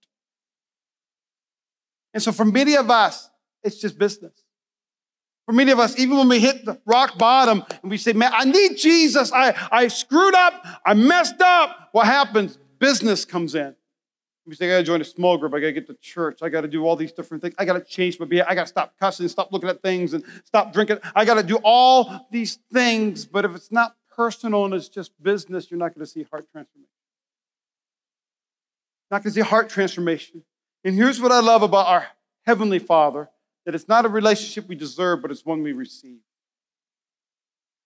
And 2.13 2.21
so, 2.21 2.31
for 2.31 2.45
many 2.45 2.75
of 2.75 2.89
us, 2.89 3.29
it's 3.63 3.77
just 3.77 3.97
business. 3.97 4.45
For 5.45 5.53
many 5.53 5.71
of 5.71 5.79
us, 5.79 5.97
even 5.99 6.17
when 6.17 6.27
we 6.27 6.39
hit 6.39 6.65
the 6.65 6.79
rock 6.85 7.17
bottom 7.17 7.63
and 7.81 7.91
we 7.91 7.97
say, 7.97 8.13
Man, 8.13 8.31
I 8.33 8.45
need 8.45 8.77
Jesus. 8.77 9.31
I, 9.31 9.53
I 9.71 9.87
screwed 9.89 10.33
up. 10.33 10.65
I 10.85 10.93
messed 10.95 11.41
up. 11.41 11.89
What 11.91 12.07
happens? 12.07 12.57
Business 12.79 13.25
comes 13.25 13.53
in. 13.53 13.75
We 14.47 14.53
say, 14.53 14.67
I 14.67 14.69
gotta 14.75 14.83
join 14.83 15.01
a 15.01 15.05
small 15.05 15.37
group. 15.37 15.53
I 15.53 15.59
gotta 15.59 15.71
get 15.71 15.87
to 15.87 15.95
church. 15.95 16.39
I 16.43 16.49
gotta 16.49 16.67
do 16.67 16.85
all 16.85 16.95
these 16.95 17.11
different 17.11 17.41
things. 17.41 17.55
I 17.57 17.65
gotta 17.65 17.81
change 17.81 18.19
my 18.19 18.25
behavior. 18.25 18.49
I 18.49 18.55
gotta 18.55 18.67
stop 18.67 18.93
cussing, 18.99 19.27
stop 19.27 19.51
looking 19.51 19.69
at 19.69 19.81
things, 19.81 20.13
and 20.13 20.23
stop 20.43 20.71
drinking. 20.71 20.99
I 21.15 21.25
gotta 21.25 21.41
do 21.41 21.57
all 21.63 22.27
these 22.31 22.59
things. 22.71 23.25
But 23.25 23.45
if 23.45 23.55
it's 23.55 23.71
not 23.71 23.95
personal 24.15 24.65
and 24.65 24.73
it's 24.73 24.87
just 24.87 25.11
business, 25.21 25.71
you're 25.71 25.79
not 25.79 25.95
gonna 25.95 26.05
see 26.05 26.23
heart 26.23 26.47
transformation. 26.51 26.89
Not 29.09 29.23
gonna 29.23 29.33
see 29.33 29.41
heart 29.41 29.69
transformation. 29.69 30.43
And 30.83 30.95
here's 30.95 31.19
what 31.19 31.31
I 31.31 31.39
love 31.39 31.63
about 31.63 31.87
our 31.87 32.07
Heavenly 32.45 32.79
Father 32.79 33.29
that 33.65 33.73
it's 33.73 33.87
not 33.87 34.05
a 34.05 34.09
relationship 34.09 34.67
we 34.67 34.75
deserve, 34.75 35.23
but 35.23 35.31
it's 35.31 35.43
one 35.43 35.63
we 35.63 35.73
receive. 35.73 36.19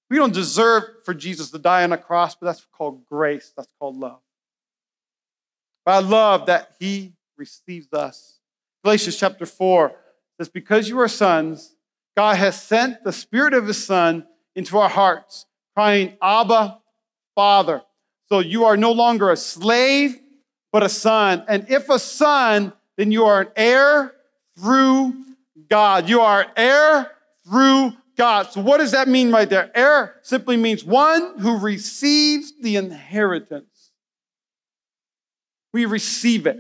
We 0.10 0.18
don't 0.18 0.34
deserve 0.34 0.84
for 1.06 1.14
Jesus 1.14 1.52
to 1.52 1.60
die 1.60 1.84
on 1.84 1.94
a 1.94 1.98
cross, 1.98 2.36
but 2.36 2.48
that's 2.48 2.66
called 2.74 3.06
grace. 3.06 3.54
That's 3.56 3.72
called 3.80 3.96
love. 3.96 4.20
But 5.90 6.06
I 6.06 6.08
love 6.08 6.46
that 6.46 6.76
he 6.80 7.14
receives 7.36 7.92
us. 7.94 8.38
Galatians 8.84 9.18
chapter 9.18 9.48
4 9.48 9.92
says, 10.38 10.48
Because 10.48 10.88
you 10.88 11.00
are 11.00 11.08
sons, 11.08 11.74
God 12.16 12.36
has 12.36 12.62
sent 12.62 13.04
the 13.04 13.12
Spirit 13.12 13.56
of 13.56 13.66
His 13.66 13.84
Son 13.84 14.28
into 14.56 14.78
our 14.78 14.88
hearts, 14.88 15.48
crying, 15.74 16.16
Abba, 16.22 16.78
Father. 17.34 17.82
So 18.28 18.38
you 18.38 18.66
are 18.66 18.78
no 18.78 18.92
longer 18.92 19.32
a 19.32 19.36
slave, 19.36 20.20
but 20.72 20.84
a 20.84 20.90
son. 20.90 21.44
And 21.48 21.66
if 21.72 21.90
a 21.90 21.98
son, 21.98 22.72
then 22.96 23.12
you 23.12 23.26
are 23.26 23.42
an 23.42 23.48
heir 23.56 24.14
through 24.60 25.16
God. 25.72 26.08
You 26.08 26.22
are 26.22 26.42
an 26.42 26.52
heir 26.56 27.12
through 27.50 27.94
God. 28.16 28.52
So 28.52 28.62
what 28.62 28.78
does 28.78 28.92
that 28.92 29.08
mean 29.08 29.32
right 29.32 29.50
there? 29.50 29.72
Heir 29.74 30.18
simply 30.22 30.56
means 30.56 30.86
one 30.86 31.40
who 31.40 31.58
receives 31.58 32.54
the 32.62 32.76
inheritance 32.76 33.79
we 35.74 35.86
receive 35.86 36.48
it. 36.48 36.60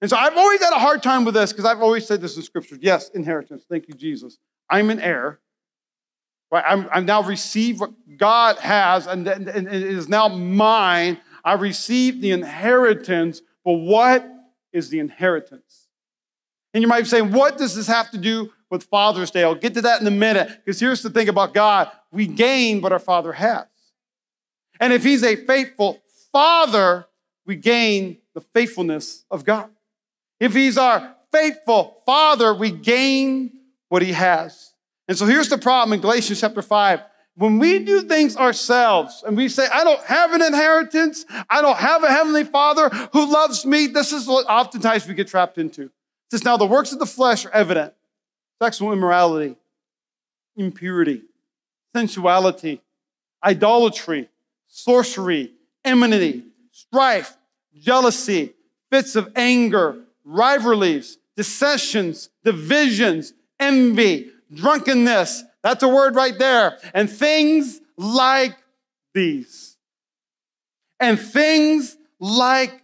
And 0.00 0.10
so 0.10 0.16
I've 0.16 0.36
always 0.36 0.62
had 0.62 0.72
a 0.72 0.78
hard 0.78 1.02
time 1.02 1.24
with 1.24 1.34
this 1.34 1.52
because 1.52 1.64
I've 1.64 1.80
always 1.80 2.06
said 2.06 2.20
this 2.20 2.36
in 2.36 2.42
scripture. 2.42 2.76
Yes, 2.80 3.08
inheritance. 3.10 3.64
Thank 3.68 3.88
you, 3.88 3.94
Jesus. 3.94 4.38
I'm 4.68 4.90
an 4.90 5.00
heir. 5.00 5.40
Right? 6.50 6.64
I'm, 6.66 6.88
I'm 6.92 7.06
now 7.06 7.22
received 7.22 7.80
what 7.80 7.90
God 8.16 8.58
has, 8.58 9.06
and, 9.06 9.26
and, 9.26 9.48
and 9.48 9.66
it 9.66 9.82
is 9.82 10.08
now 10.08 10.28
mine. 10.28 11.18
I 11.44 11.54
received 11.54 12.22
the 12.22 12.30
inheritance, 12.30 13.42
but 13.64 13.72
what 13.72 14.28
is 14.72 14.88
the 14.88 14.98
inheritance? 14.98 15.88
And 16.72 16.82
you 16.82 16.88
might 16.88 17.00
be 17.00 17.06
saying, 17.06 17.32
what 17.32 17.58
does 17.58 17.74
this 17.74 17.86
have 17.86 18.10
to 18.10 18.18
do 18.18 18.52
with 18.70 18.84
Father's 18.84 19.30
Day? 19.30 19.42
I'll 19.42 19.54
get 19.54 19.74
to 19.74 19.82
that 19.82 20.00
in 20.00 20.06
a 20.06 20.12
minute, 20.12 20.48
because 20.64 20.78
here's 20.78 21.02
the 21.02 21.10
thing 21.10 21.28
about 21.28 21.54
God 21.54 21.90
we 22.12 22.26
gain 22.26 22.80
what 22.80 22.92
our 22.92 22.98
Father 22.98 23.32
has. 23.32 23.66
And 24.78 24.92
if 24.92 25.02
He's 25.02 25.24
a 25.24 25.34
faithful 25.34 26.02
Father, 26.32 27.06
we 27.46 27.56
gain 27.56 28.18
the 28.34 28.40
faithfulness 28.40 29.24
of 29.30 29.44
God. 29.44 29.68
If 30.40 30.54
He's 30.54 30.78
our 30.78 31.14
faithful 31.32 32.02
Father, 32.06 32.54
we 32.54 32.70
gain 32.70 33.52
what 33.88 34.02
He 34.02 34.12
has. 34.12 34.72
And 35.08 35.16
so 35.16 35.26
here's 35.26 35.48
the 35.48 35.58
problem 35.58 35.92
in 35.92 36.00
Galatians 36.00 36.40
chapter 36.40 36.62
5. 36.62 37.00
When 37.36 37.58
we 37.58 37.80
do 37.80 38.02
things 38.02 38.36
ourselves 38.36 39.24
and 39.26 39.36
we 39.36 39.48
say, 39.48 39.66
I 39.66 39.82
don't 39.82 40.02
have 40.04 40.32
an 40.32 40.42
inheritance, 40.42 41.26
I 41.50 41.62
don't 41.62 41.76
have 41.76 42.04
a 42.04 42.08
heavenly 42.08 42.44
Father 42.44 42.88
who 43.12 43.30
loves 43.30 43.66
me, 43.66 43.88
this 43.88 44.12
is 44.12 44.26
what 44.28 44.46
oftentimes 44.46 45.06
we 45.08 45.14
get 45.14 45.26
trapped 45.26 45.58
into. 45.58 45.90
Says, 46.30 46.44
now 46.44 46.56
the 46.56 46.66
works 46.66 46.92
of 46.92 47.00
the 47.00 47.06
flesh 47.06 47.44
are 47.44 47.50
evident 47.50 47.92
sexual 48.62 48.92
immorality, 48.92 49.56
impurity, 50.56 51.22
sensuality, 51.94 52.80
idolatry, 53.42 54.28
sorcery, 54.68 55.52
enmity 55.84 56.44
strife, 56.94 57.36
jealousy, 57.76 58.54
fits 58.88 59.16
of 59.16 59.28
anger, 59.34 59.96
rivalries, 60.24 61.18
dissensions, 61.36 62.30
divisions, 62.44 63.32
envy, 63.58 64.30
drunkenness. 64.52 65.42
That's 65.64 65.82
a 65.82 65.88
word 65.88 66.14
right 66.14 66.38
there. 66.38 66.78
And 66.94 67.10
things 67.10 67.80
like 67.96 68.56
these. 69.12 69.76
And 71.00 71.18
things 71.18 71.96
like 72.20 72.80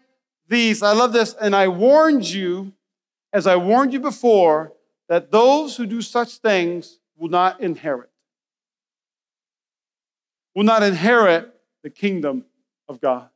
these. 0.49 0.83
I 0.83 0.93
love 0.93 1.13
this. 1.13 1.37
And 1.41 1.55
I 1.55 1.69
warned 1.69 2.29
you, 2.29 2.73
as 3.33 3.47
I 3.47 3.55
warned 3.55 3.93
you 3.93 4.01
before, 4.01 4.73
that 5.09 5.31
those 5.31 5.77
who 5.77 5.87
do 5.87 6.03
such 6.03 6.39
things 6.39 6.99
will 7.17 7.29
not 7.29 7.61
inherit. 7.61 8.11
Will 10.57 10.65
not 10.65 10.83
inherit 10.83 11.55
the 11.85 11.91
kingdom 11.91 12.45
of 12.89 13.01
God. 13.01 13.30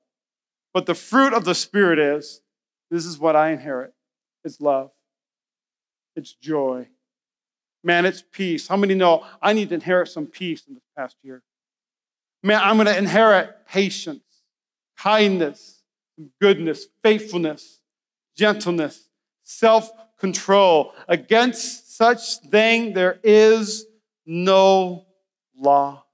But 0.75 0.87
the 0.87 0.95
fruit 0.95 1.33
of 1.33 1.45
the 1.45 1.55
Spirit 1.55 2.01
is 2.01 2.43
this 2.91 3.07
is 3.07 3.19
what 3.19 3.37
I 3.37 3.51
inherit 3.51 3.95
it's 4.45 4.61
love, 4.61 4.91
it's 6.15 6.35
joy. 6.35 6.89
Man, 7.83 8.07
it's 8.07 8.23
peace. 8.33 8.67
How 8.67 8.77
many 8.77 8.95
know 8.95 9.25
I 9.43 9.53
need 9.53 9.69
to 9.69 9.75
inherit 9.75 10.09
some 10.09 10.27
peace 10.27 10.65
in 10.67 10.75
this 10.75 10.83
past 10.97 11.17
year? 11.23 11.43
Man, 12.43 12.61
I'm 12.63 12.77
going 12.77 12.87
to 12.87 12.97
inherit 12.97 13.67
patience, 13.67 14.25
kindness, 14.99 15.83
goodness, 16.41 16.87
faithfulness, 17.03 17.81
gentleness, 18.37 19.09
self 19.43 19.91
control. 20.19 20.95
Against 21.09 21.97
such 21.97 22.39
thing, 22.39 22.95
there 22.95 23.19
is 23.23 23.87
no 24.25 25.07
law. 25.59 26.05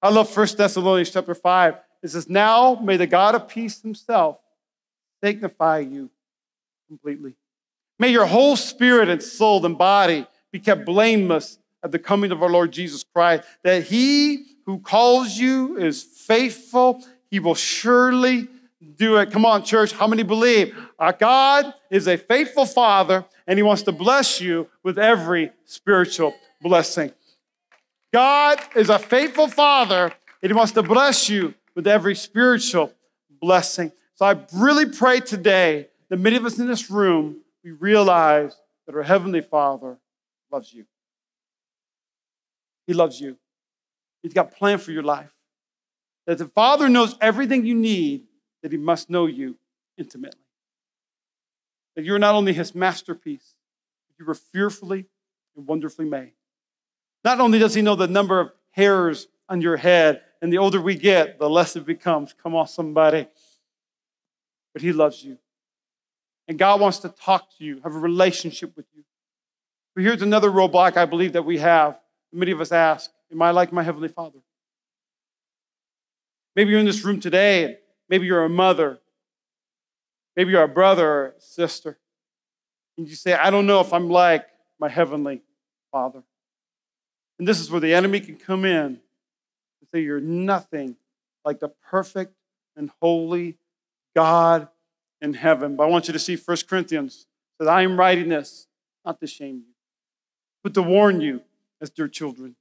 I 0.00 0.10
love 0.10 0.34
1 0.34 0.48
Thessalonians 0.56 1.10
chapter 1.10 1.34
5. 1.34 1.74
It 2.02 2.08
says, 2.08 2.28
Now 2.28 2.74
may 2.82 2.96
the 2.96 3.06
God 3.06 3.34
of 3.34 3.48
peace 3.48 3.80
himself 3.80 4.38
sanctify 5.22 5.80
you 5.80 6.10
completely. 6.88 7.34
May 7.98 8.10
your 8.10 8.26
whole 8.26 8.56
spirit 8.56 9.08
and 9.08 9.22
soul 9.22 9.64
and 9.64 9.76
body 9.76 10.26
be 10.52 10.60
kept 10.60 10.84
blameless 10.84 11.58
at 11.82 11.92
the 11.92 11.98
coming 11.98 12.32
of 12.32 12.42
our 12.42 12.50
Lord 12.50 12.72
Jesus 12.72 13.04
Christ, 13.04 13.44
that 13.62 13.84
he 13.84 14.44
who 14.66 14.78
calls 14.80 15.36
you 15.36 15.78
is 15.78 16.02
faithful. 16.02 17.02
He 17.30 17.38
will 17.38 17.54
surely 17.54 18.48
do 18.96 19.16
it. 19.16 19.30
Come 19.30 19.44
on, 19.44 19.64
church. 19.64 19.92
How 19.92 20.06
many 20.06 20.22
believe? 20.22 20.76
Our 20.98 21.12
God 21.12 21.72
is 21.90 22.06
a 22.06 22.16
faithful 22.16 22.66
Father, 22.66 23.24
and 23.46 23.58
He 23.58 23.62
wants 23.62 23.82
to 23.82 23.92
bless 23.92 24.40
you 24.40 24.68
with 24.82 24.98
every 24.98 25.52
spiritual 25.64 26.34
blessing. 26.60 27.12
God 28.12 28.58
is 28.74 28.90
a 28.90 28.98
faithful 28.98 29.48
Father, 29.48 30.12
and 30.42 30.50
He 30.50 30.54
wants 30.54 30.72
to 30.72 30.82
bless 30.82 31.28
you 31.28 31.54
with 31.76 31.86
every 31.86 32.16
spiritual 32.16 32.92
blessing. 33.40 33.92
So 34.14 34.24
I 34.24 34.40
really 34.54 34.86
pray 34.86 35.20
today 35.20 35.88
that 36.08 36.16
many 36.16 36.36
of 36.36 36.44
us 36.44 36.58
in 36.58 36.66
this 36.66 36.90
room, 36.90 37.42
we 37.62 37.70
realize 37.70 38.56
that 38.86 38.96
our 38.96 39.02
Heavenly 39.02 39.42
Father 39.42 39.98
loves 40.50 40.72
you. 40.72 40.86
He 42.86 42.94
loves 42.94 43.20
you. 43.20 43.36
He's 44.22 44.32
got 44.32 44.52
a 44.52 44.56
plan 44.56 44.78
for 44.78 44.90
your 44.90 45.02
life. 45.02 45.30
That 46.26 46.38
the 46.38 46.46
Father 46.46 46.88
knows 46.88 47.14
everything 47.20 47.66
you 47.66 47.74
need, 47.74 48.24
that 48.62 48.72
He 48.72 48.78
must 48.78 49.10
know 49.10 49.26
you 49.26 49.56
intimately. 49.98 50.40
That 51.94 52.04
you're 52.04 52.18
not 52.18 52.34
only 52.34 52.52
His 52.52 52.74
masterpiece, 52.74 53.54
you 54.18 54.24
were 54.24 54.34
fearfully 54.34 55.06
and 55.56 55.66
wonderfully 55.66 56.06
made. 56.06 56.32
Not 57.22 57.38
only 57.38 57.58
does 57.58 57.74
He 57.74 57.82
know 57.82 57.96
the 57.96 58.08
number 58.08 58.40
of 58.40 58.52
hairs 58.70 59.28
on 59.48 59.60
your 59.60 59.76
head, 59.76 60.22
and 60.42 60.52
the 60.52 60.58
older 60.58 60.80
we 60.80 60.94
get, 60.94 61.38
the 61.38 61.48
less 61.48 61.76
it 61.76 61.86
becomes. 61.86 62.34
Come 62.42 62.54
on, 62.54 62.68
somebody. 62.68 63.26
But 64.72 64.82
He 64.82 64.92
loves 64.92 65.24
you. 65.24 65.38
And 66.48 66.58
God 66.58 66.80
wants 66.80 66.98
to 66.98 67.08
talk 67.08 67.50
to 67.58 67.64
you, 67.64 67.80
have 67.82 67.94
a 67.94 67.98
relationship 67.98 68.76
with 68.76 68.86
you. 68.94 69.02
But 69.94 70.04
here's 70.04 70.22
another 70.22 70.50
roadblock 70.50 70.96
I 70.96 71.06
believe 71.06 71.32
that 71.32 71.44
we 71.44 71.58
have. 71.58 71.98
Many 72.32 72.52
of 72.52 72.60
us 72.60 72.70
ask, 72.70 73.10
Am 73.32 73.42
I 73.42 73.50
like 73.50 73.72
my 73.72 73.82
Heavenly 73.82 74.08
Father? 74.08 74.38
Maybe 76.54 76.70
you're 76.70 76.80
in 76.80 76.86
this 76.86 77.04
room 77.04 77.20
today, 77.20 77.78
maybe 78.08 78.26
you're 78.26 78.44
a 78.44 78.48
mother, 78.48 78.98
maybe 80.36 80.52
you're 80.52 80.62
a 80.62 80.68
brother 80.68 81.06
or 81.08 81.26
a 81.36 81.40
sister, 81.40 81.98
and 82.96 83.08
you 83.08 83.14
say, 83.14 83.34
I 83.34 83.50
don't 83.50 83.66
know 83.66 83.80
if 83.80 83.92
I'm 83.92 84.08
like 84.08 84.46
my 84.78 84.88
Heavenly 84.88 85.42
Father. 85.90 86.22
And 87.38 87.46
this 87.46 87.60
is 87.60 87.70
where 87.70 87.80
the 87.80 87.92
enemy 87.92 88.20
can 88.20 88.36
come 88.36 88.64
in 88.64 89.00
You're 90.02 90.20
nothing 90.20 90.96
like 91.44 91.60
the 91.60 91.68
perfect 91.68 92.34
and 92.76 92.90
holy 93.00 93.56
God 94.14 94.68
in 95.20 95.34
heaven. 95.34 95.76
But 95.76 95.84
I 95.84 95.86
want 95.86 96.08
you 96.08 96.12
to 96.12 96.18
see 96.18 96.36
1 96.36 96.56
Corinthians 96.68 97.26
that 97.58 97.68
I 97.68 97.82
am 97.82 97.98
writing 97.98 98.28
this 98.28 98.66
not 99.04 99.20
to 99.20 99.26
shame 99.26 99.62
you, 99.66 99.74
but 100.62 100.74
to 100.74 100.82
warn 100.82 101.20
you 101.20 101.42
as 101.80 101.90
dear 101.90 102.08
children 102.08 102.56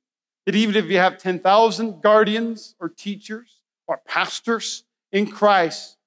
that 0.46 0.56
even 0.56 0.76
if 0.76 0.86
you 0.86 0.98
have 0.98 1.18
10,000 1.18 2.02
guardians 2.02 2.76
or 2.80 2.90
teachers 2.90 3.62
or 3.88 4.00
pastors 4.08 4.84
in 5.12 5.28
Christ, 5.28 5.98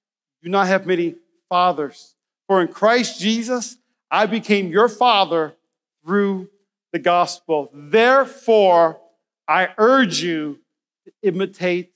you 0.41 0.49
do 0.49 0.53
not 0.53 0.69
have 0.69 0.87
many 0.87 1.17
fathers. 1.49 2.15
For 2.47 2.63
in 2.63 2.69
Christ 2.69 3.21
Jesus, 3.21 3.79
I 4.11 4.27
became 4.27 4.69
your 4.69 4.89
father 4.89 5.55
through 6.05 6.49
the 6.93 6.99
gospel. 6.99 7.71
Therefore, 7.75 9.01
I 9.47 9.71
urge 9.77 10.23
you 10.23 10.61
imitate 11.23 11.93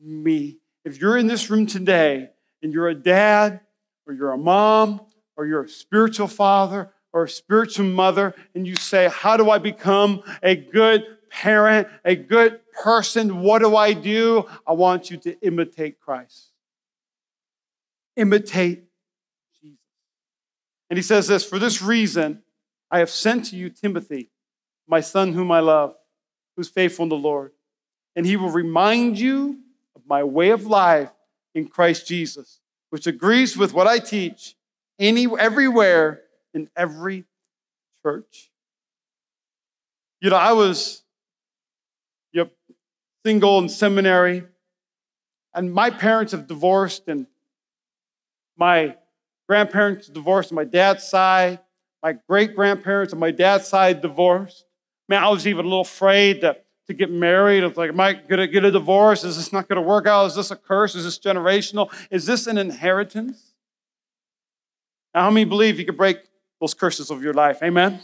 me. 0.00 0.58
If 0.84 1.00
you're 1.00 1.18
in 1.18 1.26
this 1.26 1.50
room 1.50 1.66
today 1.66 2.30
and 2.62 2.72
you're 2.72 2.88
a 2.88 2.94
dad 2.94 3.60
or 4.06 4.14
you're 4.14 4.32
a 4.32 4.38
mom 4.38 5.02
or 5.36 5.46
you're 5.46 5.64
a 5.64 5.68
spiritual 5.68 6.28
father 6.28 6.90
or 7.12 7.24
a 7.24 7.28
spiritual 7.28 7.86
mother, 7.86 8.34
and 8.54 8.66
you 8.66 8.76
say, 8.76 9.08
How 9.08 9.36
do 9.36 9.50
I 9.50 9.58
become 9.58 10.22
a 10.42 10.54
good 10.54 11.04
parent, 11.30 11.88
a 12.04 12.14
good 12.14 12.60
person? 12.82 13.40
What 13.40 13.60
do 13.60 13.76
I 13.76 13.92
do? 13.92 14.46
I 14.66 14.72
want 14.72 15.10
you 15.10 15.16
to 15.18 15.38
imitate 15.40 16.00
Christ. 16.00 16.52
Imitate 18.16 18.84
Jesus. 19.60 19.78
And 20.90 20.98
he 20.98 21.02
says 21.02 21.28
this 21.28 21.44
For 21.44 21.58
this 21.58 21.80
reason, 21.80 22.42
I 22.90 22.98
have 23.00 23.10
sent 23.10 23.46
to 23.46 23.56
you 23.56 23.70
Timothy, 23.70 24.30
my 24.86 25.00
son, 25.00 25.32
whom 25.32 25.50
I 25.50 25.60
love, 25.60 25.94
who's 26.56 26.68
faithful 26.68 27.04
in 27.04 27.08
the 27.10 27.16
Lord. 27.16 27.52
And 28.18 28.26
he 28.26 28.34
will 28.34 28.50
remind 28.50 29.16
you 29.16 29.60
of 29.94 30.02
my 30.08 30.24
way 30.24 30.50
of 30.50 30.66
life 30.66 31.12
in 31.54 31.68
Christ 31.68 32.08
Jesus, 32.08 32.58
which 32.90 33.06
agrees 33.06 33.56
with 33.56 33.72
what 33.72 33.86
I 33.86 34.00
teach 34.00 34.56
any, 34.98 35.28
everywhere 35.38 36.22
in 36.52 36.68
every 36.76 37.26
church. 38.02 38.50
You 40.20 40.30
know, 40.30 40.36
I 40.36 40.50
was 40.50 41.04
know, 42.34 42.50
single 43.24 43.60
in 43.60 43.68
seminary, 43.68 44.42
and 45.54 45.72
my 45.72 45.88
parents 45.88 46.32
have 46.32 46.48
divorced, 46.48 47.06
and 47.06 47.28
my 48.56 48.96
grandparents 49.48 50.08
divorced 50.08 50.50
on 50.50 50.56
my 50.56 50.64
dad's 50.64 51.04
side. 51.04 51.60
My 52.02 52.14
great 52.28 52.56
grandparents 52.56 53.12
on 53.12 53.20
my 53.20 53.30
dad's 53.30 53.68
side 53.68 54.02
divorced. 54.02 54.64
Man, 55.08 55.22
I 55.22 55.28
was 55.28 55.46
even 55.46 55.66
a 55.66 55.68
little 55.68 55.82
afraid 55.82 56.40
to, 56.40 56.56
to 56.88 56.94
get 56.94 57.10
married. 57.10 57.62
I 57.62 57.66
was 57.66 57.76
like, 57.76 57.90
am 57.90 58.00
I 58.00 58.14
going 58.14 58.40
to 58.40 58.48
get 58.48 58.64
a 58.64 58.70
divorce? 58.70 59.22
Is 59.22 59.36
this 59.36 59.52
not 59.52 59.68
going 59.68 59.76
to 59.76 59.86
work 59.86 60.06
out? 60.06 60.26
Is 60.26 60.34
this 60.34 60.50
a 60.50 60.56
curse? 60.56 60.94
Is 60.94 61.04
this 61.04 61.18
generational? 61.18 61.92
Is 62.10 62.26
this 62.26 62.46
an 62.46 62.58
inheritance? 62.58 63.54
Now, 65.14 65.22
how 65.22 65.30
many 65.30 65.44
believe 65.44 65.78
you 65.78 65.84
can 65.84 65.96
break 65.96 66.18
those 66.60 66.74
curses 66.74 67.10
of 67.10 67.22
your 67.22 67.34
life? 67.34 67.62
Amen? 67.62 68.00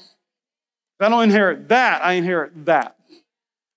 I 1.01 1.09
don't 1.09 1.25
inherit 1.25 1.69
that, 1.69 2.05
I 2.05 2.13
inherit 2.15 2.65
that. 2.67 2.97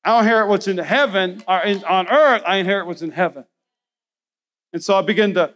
I 0.03 0.11
don't 0.11 0.23
inherit 0.23 0.47
what's 0.47 0.67
in 0.67 0.77
heaven, 0.77 1.43
or 1.47 1.59
in, 1.59 1.83
on 1.83 2.07
earth, 2.07 2.41
I 2.45 2.57
inherit 2.57 2.87
what's 2.87 3.01
in 3.01 3.11
heaven. 3.11 3.43
And 4.71 4.83
so 4.83 4.95
I 4.97 5.01
began 5.01 5.33
to, 5.33 5.53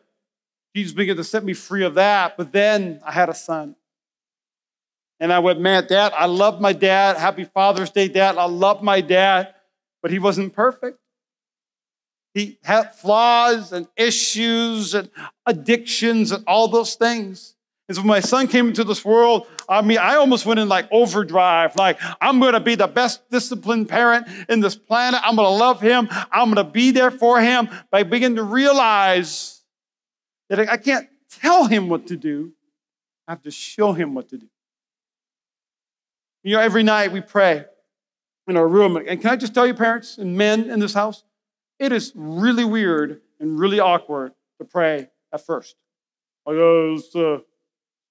Jesus 0.75 0.93
began 0.93 1.15
to 1.17 1.23
set 1.23 1.43
me 1.43 1.53
free 1.53 1.83
of 1.83 1.93
that. 1.95 2.35
But 2.37 2.51
then 2.51 3.01
I 3.05 3.11
had 3.11 3.29
a 3.29 3.33
son. 3.33 3.75
And 5.21 5.31
I 5.31 5.37
went, 5.37 5.61
man, 5.61 5.85
dad, 5.85 6.13
I 6.15 6.25
love 6.25 6.59
my 6.59 6.73
dad. 6.73 7.15
Happy 7.15 7.43
Father's 7.43 7.91
Day, 7.91 8.07
dad. 8.07 8.37
I 8.37 8.45
love 8.45 8.81
my 8.81 9.01
dad, 9.01 9.53
but 10.01 10.09
he 10.09 10.17
wasn't 10.17 10.51
perfect. 10.51 10.97
He 12.33 12.57
had 12.63 12.95
flaws 12.95 13.71
and 13.71 13.87
issues 13.95 14.95
and 14.95 15.11
addictions 15.45 16.31
and 16.31 16.43
all 16.47 16.67
those 16.67 16.95
things. 16.95 17.55
And 17.87 17.95
so 17.95 18.01
when 18.01 18.07
my 18.07 18.19
son 18.19 18.47
came 18.47 18.69
into 18.69 18.83
this 18.83 19.05
world, 19.05 19.45
I 19.69 19.83
mean, 19.83 19.99
I 19.99 20.15
almost 20.15 20.47
went 20.47 20.59
in 20.59 20.67
like 20.67 20.87
overdrive. 20.91 21.75
Like, 21.75 21.99
I'm 22.19 22.39
going 22.39 22.53
to 22.53 22.59
be 22.59 22.73
the 22.73 22.87
best 22.87 23.29
disciplined 23.29 23.89
parent 23.89 24.27
in 24.49 24.59
this 24.59 24.75
planet. 24.75 25.19
I'm 25.23 25.35
going 25.35 25.45
to 25.45 25.53
love 25.53 25.81
him. 25.81 26.07
I'm 26.31 26.51
going 26.51 26.65
to 26.65 26.71
be 26.71 26.89
there 26.89 27.11
for 27.11 27.39
him. 27.39 27.69
But 27.91 27.97
I 27.99 28.03
begin 28.03 28.37
to 28.37 28.43
realize 28.43 29.61
that 30.49 30.67
I 30.67 30.77
can't 30.77 31.07
tell 31.29 31.65
him 31.65 31.89
what 31.89 32.07
to 32.07 32.17
do. 32.17 32.53
I 33.27 33.33
have 33.33 33.43
to 33.43 33.51
show 33.51 33.93
him 33.93 34.15
what 34.15 34.29
to 34.29 34.37
do. 34.39 34.47
You 36.43 36.55
know, 36.55 36.61
every 36.61 36.83
night 36.83 37.11
we 37.11 37.21
pray 37.21 37.65
in 38.47 38.57
our 38.57 38.67
room. 38.67 38.97
And 38.97 39.21
can 39.21 39.29
I 39.29 39.35
just 39.35 39.53
tell 39.53 39.67
you, 39.67 39.73
parents 39.73 40.17
and 40.17 40.37
men 40.37 40.69
in 40.69 40.79
this 40.79 40.93
house, 40.93 41.23
it 41.79 41.91
is 41.91 42.11
really 42.15 42.65
weird 42.65 43.21
and 43.39 43.59
really 43.59 43.79
awkward 43.79 44.33
to 44.59 44.65
pray 44.65 45.09
at 45.33 45.45
first. 45.45 45.75
Like, 46.45 46.55
oh, 46.57 46.95
let's 46.95 47.15
uh, 47.15 47.39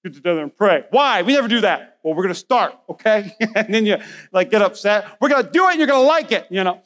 get 0.03 0.13
together 0.13 0.41
and 0.41 0.55
pray. 0.55 0.85
Why? 0.91 1.21
We 1.21 1.33
never 1.33 1.47
do 1.47 1.61
that. 1.61 1.99
Well, 2.03 2.13
we're 2.13 2.23
going 2.23 2.33
to 2.33 2.39
start, 2.39 2.73
okay? 2.89 3.35
and 3.55 3.73
then 3.73 3.85
you 3.85 3.97
like 4.31 4.49
get 4.49 4.61
upset. 4.61 5.05
We're 5.19 5.29
going 5.29 5.45
to 5.45 5.51
do 5.51 5.67
it 5.67 5.71
and 5.71 5.77
you're 5.77 5.87
going 5.87 6.03
to 6.03 6.07
like 6.07 6.31
it, 6.31 6.47
you 6.49 6.63
know. 6.63 6.81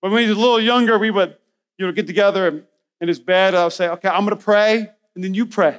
When 0.00 0.12
we 0.12 0.26
was 0.26 0.36
a 0.36 0.40
little 0.40 0.60
younger, 0.60 0.98
we 0.98 1.10
would, 1.10 1.36
you 1.78 1.86
know, 1.86 1.92
get 1.92 2.06
together 2.06 2.46
and 2.46 2.64
in 3.00 3.08
his 3.08 3.20
bed. 3.20 3.54
I'll 3.54 3.70
say, 3.70 3.88
okay, 3.88 4.08
I'm 4.08 4.24
going 4.24 4.36
to 4.36 4.42
pray, 4.42 4.90
and 5.14 5.22
then 5.22 5.34
you 5.34 5.46
pray. 5.46 5.78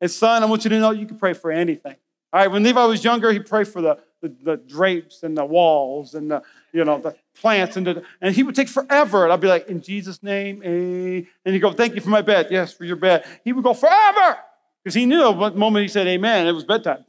And 0.00 0.10
son, 0.10 0.42
I 0.42 0.46
want 0.46 0.64
you 0.64 0.70
to 0.70 0.78
know 0.78 0.90
you 0.90 1.06
can 1.06 1.18
pray 1.18 1.32
for 1.32 1.50
anything. 1.50 1.96
All 2.34 2.40
right, 2.40 2.50
when 2.50 2.64
Levi 2.64 2.84
was 2.86 3.04
younger, 3.04 3.30
he 3.30 3.38
prayed 3.38 3.68
for 3.68 3.80
the, 3.80 3.96
the, 4.20 4.34
the, 4.42 4.56
drapes 4.56 5.22
and 5.22 5.38
the 5.38 5.44
walls 5.44 6.14
and 6.14 6.28
the, 6.28 6.42
you 6.72 6.84
know, 6.84 6.98
the 6.98 7.14
plants. 7.40 7.76
And, 7.76 7.86
the, 7.86 8.02
and 8.20 8.34
he 8.34 8.42
would 8.42 8.56
take 8.56 8.68
forever. 8.68 9.22
And 9.22 9.32
I'd 9.32 9.40
be 9.40 9.46
like, 9.46 9.68
in 9.68 9.80
Jesus' 9.80 10.20
name, 10.20 10.60
eh. 10.64 11.28
And 11.44 11.54
he'd 11.54 11.60
go, 11.60 11.72
thank 11.72 11.94
you 11.94 12.00
for 12.00 12.08
my 12.08 12.22
bed. 12.22 12.48
Yes, 12.50 12.72
for 12.72 12.84
your 12.84 12.96
bed. 12.96 13.24
He 13.44 13.52
would 13.52 13.62
go 13.62 13.72
forever 13.72 14.38
because 14.82 14.96
he 14.96 15.06
knew 15.06 15.18
the 15.18 15.52
moment 15.52 15.84
he 15.84 15.88
said 15.88 16.08
amen, 16.08 16.48
it 16.48 16.52
was 16.52 16.64
bedtime. 16.64 17.04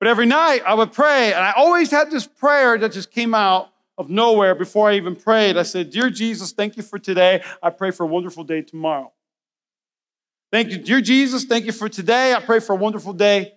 But 0.00 0.08
every 0.08 0.26
night 0.26 0.62
I 0.66 0.74
would 0.74 0.92
pray, 0.92 1.32
and 1.32 1.44
I 1.44 1.52
always 1.56 1.92
had 1.92 2.10
this 2.10 2.26
prayer 2.26 2.76
that 2.78 2.90
just 2.90 3.12
came 3.12 3.32
out 3.32 3.68
of 3.96 4.10
nowhere 4.10 4.56
before 4.56 4.90
I 4.90 4.96
even 4.96 5.14
prayed. 5.14 5.56
I 5.56 5.62
said, 5.62 5.90
Dear 5.90 6.10
Jesus, 6.10 6.50
thank 6.50 6.76
you 6.76 6.82
for 6.82 6.98
today. 6.98 7.44
I 7.62 7.70
pray 7.70 7.92
for 7.92 8.02
a 8.02 8.08
wonderful 8.08 8.42
day 8.42 8.62
tomorrow. 8.62 9.12
Thank 10.50 10.70
you, 10.70 10.78
dear 10.78 11.00
Jesus. 11.00 11.44
Thank 11.44 11.64
you 11.64 11.72
for 11.72 11.88
today. 11.88 12.34
I 12.34 12.40
pray 12.40 12.58
for 12.58 12.72
a 12.72 12.76
wonderful 12.76 13.12
day 13.12 13.54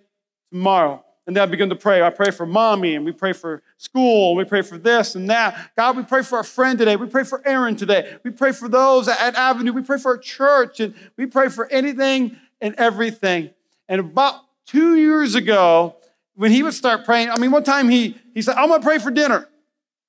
tomorrow. 0.52 1.04
And 1.26 1.34
then 1.34 1.42
I 1.42 1.46
begin 1.46 1.70
to 1.70 1.76
pray. 1.76 2.02
I 2.02 2.10
pray 2.10 2.30
for 2.30 2.44
mommy, 2.44 2.94
and 2.94 3.04
we 3.04 3.10
pray 3.10 3.32
for 3.32 3.62
school, 3.78 4.30
and 4.30 4.38
we 4.38 4.44
pray 4.44 4.62
for 4.62 4.76
this 4.76 5.14
and 5.14 5.28
that. 5.30 5.70
God, 5.74 5.96
we 5.96 6.02
pray 6.02 6.22
for 6.22 6.36
our 6.36 6.44
friend 6.44 6.78
today. 6.78 6.96
We 6.96 7.06
pray 7.06 7.24
for 7.24 7.42
Aaron 7.46 7.76
today. 7.76 8.16
We 8.22 8.30
pray 8.30 8.52
for 8.52 8.68
those 8.68 9.08
at 9.08 9.34
Avenue. 9.34 9.72
We 9.72 9.82
pray 9.82 9.98
for 9.98 10.12
our 10.12 10.18
church, 10.18 10.80
and 10.80 10.94
we 11.16 11.26
pray 11.26 11.48
for 11.48 11.66
anything 11.72 12.36
and 12.60 12.74
everything. 12.76 13.50
And 13.88 14.00
about 14.00 14.42
two 14.66 14.96
years 14.96 15.34
ago, 15.34 15.96
when 16.36 16.52
he 16.52 16.62
would 16.62 16.74
start 16.74 17.04
praying, 17.04 17.30
I 17.30 17.38
mean, 17.38 17.50
one 17.50 17.64
time 17.64 17.88
he, 17.88 18.16
he 18.34 18.42
said, 18.42 18.56
I'm 18.56 18.68
going 18.68 18.80
to 18.80 18.86
pray 18.86 18.98
for 18.98 19.10
dinner. 19.10 19.48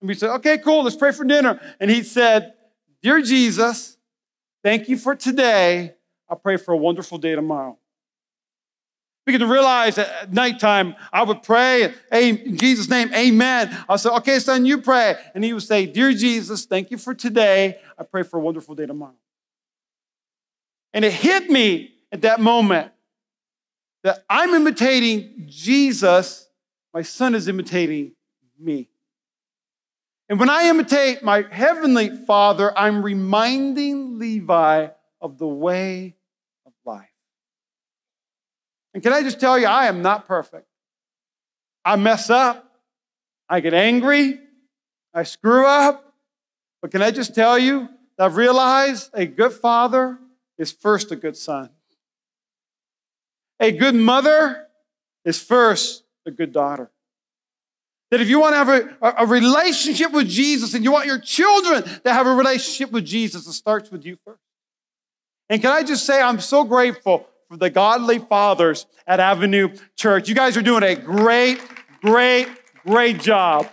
And 0.01 0.07
we 0.07 0.13
said, 0.13 0.29
okay, 0.35 0.57
cool, 0.57 0.83
let's 0.83 0.95
pray 0.95 1.13
for 1.13 1.23
dinner. 1.23 1.59
And 1.79 1.89
he 1.89 2.03
said, 2.03 2.53
Dear 3.01 3.21
Jesus, 3.21 3.97
thank 4.63 4.89
you 4.89 4.97
for 4.97 5.15
today. 5.15 5.94
I 6.29 6.35
pray 6.35 6.57
for 6.57 6.73
a 6.73 6.77
wonderful 6.77 7.17
day 7.17 7.35
tomorrow. 7.35 7.77
Begin 9.25 9.41
to 9.41 9.47
realize 9.47 9.95
that 9.95 10.23
at 10.23 10.33
nighttime, 10.33 10.95
I 11.11 11.23
would 11.23 11.41
pray, 11.41 11.93
in 12.11 12.57
Jesus' 12.57 12.87
name, 12.87 13.11
amen. 13.13 13.75
I'll 13.89 13.97
say, 13.97 14.09
okay, 14.09 14.37
son, 14.37 14.67
you 14.67 14.81
pray. 14.81 15.15
And 15.33 15.43
he 15.43 15.51
would 15.51 15.63
say, 15.63 15.87
Dear 15.87 16.13
Jesus, 16.13 16.65
thank 16.65 16.91
you 16.91 16.97
for 16.97 17.15
today. 17.15 17.79
I 17.97 18.03
pray 18.03 18.21
for 18.21 18.37
a 18.37 18.39
wonderful 18.39 18.75
day 18.75 18.85
tomorrow. 18.85 19.15
And 20.93 21.03
it 21.03 21.11
hit 21.11 21.49
me 21.49 21.95
at 22.11 22.21
that 22.21 22.39
moment 22.39 22.91
that 24.03 24.23
I'm 24.29 24.53
imitating 24.53 25.45
Jesus, 25.47 26.47
my 26.93 27.01
son 27.01 27.33
is 27.33 27.47
imitating 27.47 28.11
me. 28.59 28.87
And 30.29 30.39
when 30.39 30.49
I 30.49 30.69
imitate 30.69 31.23
my 31.23 31.45
heavenly 31.49 32.15
father, 32.25 32.77
I'm 32.77 33.03
reminding 33.03 34.19
Levi 34.19 34.87
of 35.19 35.37
the 35.39 35.47
way. 35.47 36.14
And 38.95 39.03
can 39.03 39.11
I 39.11 39.21
just 39.23 39.41
tell 39.41 39.59
you, 39.59 39.67
I 39.67 39.87
am 39.87 40.01
not 40.01 40.25
perfect. 40.25 40.65
I 41.83 41.97
mess 41.97 42.29
up, 42.29 42.65
I 43.49 43.59
get 43.59 43.73
angry, 43.73 44.39
I 45.13 45.23
screw 45.23 45.67
up. 45.67 46.13
But 46.81 46.91
can 46.91 47.01
I 47.01 47.11
just 47.11 47.35
tell 47.35 47.59
you 47.59 47.89
that 48.17 48.23
I've 48.23 48.37
realized 48.37 49.09
a 49.13 49.25
good 49.25 49.51
father 49.51 50.17
is 50.57 50.71
first 50.71 51.11
a 51.11 51.17
good 51.17 51.35
son. 51.35 51.71
A 53.59 53.73
good 53.73 53.95
mother 53.95 54.65
is 55.25 55.43
first 55.43 56.05
a 56.25 56.31
good 56.31 56.53
daughter. 56.53 56.89
That 58.11 58.21
if 58.21 58.29
you 58.29 58.39
want 58.39 58.53
to 58.53 58.57
have 58.57 58.69
a, 58.69 59.23
a, 59.23 59.27
relationship 59.27 60.13
with 60.13 60.29
Jesus 60.29 60.73
and 60.73 60.85
you 60.85 60.91
want 60.93 61.05
your 61.05 61.19
children 61.19 61.83
to 61.83 62.13
have 62.13 62.27
a 62.27 62.33
relationship 62.33 62.93
with 62.93 63.03
Jesus, 63.03 63.45
it 63.45 63.53
starts 63.53 63.91
with 63.91 64.05
you 64.05 64.17
first. 64.23 64.39
And 65.49 65.61
can 65.61 65.71
I 65.71 65.83
just 65.83 66.05
say, 66.05 66.21
I'm 66.21 66.39
so 66.39 66.63
grateful 66.63 67.27
for 67.49 67.57
the 67.57 67.69
godly 67.69 68.19
fathers 68.19 68.85
at 69.07 69.19
Avenue 69.19 69.75
Church. 69.95 70.27
You 70.27 70.35
guys 70.35 70.57
are 70.57 70.61
doing 70.61 70.83
a 70.83 70.95
great, 70.95 71.61
great, 72.01 72.47
great 72.85 73.19
job. 73.21 73.69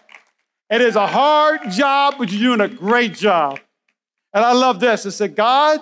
It 0.70 0.80
is 0.80 0.96
a 0.96 1.06
hard 1.06 1.70
job, 1.70 2.14
but 2.18 2.30
you're 2.30 2.56
doing 2.56 2.70
a 2.70 2.74
great 2.74 3.14
job. 3.14 3.60
And 4.34 4.44
I 4.44 4.52
love 4.52 4.80
this. 4.80 5.04
It 5.04 5.12
said, 5.12 5.36
God 5.36 5.80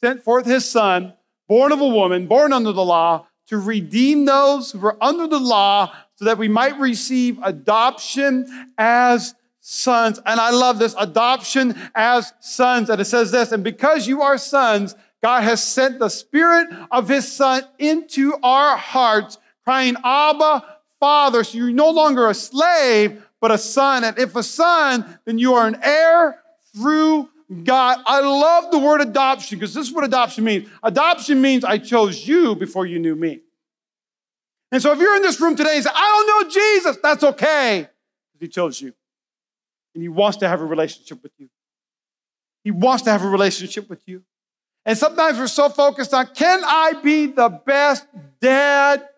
sent 0.00 0.22
forth 0.22 0.46
his 0.46 0.68
son, 0.68 1.14
born 1.48 1.72
of 1.72 1.80
a 1.80 1.88
woman, 1.88 2.26
born 2.26 2.52
under 2.52 2.72
the 2.72 2.84
law, 2.84 3.26
to 3.46 3.58
redeem 3.58 4.24
those 4.24 4.72
who 4.72 4.78
were 4.78 4.96
under 5.02 5.26
the 5.26 5.38
law 5.38 5.92
so 6.16 6.24
that 6.24 6.38
we 6.38 6.48
might 6.48 6.78
receive 6.78 7.38
adoption 7.42 8.72
as 8.78 9.34
sons. 9.60 10.20
And 10.26 10.40
I 10.40 10.50
love 10.50 10.78
this 10.78 10.94
adoption 10.98 11.74
as 11.94 12.32
sons. 12.40 12.90
And 12.90 13.00
it 13.00 13.04
says 13.04 13.30
this, 13.30 13.52
and 13.52 13.62
because 13.62 14.06
you 14.06 14.22
are 14.22 14.38
sons, 14.38 14.94
God 15.24 15.42
has 15.44 15.64
sent 15.64 15.98
the 15.98 16.10
Spirit 16.10 16.68
of 16.90 17.08
His 17.08 17.30
Son 17.30 17.62
into 17.78 18.34
our 18.42 18.76
hearts, 18.76 19.38
crying, 19.64 19.96
Abba, 20.04 20.64
Father. 21.00 21.42
So 21.42 21.56
you're 21.56 21.70
no 21.70 21.90
longer 21.90 22.28
a 22.28 22.34
slave, 22.34 23.24
but 23.40 23.50
a 23.50 23.58
son. 23.58 24.04
And 24.04 24.18
if 24.18 24.36
a 24.36 24.42
son, 24.42 25.18
then 25.24 25.38
you 25.38 25.54
are 25.54 25.66
an 25.66 25.78
heir 25.82 26.38
through 26.74 27.30
God. 27.64 27.98
I 28.06 28.20
love 28.20 28.70
the 28.70 28.78
word 28.78 29.00
adoption 29.00 29.58
because 29.58 29.72
this 29.72 29.88
is 29.88 29.92
what 29.94 30.04
adoption 30.04 30.44
means. 30.44 30.68
Adoption 30.82 31.40
means 31.40 31.64
I 31.64 31.78
chose 31.78 32.28
you 32.28 32.54
before 32.54 32.84
you 32.84 32.98
knew 32.98 33.16
me. 33.16 33.40
And 34.70 34.82
so 34.82 34.92
if 34.92 34.98
you're 34.98 35.16
in 35.16 35.22
this 35.22 35.40
room 35.40 35.56
today 35.56 35.76
and 35.76 35.84
say, 35.84 35.90
I 35.94 36.24
don't 36.26 36.44
know 36.44 36.50
Jesus, 36.50 36.98
that's 37.02 37.24
okay 37.24 37.88
he 38.44 38.48
chose 38.48 38.80
you. 38.80 38.92
And 39.94 40.02
he 40.02 40.08
wants 40.08 40.38
to 40.38 40.48
have 40.48 40.60
a 40.60 40.64
relationship 40.64 41.22
with 41.22 41.32
you. 41.38 41.48
He 42.62 42.70
wants 42.70 43.04
to 43.04 43.10
have 43.10 43.22
a 43.22 43.28
relationship 43.28 43.88
with 43.88 44.02
you. 44.06 44.22
And 44.86 44.98
sometimes 44.98 45.38
we're 45.38 45.46
so 45.46 45.68
focused 45.68 46.12
on 46.12 46.26
can 46.34 46.62
I 46.64 46.94
be 47.02 47.26
the 47.26 47.48
best 47.48 48.06
dad? 48.40 49.08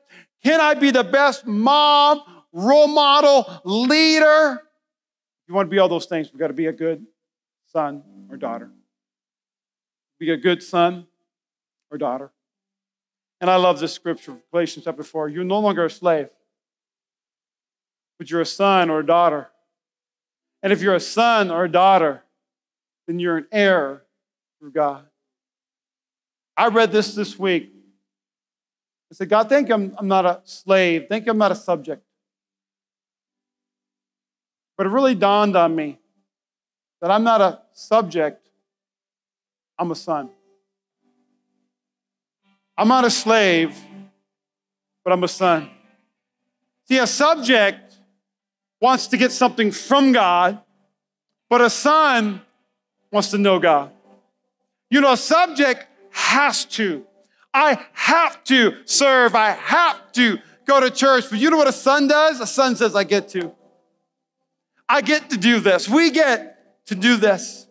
Can 0.45 0.61
I 0.61 0.75
be 0.75 0.93
the 0.93 1.03
best 1.03 1.47
mom, 1.47 2.23
role 2.53 2.87
model, 2.87 3.61
leader? 3.65 4.63
You 5.49 5.55
want 5.55 5.67
to 5.67 5.71
be 5.71 5.79
all 5.79 5.89
those 5.89 6.07
things, 6.07 6.33
we've 6.33 6.39
got 6.39 6.49
to 6.49 6.53
be 6.53 6.67
a 6.67 6.73
good 6.73 7.07
son 7.73 8.03
or 8.31 8.37
daughter. 8.37 8.71
Be 10.19 10.31
a 10.31 10.37
good 10.37 10.63
son 10.63 11.07
or 11.91 11.99
daughter. 11.99 12.31
And 13.41 13.51
I 13.51 13.57
love 13.57 13.81
this 13.81 13.93
scripture, 13.93 14.37
Galatians 14.51 14.85
chapter 14.85 15.03
4. 15.03 15.29
You're 15.29 15.45
no 15.45 15.59
longer 15.59 15.85
a 15.85 15.91
slave, 15.91 16.29
but 18.19 18.31
you're 18.31 18.41
a 18.41 18.47
son 18.47 18.89
or 18.89 19.01
a 19.01 19.07
daughter. 19.07 19.51
And 20.63 20.73
if 20.73 20.81
you're 20.81 20.95
a 20.95 21.01
son 21.01 21.51
or 21.51 21.65
a 21.65 21.71
daughter, 21.71 22.23
then 23.07 23.19
you're 23.19 23.37
an 23.37 23.47
heir 23.53 24.03
through 24.59 24.73
God. 24.73 25.07
I 26.57 26.69
read 26.69 26.91
this 26.91 27.15
this 27.15 27.39
week. 27.39 27.73
I 29.11 29.15
said, 29.15 29.29
God, 29.29 29.49
thank 29.49 29.69
you 29.69 29.75
I'm, 29.75 29.95
I'm 29.99 30.09
not 30.09 30.25
a 30.25 30.41
slave. 30.45 31.07
Thank 31.09 31.27
you 31.27 31.33
I'm 31.33 31.39
not 31.39 31.53
a 31.53 31.57
subject. 31.57 32.03
But 34.77 34.87
it 34.87 34.91
really 34.91 35.15
dawned 35.15 35.57
on 35.57 35.75
me 35.75 35.99
that 37.01 37.11
I'm 37.11 37.25
not 37.25 37.41
a 37.41 37.61
subject, 37.73 38.49
I'm 39.79 39.91
a 39.91 39.95
son. 39.95 40.31
I'm 42.77 42.89
not 42.89 43.05
a 43.05 43.11
slave, 43.11 43.79
but 45.05 45.13
I'm 45.13 45.23
a 45.25 45.29
son. 45.29 45.71
See, 46.89 46.99
a 46.99 47.07
subject 47.07 47.95
wants 48.81 49.07
to 49.09 49.17
get 49.17 49.33
something 49.33 49.71
from 49.71 50.13
God, 50.13 50.61
but 51.49 51.61
a 51.61 51.71
son 51.71 52.43
wants 53.11 53.31
to 53.31 53.39
know 53.39 53.59
God. 53.59 53.93
You 54.91 55.01
know, 55.01 55.13
a 55.13 55.17
subject 55.17 55.87
has 56.17 56.65
to. 56.65 57.05
I 57.53 57.79
have 57.93 58.43
to 58.45 58.75
serve. 58.87 59.35
I 59.35 59.51
have 59.51 60.13
to 60.13 60.39
go 60.67 60.81
to 60.81 60.91
church. 60.91 61.25
But 61.31 61.39
you 61.39 61.51
know 61.51 61.59
what 61.59 61.69
a 61.69 61.73
son 61.73 62.09
does? 62.09 62.41
A 62.41 62.47
son 62.47 62.75
says, 62.75 62.97
I 62.97 63.05
get 63.05 63.29
to. 63.31 63.55
I 64.89 65.03
get 65.03 65.31
to 65.31 65.37
do 65.37 65.61
this. 65.61 65.89
We 65.89 66.11
get 66.11 66.87
to 66.87 66.95
do 66.95 67.17
this. 67.17 67.67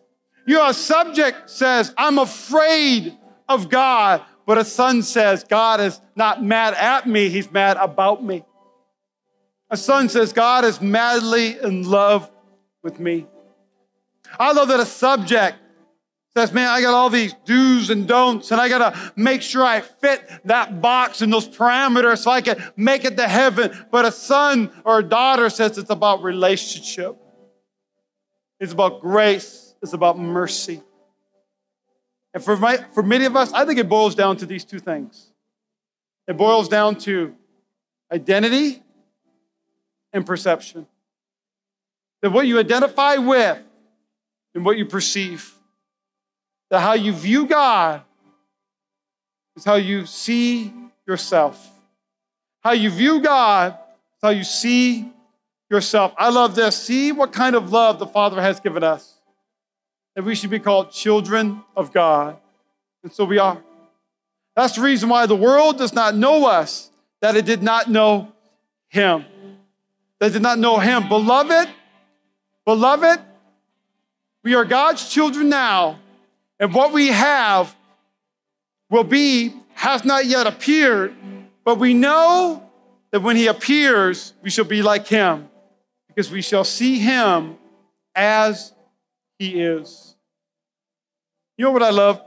You 0.46 0.54
know, 0.54 0.68
a 0.68 0.74
subject 0.74 1.50
says, 1.50 1.92
I'm 1.98 2.18
afraid 2.18 3.16
of 3.48 3.68
God. 3.68 4.22
But 4.46 4.58
a 4.58 4.64
son 4.64 5.02
says, 5.02 5.42
God 5.42 5.80
is 5.80 6.00
not 6.14 6.42
mad 6.42 6.74
at 6.74 7.08
me, 7.08 7.28
he's 7.28 7.50
mad 7.50 7.76
about 7.78 8.22
me. 8.22 8.44
A 9.70 9.76
son 9.76 10.08
says, 10.08 10.32
God 10.32 10.64
is 10.64 10.80
madly 10.80 11.58
in 11.58 11.82
love 11.82 12.30
with 12.84 13.00
me. 13.00 13.26
I 14.38 14.52
love 14.52 14.68
that 14.68 14.78
a 14.78 14.86
subject 14.86 15.58
says, 16.36 16.52
man, 16.52 16.68
I 16.68 16.82
got 16.82 16.92
all 16.92 17.08
these 17.08 17.34
do's 17.46 17.88
and 17.88 18.06
don'ts, 18.06 18.50
and 18.50 18.60
I 18.60 18.68
got 18.68 18.92
to 18.92 19.12
make 19.16 19.40
sure 19.40 19.64
I 19.64 19.80
fit 19.80 20.22
that 20.44 20.82
box 20.82 21.22
and 21.22 21.32
those 21.32 21.48
parameters 21.48 22.18
so 22.18 22.30
I 22.30 22.42
can 22.42 22.62
make 22.76 23.06
it 23.06 23.16
to 23.16 23.26
heaven. 23.26 23.72
But 23.90 24.04
a 24.04 24.12
son 24.12 24.70
or 24.84 24.98
a 24.98 25.02
daughter 25.02 25.48
says 25.48 25.78
it's 25.78 25.88
about 25.88 26.22
relationship, 26.22 27.16
it's 28.60 28.72
about 28.72 29.00
grace, 29.00 29.74
it's 29.80 29.94
about 29.94 30.18
mercy. 30.18 30.82
And 32.34 32.44
for, 32.44 32.54
my, 32.58 32.84
for 32.92 33.02
many 33.02 33.24
of 33.24 33.34
us, 33.34 33.54
I 33.54 33.64
think 33.64 33.78
it 33.78 33.88
boils 33.88 34.14
down 34.14 34.36
to 34.36 34.46
these 34.46 34.64
two 34.64 34.78
things 34.78 35.32
it 36.28 36.36
boils 36.36 36.68
down 36.68 36.96
to 36.96 37.34
identity 38.12 38.82
and 40.12 40.26
perception. 40.26 40.86
That 42.20 42.30
what 42.30 42.46
you 42.46 42.58
identify 42.58 43.16
with 43.16 43.58
and 44.54 44.64
what 44.66 44.76
you 44.76 44.84
perceive 44.84 45.55
that 46.70 46.80
how 46.80 46.94
you 46.94 47.12
view 47.12 47.46
God 47.46 48.02
is 49.56 49.64
how 49.64 49.76
you 49.76 50.06
see 50.06 50.72
yourself. 51.06 51.70
How 52.62 52.72
you 52.72 52.90
view 52.90 53.20
God 53.20 53.72
is 53.72 54.22
how 54.22 54.30
you 54.30 54.44
see 54.44 55.12
yourself. 55.70 56.12
I 56.18 56.30
love 56.30 56.54
this. 56.54 56.76
See 56.76 57.12
what 57.12 57.32
kind 57.32 57.56
of 57.56 57.72
love 57.72 57.98
the 57.98 58.06
Father 58.06 58.40
has 58.40 58.60
given 58.60 58.82
us. 58.82 59.14
That 60.14 60.24
we 60.24 60.34
should 60.34 60.50
be 60.50 60.58
called 60.58 60.90
children 60.90 61.62
of 61.76 61.92
God. 61.92 62.36
And 63.02 63.12
so 63.12 63.24
we 63.24 63.38
are. 63.38 63.62
That's 64.54 64.74
the 64.74 64.82
reason 64.82 65.08
why 65.08 65.26
the 65.26 65.36
world 65.36 65.78
does 65.78 65.92
not 65.92 66.16
know 66.16 66.46
us, 66.46 66.90
that 67.20 67.36
it 67.36 67.44
did 67.44 67.62
not 67.62 67.90
know 67.90 68.32
Him. 68.88 69.24
That 70.18 70.32
did 70.32 70.42
not 70.42 70.58
know 70.58 70.78
Him. 70.78 71.08
Beloved, 71.08 71.68
beloved, 72.64 73.20
we 74.42 74.54
are 74.54 74.64
God's 74.64 75.08
children 75.10 75.48
now 75.48 75.98
and 76.58 76.72
what 76.72 76.92
we 76.92 77.08
have 77.08 77.74
will 78.90 79.04
be, 79.04 79.54
has 79.74 80.04
not 80.04 80.26
yet 80.26 80.46
appeared, 80.46 81.14
but 81.64 81.78
we 81.78 81.92
know 81.92 82.68
that 83.10 83.20
when 83.20 83.36
he 83.36 83.46
appears, 83.46 84.32
we 84.42 84.50
shall 84.50 84.64
be 84.64 84.82
like 84.82 85.06
him, 85.06 85.48
because 86.08 86.30
we 86.30 86.42
shall 86.42 86.64
see 86.64 86.98
him 86.98 87.56
as 88.14 88.72
he 89.38 89.60
is. 89.60 90.14
You 91.58 91.64
know 91.64 91.72
what 91.72 91.82
I 91.82 91.90
love? 91.90 92.22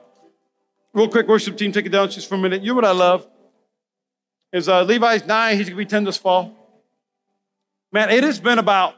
Real 0.94 1.08
quick, 1.08 1.28
worship 1.28 1.58
team, 1.58 1.72
take 1.72 1.86
it 1.86 1.90
down 1.90 2.10
just 2.10 2.28
for 2.28 2.36
a 2.36 2.38
minute. 2.38 2.62
You 2.62 2.70
know 2.70 2.76
what 2.76 2.86
I 2.86 2.92
love? 2.92 3.28
Is 4.52 4.68
uh, 4.68 4.84
Levi's 4.84 5.26
nine, 5.26 5.58
he's 5.58 5.68
gonna 5.70 5.78
be 5.78 5.86
10 5.86 6.04
this 6.04 6.18
fall. 6.18 6.56
Man, 7.92 8.10
it 8.10 8.24
has 8.24 8.40
been 8.40 8.60
about 8.60 8.96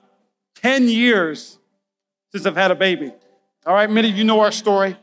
10 0.56 0.88
years 0.88 1.58
since 2.32 2.46
I've 2.46 2.56
had 2.56 2.72
a 2.72 2.76
baby. 2.76 3.12
All 3.66 3.74
right, 3.74 3.90
many 3.90 4.10
of 4.10 4.18
you 4.18 4.24
know 4.24 4.40
our 4.40 4.52
story. 4.52 4.98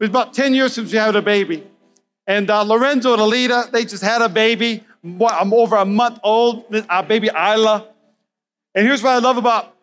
It 0.00 0.04
was 0.04 0.10
about 0.10 0.32
10 0.32 0.54
years 0.54 0.72
since 0.72 0.90
we 0.92 0.96
had 0.96 1.14
a 1.14 1.20
baby. 1.20 1.62
And 2.26 2.48
uh, 2.48 2.62
Lorenzo 2.62 3.12
and 3.12 3.20
Alita, 3.20 3.70
they 3.70 3.84
just 3.84 4.02
had 4.02 4.22
a 4.22 4.30
baby. 4.30 4.82
I'm 5.04 5.52
over 5.52 5.76
a 5.76 5.84
month 5.84 6.20
old, 6.22 6.64
our 6.88 7.02
baby 7.02 7.28
Isla. 7.28 7.86
And 8.74 8.86
here's 8.86 9.02
what 9.02 9.10
I 9.10 9.18
love 9.18 9.36
about 9.36 9.76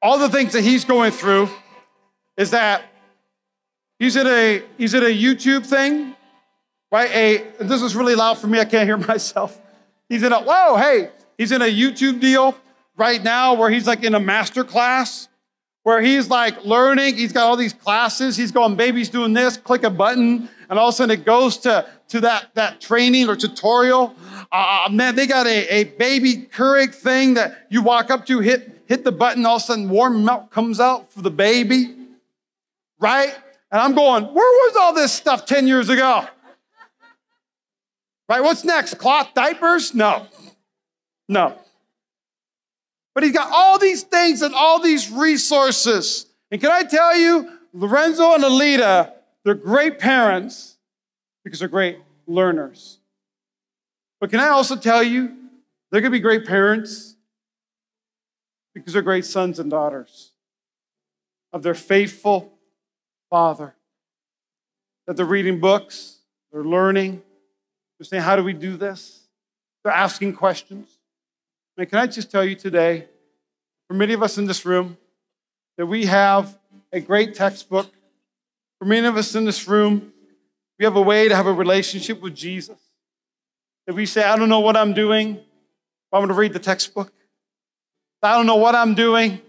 all 0.00 0.18
the 0.18 0.28
things 0.28 0.52
that 0.52 0.62
he's 0.62 0.84
going 0.84 1.10
through 1.10 1.48
is 2.36 2.50
that 2.50 2.84
he's 3.98 4.16
in 4.16 4.26
a 4.26 4.62
he's 4.78 4.94
in 4.94 5.02
a 5.02 5.06
YouTube 5.06 5.66
thing, 5.66 6.14
right? 6.90 7.10
A 7.10 7.44
this 7.60 7.82
is 7.82 7.96
really 7.96 8.14
loud 8.14 8.38
for 8.38 8.48
me. 8.48 8.60
I 8.60 8.64
can't 8.64 8.86
hear 8.86 8.96
myself. 9.08 9.60
He's 10.08 10.22
in 10.22 10.32
a 10.32 10.40
whoa, 10.40 10.76
hey, 10.76 11.10
he's 11.38 11.52
in 11.52 11.62
a 11.62 11.72
YouTube 11.72 12.20
deal 12.20 12.56
right 12.96 13.22
now 13.22 13.54
where 13.54 13.70
he's 13.70 13.86
like 13.86 14.04
in 14.04 14.14
a 14.14 14.20
master 14.20 14.64
class 14.64 15.28
where 15.82 16.00
he's 16.00 16.28
like 16.30 16.64
learning. 16.64 17.16
He's 17.16 17.32
got 17.32 17.44
all 17.44 17.56
these 17.56 17.72
classes. 17.72 18.36
He's 18.36 18.52
going, 18.52 18.76
baby's 18.76 19.08
doing 19.08 19.32
this, 19.32 19.56
click 19.56 19.82
a 19.82 19.90
button, 19.90 20.48
and 20.68 20.78
all 20.78 20.88
of 20.88 20.94
a 20.94 20.96
sudden 20.96 21.18
it 21.18 21.24
goes 21.24 21.58
to, 21.58 21.86
to 22.08 22.20
that, 22.20 22.54
that 22.54 22.80
training 22.80 23.28
or 23.28 23.36
tutorial. 23.36 24.14
Uh, 24.50 24.88
man, 24.90 25.14
they 25.14 25.26
got 25.26 25.46
a, 25.46 25.66
a 25.68 25.84
baby 25.84 26.48
Keurig 26.54 26.94
thing 26.94 27.34
that 27.34 27.66
you 27.70 27.82
walk 27.82 28.10
up 28.10 28.26
to, 28.26 28.40
hit, 28.40 28.82
hit 28.86 29.04
the 29.04 29.12
button, 29.12 29.44
all 29.44 29.56
of 29.56 29.62
a 29.62 29.64
sudden 29.64 29.88
warm 29.88 30.24
milk 30.24 30.50
comes 30.50 30.78
out 30.78 31.12
for 31.12 31.22
the 31.22 31.30
baby, 31.30 31.94
right? 33.00 33.34
And 33.70 33.80
I'm 33.80 33.94
going, 33.94 34.24
where 34.24 34.34
was 34.34 34.76
all 34.76 34.92
this 34.92 35.12
stuff 35.12 35.46
10 35.46 35.66
years 35.66 35.88
ago? 35.88 36.26
Right, 38.28 38.42
what's 38.42 38.64
next? 38.64 38.94
Cloth 38.98 39.30
diapers? 39.34 39.94
No, 39.94 40.26
no. 41.28 41.58
But 43.14 43.24
he's 43.24 43.32
got 43.32 43.50
all 43.52 43.78
these 43.78 44.02
things 44.02 44.42
and 44.42 44.54
all 44.54 44.80
these 44.80 45.10
resources. 45.10 46.26
And 46.50 46.60
can 46.60 46.70
I 46.70 46.82
tell 46.82 47.16
you, 47.16 47.58
Lorenzo 47.72 48.34
and 48.34 48.44
Alita, 48.44 49.12
they're 49.44 49.54
great 49.54 49.98
parents 49.98 50.76
because 51.44 51.58
they're 51.58 51.68
great 51.68 51.98
learners. 52.26 52.98
But 54.20 54.30
can 54.30 54.40
I 54.40 54.48
also 54.48 54.76
tell 54.76 55.02
you, 55.02 55.36
they're 55.90 56.00
going 56.00 56.12
to 56.12 56.16
be 56.16 56.20
great 56.20 56.46
parents 56.46 57.16
because 58.74 58.92
they're 58.92 59.02
great 59.02 59.26
sons 59.26 59.58
and 59.58 59.70
daughters 59.70 60.30
of 61.52 61.62
their 61.62 61.74
faithful 61.74 62.52
father. 63.28 63.74
That 65.06 65.16
they're 65.16 65.26
reading 65.26 65.58
books, 65.58 66.18
they're 66.52 66.64
learning, 66.64 67.22
they're 67.98 68.04
saying, 68.04 68.22
How 68.22 68.36
do 68.36 68.44
we 68.44 68.52
do 68.52 68.76
this? 68.76 69.26
They're 69.82 69.92
asking 69.92 70.34
questions. 70.34 70.88
And 71.82 71.90
can 71.90 71.98
I 71.98 72.06
just 72.06 72.30
tell 72.30 72.44
you 72.44 72.54
today, 72.54 73.06
for 73.88 73.94
many 73.94 74.12
of 74.12 74.22
us 74.22 74.38
in 74.38 74.46
this 74.46 74.64
room, 74.64 74.96
that 75.76 75.84
we 75.84 76.06
have 76.06 76.56
a 76.92 77.00
great 77.00 77.34
textbook. 77.34 77.90
For 78.78 78.84
many 78.84 79.04
of 79.04 79.16
us 79.16 79.34
in 79.34 79.46
this 79.46 79.66
room, 79.66 80.12
we 80.78 80.84
have 80.84 80.94
a 80.94 81.02
way 81.02 81.26
to 81.26 81.34
have 81.34 81.48
a 81.48 81.52
relationship 81.52 82.20
with 82.20 82.36
Jesus. 82.36 82.78
That 83.88 83.96
we 83.96 84.06
say, 84.06 84.22
I 84.22 84.36
don't 84.36 84.48
know 84.48 84.60
what 84.60 84.76
I'm 84.76 84.92
doing, 84.92 85.40
but 86.12 86.18
I'm 86.18 86.20
going 86.20 86.28
to 86.28 86.34
read 86.34 86.52
the 86.52 86.60
textbook. 86.60 87.12
I 88.22 88.36
don't 88.36 88.46
know 88.46 88.54
what 88.54 88.76
I'm 88.76 88.94
doing, 88.94 89.40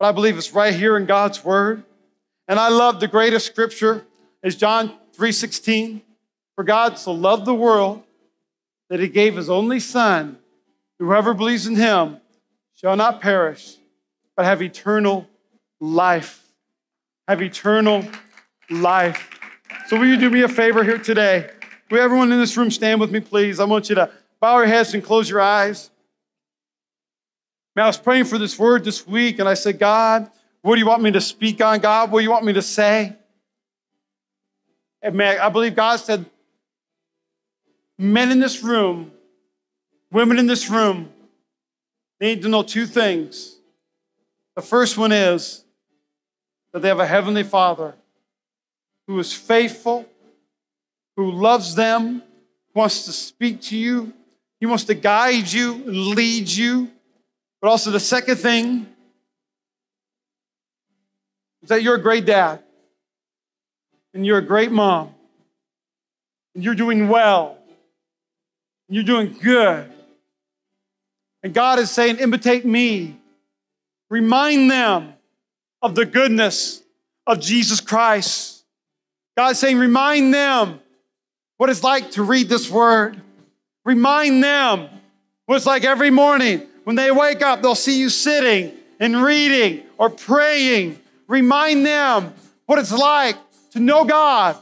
but 0.00 0.06
I 0.06 0.10
believe 0.10 0.36
it's 0.36 0.52
right 0.52 0.74
here 0.74 0.96
in 0.96 1.06
God's 1.06 1.44
word. 1.44 1.84
And 2.48 2.58
I 2.58 2.70
love 2.70 2.98
the 2.98 3.06
greatest 3.06 3.46
scripture 3.46 4.04
is 4.42 4.56
John 4.56 4.94
3:16. 5.16 6.00
For 6.56 6.64
God 6.64 6.98
so 6.98 7.12
loved 7.12 7.44
the 7.44 7.54
world 7.54 8.02
that 8.90 8.98
he 8.98 9.06
gave 9.06 9.36
his 9.36 9.48
only 9.48 9.78
son 9.78 10.38
Whoever 10.98 11.34
believes 11.34 11.66
in 11.66 11.76
him 11.76 12.18
shall 12.74 12.96
not 12.96 13.20
perish, 13.20 13.76
but 14.36 14.44
have 14.44 14.62
eternal 14.62 15.28
life. 15.80 16.44
Have 17.26 17.42
eternal 17.42 18.04
life. 18.70 19.30
So, 19.86 19.98
will 19.98 20.06
you 20.06 20.16
do 20.16 20.30
me 20.30 20.42
a 20.42 20.48
favor 20.48 20.82
here 20.82 20.98
today? 20.98 21.50
Will 21.90 22.00
everyone 22.00 22.32
in 22.32 22.38
this 22.38 22.56
room 22.56 22.70
stand 22.70 23.00
with 23.00 23.10
me, 23.10 23.20
please? 23.20 23.60
I 23.60 23.64
want 23.64 23.88
you 23.88 23.94
to 23.94 24.10
bow 24.40 24.58
your 24.58 24.66
heads 24.66 24.94
and 24.94 25.02
close 25.02 25.28
your 25.28 25.40
eyes. 25.40 25.90
Man, 27.74 27.84
I 27.84 27.88
was 27.88 27.96
praying 27.96 28.24
for 28.24 28.38
this 28.38 28.58
word 28.58 28.84
this 28.84 29.06
week, 29.06 29.38
and 29.38 29.48
I 29.48 29.54
said, 29.54 29.78
God, 29.78 30.30
what 30.62 30.74
do 30.74 30.80
you 30.80 30.86
want 30.86 31.02
me 31.02 31.12
to 31.12 31.20
speak 31.20 31.62
on? 31.62 31.78
God, 31.78 32.10
what 32.10 32.20
do 32.20 32.24
you 32.24 32.30
want 32.30 32.44
me 32.44 32.52
to 32.54 32.62
say? 32.62 33.14
And 35.00 35.14
man, 35.14 35.38
I 35.38 35.48
believe 35.48 35.76
God 35.76 35.96
said, 35.96 36.26
men 37.96 38.30
in 38.30 38.40
this 38.40 38.62
room 38.62 39.12
Women 40.10 40.38
in 40.38 40.46
this 40.46 40.70
room 40.70 41.12
need 42.20 42.42
to 42.42 42.48
know 42.48 42.62
two 42.62 42.86
things. 42.86 43.56
The 44.56 44.62
first 44.62 44.96
one 44.98 45.12
is 45.12 45.64
that 46.72 46.82
they 46.82 46.88
have 46.88 47.00
a 47.00 47.06
heavenly 47.06 47.42
Father 47.42 47.94
who 49.06 49.18
is 49.18 49.32
faithful, 49.32 50.06
who 51.16 51.30
loves 51.30 51.74
them, 51.74 52.22
wants 52.74 53.04
to 53.04 53.12
speak 53.12 53.60
to 53.62 53.76
you, 53.76 54.12
he 54.60 54.66
wants 54.66 54.84
to 54.84 54.94
guide 54.94 55.50
you 55.52 55.74
and 55.74 55.96
lead 56.08 56.48
you. 56.48 56.90
But 57.60 57.68
also, 57.68 57.90
the 57.90 58.00
second 58.00 58.36
thing 58.36 58.86
is 61.62 61.68
that 61.68 61.82
you're 61.82 61.96
a 61.96 62.02
great 62.02 62.24
dad 62.24 62.62
and 64.14 64.24
you're 64.24 64.38
a 64.38 64.46
great 64.46 64.72
mom 64.72 65.14
and 66.54 66.64
you're 66.64 66.74
doing 66.74 67.08
well 67.08 67.58
you're 68.88 69.04
doing 69.04 69.36
good 69.42 69.90
and 71.42 71.54
God 71.54 71.78
is 71.78 71.90
saying, 71.90 72.18
imitate 72.18 72.64
me. 72.64 73.18
Remind 74.10 74.70
them 74.70 75.14
of 75.82 75.94
the 75.94 76.06
goodness 76.06 76.82
of 77.26 77.40
Jesus 77.40 77.80
Christ. 77.80 78.64
God's 79.36 79.58
saying, 79.58 79.78
remind 79.78 80.34
them 80.34 80.80
what 81.58 81.70
it's 81.70 81.84
like 81.84 82.12
to 82.12 82.22
read 82.22 82.48
this 82.48 82.70
word. 82.70 83.20
Remind 83.84 84.42
them 84.42 84.88
what 85.46 85.56
it's 85.56 85.66
like 85.66 85.84
every 85.84 86.10
morning 86.10 86.66
when 86.84 86.96
they 86.96 87.10
wake 87.10 87.42
up, 87.42 87.60
they'll 87.60 87.74
see 87.74 87.98
you 87.98 88.08
sitting 88.08 88.72
and 88.98 89.22
reading 89.22 89.82
or 89.98 90.08
praying. 90.08 90.98
Remind 91.26 91.84
them 91.84 92.32
what 92.64 92.78
it's 92.78 92.92
like 92.92 93.36
to 93.72 93.78
know 93.78 94.06
God, 94.06 94.56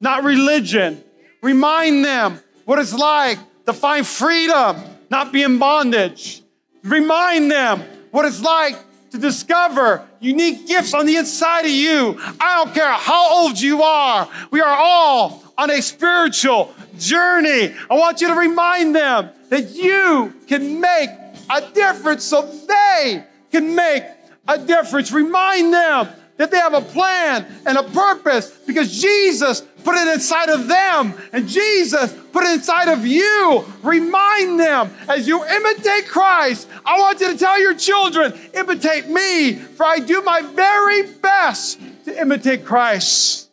not 0.00 0.24
religion. 0.24 1.02
Remind 1.40 2.04
them 2.04 2.40
what 2.64 2.80
it's 2.80 2.92
like 2.92 3.38
to 3.66 3.72
find 3.72 4.04
freedom 4.04 4.76
not 5.10 5.32
be 5.32 5.42
in 5.42 5.58
bondage. 5.58 6.42
Remind 6.82 7.50
them 7.50 7.82
what 8.10 8.24
it's 8.24 8.40
like 8.40 8.76
to 9.10 9.18
discover 9.18 10.06
unique 10.20 10.66
gifts 10.66 10.94
on 10.94 11.06
the 11.06 11.16
inside 11.16 11.64
of 11.64 11.70
you. 11.70 12.18
I 12.40 12.62
don't 12.62 12.74
care 12.74 12.92
how 12.92 13.42
old 13.42 13.60
you 13.60 13.82
are, 13.82 14.28
we 14.50 14.60
are 14.60 14.76
all 14.78 15.42
on 15.56 15.70
a 15.70 15.82
spiritual 15.82 16.74
journey. 16.98 17.74
I 17.90 17.94
want 17.94 18.20
you 18.20 18.28
to 18.28 18.34
remind 18.34 18.94
them 18.94 19.30
that 19.48 19.70
you 19.70 20.34
can 20.46 20.80
make 20.80 21.10
a 21.50 21.70
difference 21.72 22.24
so 22.24 22.42
they 22.42 23.24
can 23.50 23.74
make 23.74 24.04
a 24.46 24.58
difference. 24.58 25.10
Remind 25.10 25.72
them 25.72 26.08
that 26.36 26.50
they 26.50 26.58
have 26.58 26.74
a 26.74 26.80
plan 26.80 27.46
and 27.66 27.76
a 27.76 27.82
purpose 27.82 28.50
because 28.66 29.00
Jesus 29.00 29.62
put 29.88 29.96
it 29.96 30.12
inside 30.12 30.50
of 30.50 30.68
them 30.68 31.14
and 31.32 31.48
Jesus 31.48 32.12
put 32.30 32.44
it 32.44 32.58
inside 32.58 32.88
of 32.88 33.06
you. 33.06 33.64
Remind 33.82 34.60
them 34.60 34.90
as 35.08 35.26
you 35.26 35.42
imitate 35.42 36.06
Christ. 36.08 36.68
I 36.84 36.98
want 36.98 37.20
you 37.20 37.32
to 37.32 37.38
tell 37.38 37.58
your 37.58 37.74
children, 37.74 38.38
imitate 38.52 39.08
me, 39.08 39.54
for 39.54 39.86
I 39.86 39.98
do 40.00 40.20
my 40.20 40.42
very 40.42 41.10
best 41.14 41.80
to 42.04 42.20
imitate 42.20 42.66
Christ. 42.66 43.48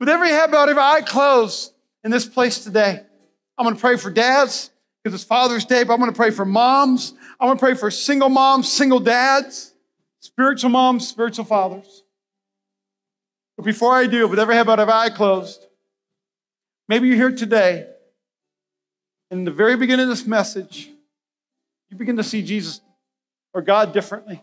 With 0.00 0.08
every 0.08 0.30
head 0.30 0.50
bowed, 0.50 0.68
every 0.68 0.82
eye 0.82 1.02
closed 1.02 1.72
in 2.02 2.10
this 2.10 2.26
place 2.26 2.64
today, 2.64 3.00
I'm 3.56 3.64
going 3.64 3.76
to 3.76 3.80
pray 3.80 3.96
for 3.96 4.10
dads 4.10 4.70
because 5.04 5.14
it's 5.14 5.22
Father's 5.22 5.64
Day, 5.64 5.84
but 5.84 5.92
I'm 5.92 6.00
going 6.00 6.10
to 6.10 6.16
pray 6.16 6.32
for 6.32 6.44
moms. 6.44 7.14
I'm 7.38 7.46
going 7.46 7.58
to 7.58 7.64
pray 7.64 7.74
for 7.74 7.92
single 7.92 8.28
moms, 8.28 8.70
single 8.72 8.98
dads 8.98 9.72
spiritual 10.18 10.70
moms, 10.70 11.06
spiritual 11.06 11.44
fathers. 11.44 12.01
But 13.56 13.64
before 13.64 13.94
I 13.94 14.06
do, 14.06 14.26
with 14.28 14.38
every 14.38 14.54
head 14.54 14.66
bowed, 14.66 14.80
every 14.80 14.92
eye 14.92 15.10
closed, 15.10 15.66
maybe 16.88 17.08
you're 17.08 17.16
here 17.16 17.32
today, 17.32 17.86
in 19.30 19.44
the 19.44 19.50
very 19.50 19.76
beginning 19.76 20.04
of 20.04 20.10
this 20.10 20.26
message, 20.26 20.88
you 21.90 21.96
begin 21.96 22.16
to 22.16 22.24
see 22.24 22.42
Jesus 22.42 22.80
or 23.54 23.62
God 23.62 23.92
differently. 23.92 24.42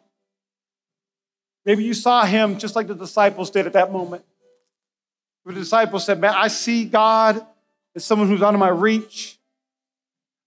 Maybe 1.65 1.83
you 1.83 1.93
saw 1.93 2.25
him 2.25 2.57
just 2.57 2.75
like 2.75 2.87
the 2.87 2.95
disciples 2.95 3.51
did 3.51 3.65
at 3.67 3.73
that 3.73 3.91
moment. 3.91 4.23
The 5.45 5.53
disciples 5.53 6.05
said, 6.05 6.19
Man, 6.19 6.33
I 6.35 6.47
see 6.47 6.85
God 6.85 7.43
as 7.95 8.05
someone 8.05 8.27
who's 8.27 8.41
out 8.41 8.53
of 8.53 8.59
my 8.59 8.69
reach. 8.69 9.37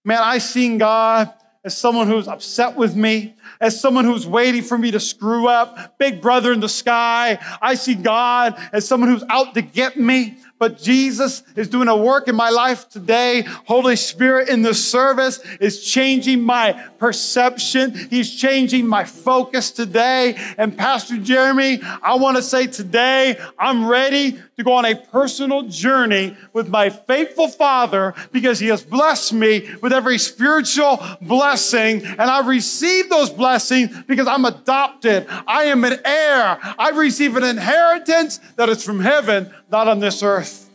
Man, 0.05 0.19
I 0.21 0.37
seen 0.37 0.77
God 0.77 1.33
as 1.65 1.77
someone 1.77 2.07
who's 2.07 2.27
upset 2.27 2.75
with 2.75 2.95
me, 2.95 3.35
as 3.61 3.79
someone 3.79 4.03
who's 4.03 4.27
waiting 4.27 4.61
for 4.61 4.77
me 4.77 4.91
to 4.91 4.99
screw 4.99 5.47
up, 5.47 5.97
big 5.97 6.21
brother 6.21 6.51
in 6.51 6.59
the 6.59 6.67
sky. 6.67 7.39
I 7.61 7.75
see 7.75 7.95
God 7.95 8.55
as 8.73 8.85
someone 8.85 9.09
who's 9.09 9.23
out 9.29 9.53
to 9.53 9.61
get 9.61 9.95
me 9.97 10.37
but 10.59 10.81
Jesus 10.81 11.43
is 11.55 11.67
doing 11.67 11.87
a 11.87 11.97
work 11.97 12.27
in 12.27 12.35
my 12.35 12.49
life 12.49 12.87
today. 12.87 13.41
Holy 13.65 13.95
Spirit 13.95 14.49
in 14.49 14.61
the 14.61 14.73
service 14.73 15.39
is 15.59 15.83
changing 15.83 16.41
my 16.41 16.73
perception. 16.99 17.93
He's 18.09 18.33
changing 18.33 18.87
my 18.87 19.03
focus 19.03 19.71
today. 19.71 20.35
And 20.57 20.77
Pastor 20.77 21.17
Jeremy, 21.17 21.81
I 22.01 22.15
want 22.15 22.37
to 22.37 22.43
say 22.43 22.67
today, 22.67 23.37
I'm 23.59 23.87
ready 23.87 24.39
to 24.57 24.63
go 24.63 24.73
on 24.73 24.85
a 24.85 24.95
personal 24.95 25.63
journey 25.63 26.37
with 26.53 26.69
my 26.69 26.89
faithful 26.89 27.47
Father 27.47 28.13
because 28.31 28.59
He 28.59 28.67
has 28.67 28.83
blessed 28.83 29.33
me 29.33 29.69
with 29.81 29.91
every 29.91 30.17
spiritual 30.17 31.03
blessing. 31.21 32.05
And 32.05 32.21
I've 32.21 32.47
received 32.47 33.09
those 33.09 33.29
blessings 33.29 34.03
because 34.03 34.27
I'm 34.27 34.45
adopted. 34.45 35.25
I 35.29 35.65
am 35.65 35.83
an 35.83 35.99
heir. 36.05 36.59
I 36.61 36.91
receive 36.91 37.35
an 37.35 37.43
inheritance 37.43 38.39
that 38.55 38.69
is 38.69 38.83
from 38.83 38.99
heaven, 38.99 39.53
not 39.73 39.87
on 39.87 39.97
this 39.97 40.21
earth. 40.21 40.69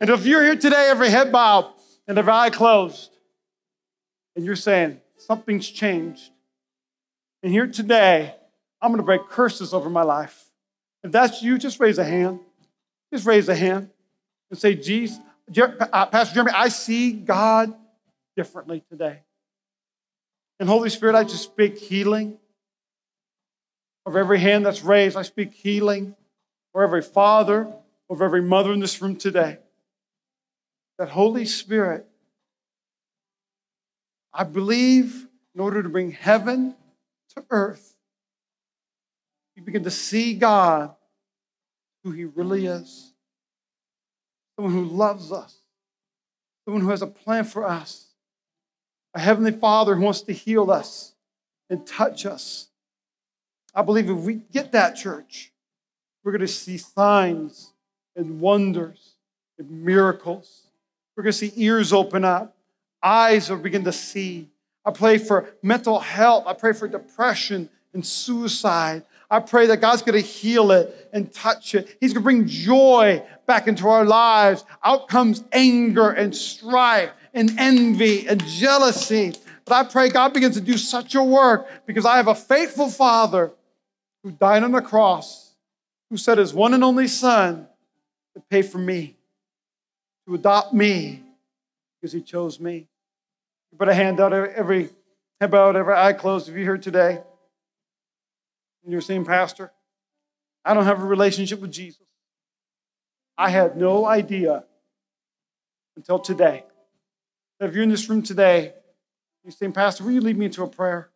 And 0.00 0.08
if 0.08 0.24
you're 0.24 0.44
here 0.44 0.54
today, 0.54 0.86
every 0.88 1.10
head 1.10 1.32
bowed 1.32 1.72
and 2.06 2.16
every 2.16 2.32
eye 2.32 2.50
closed, 2.50 3.10
and 4.36 4.44
you're 4.44 4.54
saying, 4.54 5.00
something's 5.16 5.68
changed, 5.68 6.30
and 7.42 7.50
here 7.52 7.66
today, 7.66 8.34
I'm 8.80 8.90
going 8.90 8.98
to 8.98 9.04
break 9.04 9.28
curses 9.28 9.74
over 9.74 9.90
my 9.90 10.02
life. 10.02 10.44
If 11.02 11.10
that's 11.10 11.42
you, 11.42 11.58
just 11.58 11.80
raise 11.80 11.98
a 11.98 12.04
hand. 12.04 12.38
Just 13.12 13.26
raise 13.26 13.48
a 13.48 13.56
hand 13.56 13.90
and 14.50 14.58
say, 14.58 14.74
Jesus, 14.74 15.18
uh, 15.92 16.06
Pastor 16.06 16.34
Jeremy, 16.34 16.52
I 16.54 16.68
see 16.68 17.12
God 17.12 17.74
differently 18.36 18.84
today. 18.88 19.18
And 20.60 20.68
Holy 20.68 20.90
Spirit, 20.90 21.16
I 21.16 21.24
just 21.24 21.42
speak 21.42 21.76
healing. 21.76 22.38
Over 24.06 24.20
every 24.20 24.38
hand 24.38 24.64
that's 24.64 24.82
raised, 24.82 25.16
I 25.16 25.22
speak 25.22 25.52
healing. 25.52 26.14
For 26.72 26.82
every 26.82 27.02
father, 27.02 27.72
over 28.08 28.24
every 28.24 28.42
mother 28.42 28.72
in 28.72 28.80
this 28.80 29.00
room 29.00 29.16
today 29.16 29.58
that 30.98 31.08
Holy 31.08 31.44
Spirit, 31.44 32.06
I 34.32 34.44
believe 34.44 35.26
in 35.54 35.60
order 35.60 35.82
to 35.82 35.88
bring 35.88 36.12
heaven 36.12 36.74
to 37.34 37.44
earth, 37.50 37.96
you 39.56 39.62
begin 39.62 39.84
to 39.84 39.90
see 39.90 40.34
God 40.34 40.94
who 42.02 42.10
He 42.10 42.24
really 42.24 42.66
is. 42.66 43.12
Someone 44.56 44.74
who 44.74 44.84
loves 44.84 45.32
us, 45.32 45.56
someone 46.64 46.82
who 46.82 46.90
has 46.90 47.02
a 47.02 47.06
plan 47.06 47.44
for 47.44 47.66
us, 47.66 48.06
a 49.14 49.20
Heavenly 49.20 49.52
Father 49.52 49.96
who 49.96 50.02
wants 50.02 50.22
to 50.22 50.32
heal 50.32 50.70
us 50.70 51.14
and 51.70 51.86
touch 51.86 52.26
us. 52.26 52.68
I 53.74 53.82
believe 53.82 54.08
if 54.08 54.18
we 54.18 54.34
get 54.34 54.72
that, 54.72 54.94
church, 54.94 55.52
we're 56.22 56.32
going 56.32 56.40
to 56.40 56.48
see 56.48 56.78
signs 56.78 57.73
and 58.16 58.40
wonders 58.40 59.14
and 59.58 59.84
miracles. 59.84 60.62
We're 61.16 61.22
going 61.24 61.32
to 61.32 61.38
see 61.38 61.52
ears 61.56 61.92
open 61.92 62.24
up, 62.24 62.56
eyes 63.02 63.50
will 63.50 63.58
begin 63.58 63.84
to 63.84 63.92
see. 63.92 64.48
I 64.84 64.90
pray 64.90 65.18
for 65.18 65.48
mental 65.62 65.98
health. 65.98 66.44
I 66.46 66.52
pray 66.52 66.72
for 66.72 66.86
depression 66.86 67.70
and 67.94 68.04
suicide. 68.04 69.04
I 69.30 69.40
pray 69.40 69.66
that 69.68 69.78
God's 69.78 70.02
going 70.02 70.20
to 70.20 70.26
heal 70.26 70.70
it 70.72 71.08
and 71.12 71.32
touch 71.32 71.74
it. 71.74 71.96
He's 72.00 72.12
going 72.12 72.22
to 72.22 72.24
bring 72.24 72.46
joy 72.46 73.24
back 73.46 73.66
into 73.66 73.88
our 73.88 74.04
lives. 74.04 74.64
Out 74.84 75.08
comes 75.08 75.42
anger 75.52 76.10
and 76.10 76.36
strife 76.36 77.10
and 77.32 77.58
envy 77.58 78.28
and 78.28 78.44
jealousy. 78.44 79.34
But 79.64 79.74
I 79.74 79.84
pray 79.84 80.08
God 80.10 80.34
begins 80.34 80.56
to 80.56 80.60
do 80.60 80.76
such 80.76 81.14
a 81.14 81.22
work 81.22 81.66
because 81.86 82.04
I 82.04 82.16
have 82.16 82.28
a 82.28 82.34
faithful 82.34 82.90
Father 82.90 83.52
who 84.22 84.32
died 84.32 84.62
on 84.62 84.72
the 84.72 84.82
cross, 84.82 85.54
who 86.10 86.18
sent 86.18 86.38
his 86.38 86.52
one 86.52 86.74
and 86.74 86.84
only 86.84 87.08
Son 87.08 87.66
to 88.34 88.40
pay 88.50 88.62
for 88.62 88.78
me 88.78 89.16
to 90.26 90.34
adopt 90.34 90.72
me 90.72 91.22
because 92.00 92.12
he 92.12 92.20
chose 92.20 92.58
me. 92.58 92.86
You 93.72 93.78
put 93.78 93.88
a 93.88 93.94
hand 93.94 94.20
out 94.20 94.32
every 94.32 94.90
head 95.40 95.50
bowed, 95.50 95.76
every 95.76 95.94
eye 95.94 96.12
closed. 96.12 96.48
If 96.48 96.54
you're 96.54 96.64
here 96.64 96.78
today 96.78 97.20
and 98.82 98.92
you're 98.92 99.00
saying, 99.00 99.24
Pastor, 99.24 99.72
I 100.64 100.74
don't 100.74 100.84
have 100.84 101.02
a 101.02 101.06
relationship 101.06 101.60
with 101.60 101.72
Jesus. 101.72 102.00
I 103.36 103.50
had 103.50 103.76
no 103.76 104.06
idea 104.06 104.64
until 105.96 106.18
today. 106.18 106.64
If 107.60 107.74
you're 107.74 107.82
in 107.82 107.90
this 107.90 108.08
room 108.08 108.22
today, 108.22 108.72
you're 109.42 109.52
saying, 109.52 109.72
Pastor, 109.72 110.04
will 110.04 110.12
you 110.12 110.20
lead 110.20 110.36
me 110.36 110.46
into 110.46 110.62
a 110.62 110.68
prayer? 110.68 111.10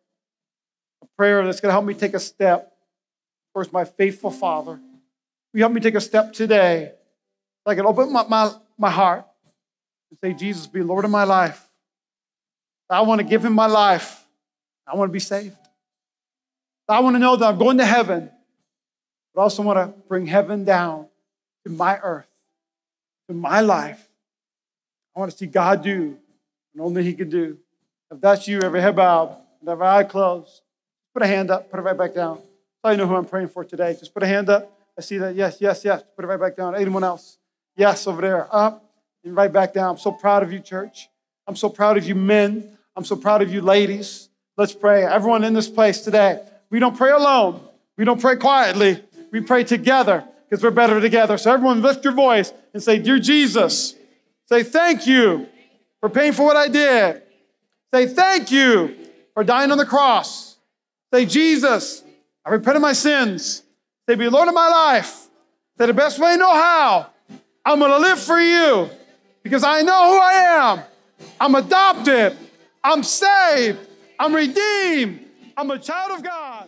A 1.01 1.05
prayer 1.17 1.45
that's 1.45 1.61
going 1.61 1.69
to 1.69 1.73
help 1.73 1.85
me 1.85 1.93
take 1.93 2.13
a 2.13 2.19
step 2.19 2.73
towards 3.53 3.71
my 3.71 3.85
faithful 3.85 4.31
Father. 4.31 4.73
Will 4.73 4.79
you 5.53 5.61
help 5.61 5.73
me 5.73 5.81
take 5.81 5.95
a 5.95 6.01
step 6.01 6.33
today? 6.33 6.93
I 7.65 7.75
can 7.75 7.85
open 7.85 8.11
my, 8.11 8.25
my 8.27 8.51
my 8.77 8.89
heart 8.89 9.25
and 10.09 10.19
say, 10.23 10.33
Jesus, 10.33 10.65
be 10.65 10.81
Lord 10.81 11.05
of 11.05 11.11
my 11.11 11.25
life. 11.25 11.67
I 12.89 13.01
want 13.01 13.19
to 13.19 13.25
give 13.25 13.45
him 13.45 13.53
my 13.53 13.67
life. 13.67 14.25
I 14.87 14.95
want 14.95 15.09
to 15.09 15.13
be 15.13 15.19
saved. 15.19 15.55
I 16.87 17.01
want 17.01 17.15
to 17.15 17.19
know 17.19 17.35
that 17.35 17.45
I'm 17.45 17.59
going 17.59 17.77
to 17.77 17.85
heaven, 17.85 18.31
but 19.33 19.41
I 19.41 19.43
also 19.43 19.61
want 19.61 19.77
to 19.77 20.01
bring 20.07 20.25
heaven 20.25 20.65
down 20.65 21.05
to 21.63 21.71
my 21.71 21.99
earth, 21.99 22.25
to 23.27 23.35
my 23.35 23.61
life. 23.61 24.09
I 25.15 25.19
want 25.19 25.31
to 25.31 25.37
see 25.37 25.45
God 25.45 25.83
do 25.83 26.17
and 26.73 26.81
only 26.81 27.03
He 27.03 27.13
can 27.13 27.29
do. 27.29 27.59
If 28.09 28.19
that's 28.21 28.47
you, 28.47 28.61
every 28.61 28.81
head 28.81 28.95
bowed, 28.95 29.37
every 29.67 29.85
eye 29.85 30.03
closed, 30.03 30.61
put 31.13 31.21
a 31.21 31.27
hand 31.27 31.51
up, 31.51 31.69
put 31.69 31.79
it 31.79 31.83
right 31.83 31.97
back 31.97 32.15
down. 32.15 32.39
So 32.83 32.89
you 32.89 32.97
know 32.97 33.05
who 33.05 33.15
I'm 33.15 33.25
praying 33.25 33.49
for 33.49 33.63
today. 33.63 33.95
Just 33.99 34.13
put 34.13 34.23
a 34.23 34.27
hand 34.27 34.49
up. 34.49 34.71
I 34.97 35.01
see 35.01 35.17
that. 35.19 35.35
Yes, 35.35 35.57
yes, 35.59 35.85
yes. 35.85 36.01
Put 36.15 36.25
it 36.25 36.27
right 36.27 36.39
back 36.39 36.55
down. 36.55 36.75
Anyone 36.75 37.03
else? 37.03 37.38
Yes, 37.79 38.07
over 38.07 38.21
there. 38.21 38.53
Up 38.53 38.83
and 39.23 39.33
right 39.33 39.51
back 39.51 39.73
down. 39.73 39.91
I'm 39.91 39.97
so 39.97 40.11
proud 40.11 40.43
of 40.43 40.51
you, 40.51 40.59
church. 40.59 41.07
I'm 41.47 41.55
so 41.55 41.69
proud 41.69 41.95
of 41.95 42.05
you, 42.05 42.13
men. 42.13 42.77
I'm 42.93 43.05
so 43.05 43.15
proud 43.15 43.41
of 43.41 43.53
you, 43.53 43.61
ladies. 43.61 44.27
Let's 44.57 44.73
pray. 44.73 45.05
Everyone 45.05 45.45
in 45.45 45.53
this 45.53 45.69
place 45.69 46.01
today, 46.01 46.41
we 46.69 46.79
don't 46.79 46.97
pray 46.97 47.11
alone. 47.11 47.61
We 47.97 48.03
don't 48.03 48.19
pray 48.19 48.35
quietly. 48.35 49.01
We 49.31 49.39
pray 49.39 49.63
together 49.63 50.25
because 50.43 50.61
we're 50.61 50.71
better 50.71 50.99
together. 50.99 51.37
So, 51.37 51.53
everyone, 51.53 51.81
lift 51.81 52.03
your 52.03 52.11
voice 52.11 52.51
and 52.73 52.83
say, 52.83 52.99
Dear 52.99 53.17
Jesus, 53.17 53.95
say 54.47 54.63
thank 54.63 55.07
you 55.07 55.47
for 56.01 56.09
paying 56.09 56.33
for 56.33 56.43
what 56.43 56.57
I 56.57 56.67
did. 56.67 57.21
Say 57.93 58.07
thank 58.07 58.51
you 58.51 58.93
for 59.33 59.45
dying 59.45 59.71
on 59.71 59.77
the 59.77 59.85
cross. 59.85 60.57
Say, 61.13 61.25
Jesus, 61.25 62.03
I 62.43 62.49
repent 62.49 62.75
of 62.75 62.81
my 62.81 62.91
sins. 62.93 63.63
Say, 64.05 64.15
be 64.15 64.27
Lord 64.27 64.49
of 64.49 64.53
my 64.53 64.67
life. 64.67 65.29
Say, 65.77 65.85
the 65.85 65.93
best 65.93 66.19
way 66.19 66.35
know 66.35 66.53
how 66.53 67.11
I'm 67.65 67.79
going 67.79 67.91
to 67.91 67.97
live 67.97 68.19
for 68.19 68.39
you 68.39 68.89
because 69.43 69.63
I 69.63 69.81
know 69.81 70.11
who 70.11 70.19
I 70.19 70.33
am. 70.77 70.83
I'm 71.39 71.55
adopted. 71.55 72.37
I'm 72.83 73.03
saved. 73.03 73.79
I'm 74.19 74.35
redeemed. 74.35 75.25
I'm 75.55 75.71
a 75.71 75.79
child 75.79 76.11
of 76.17 76.23
God. 76.23 76.58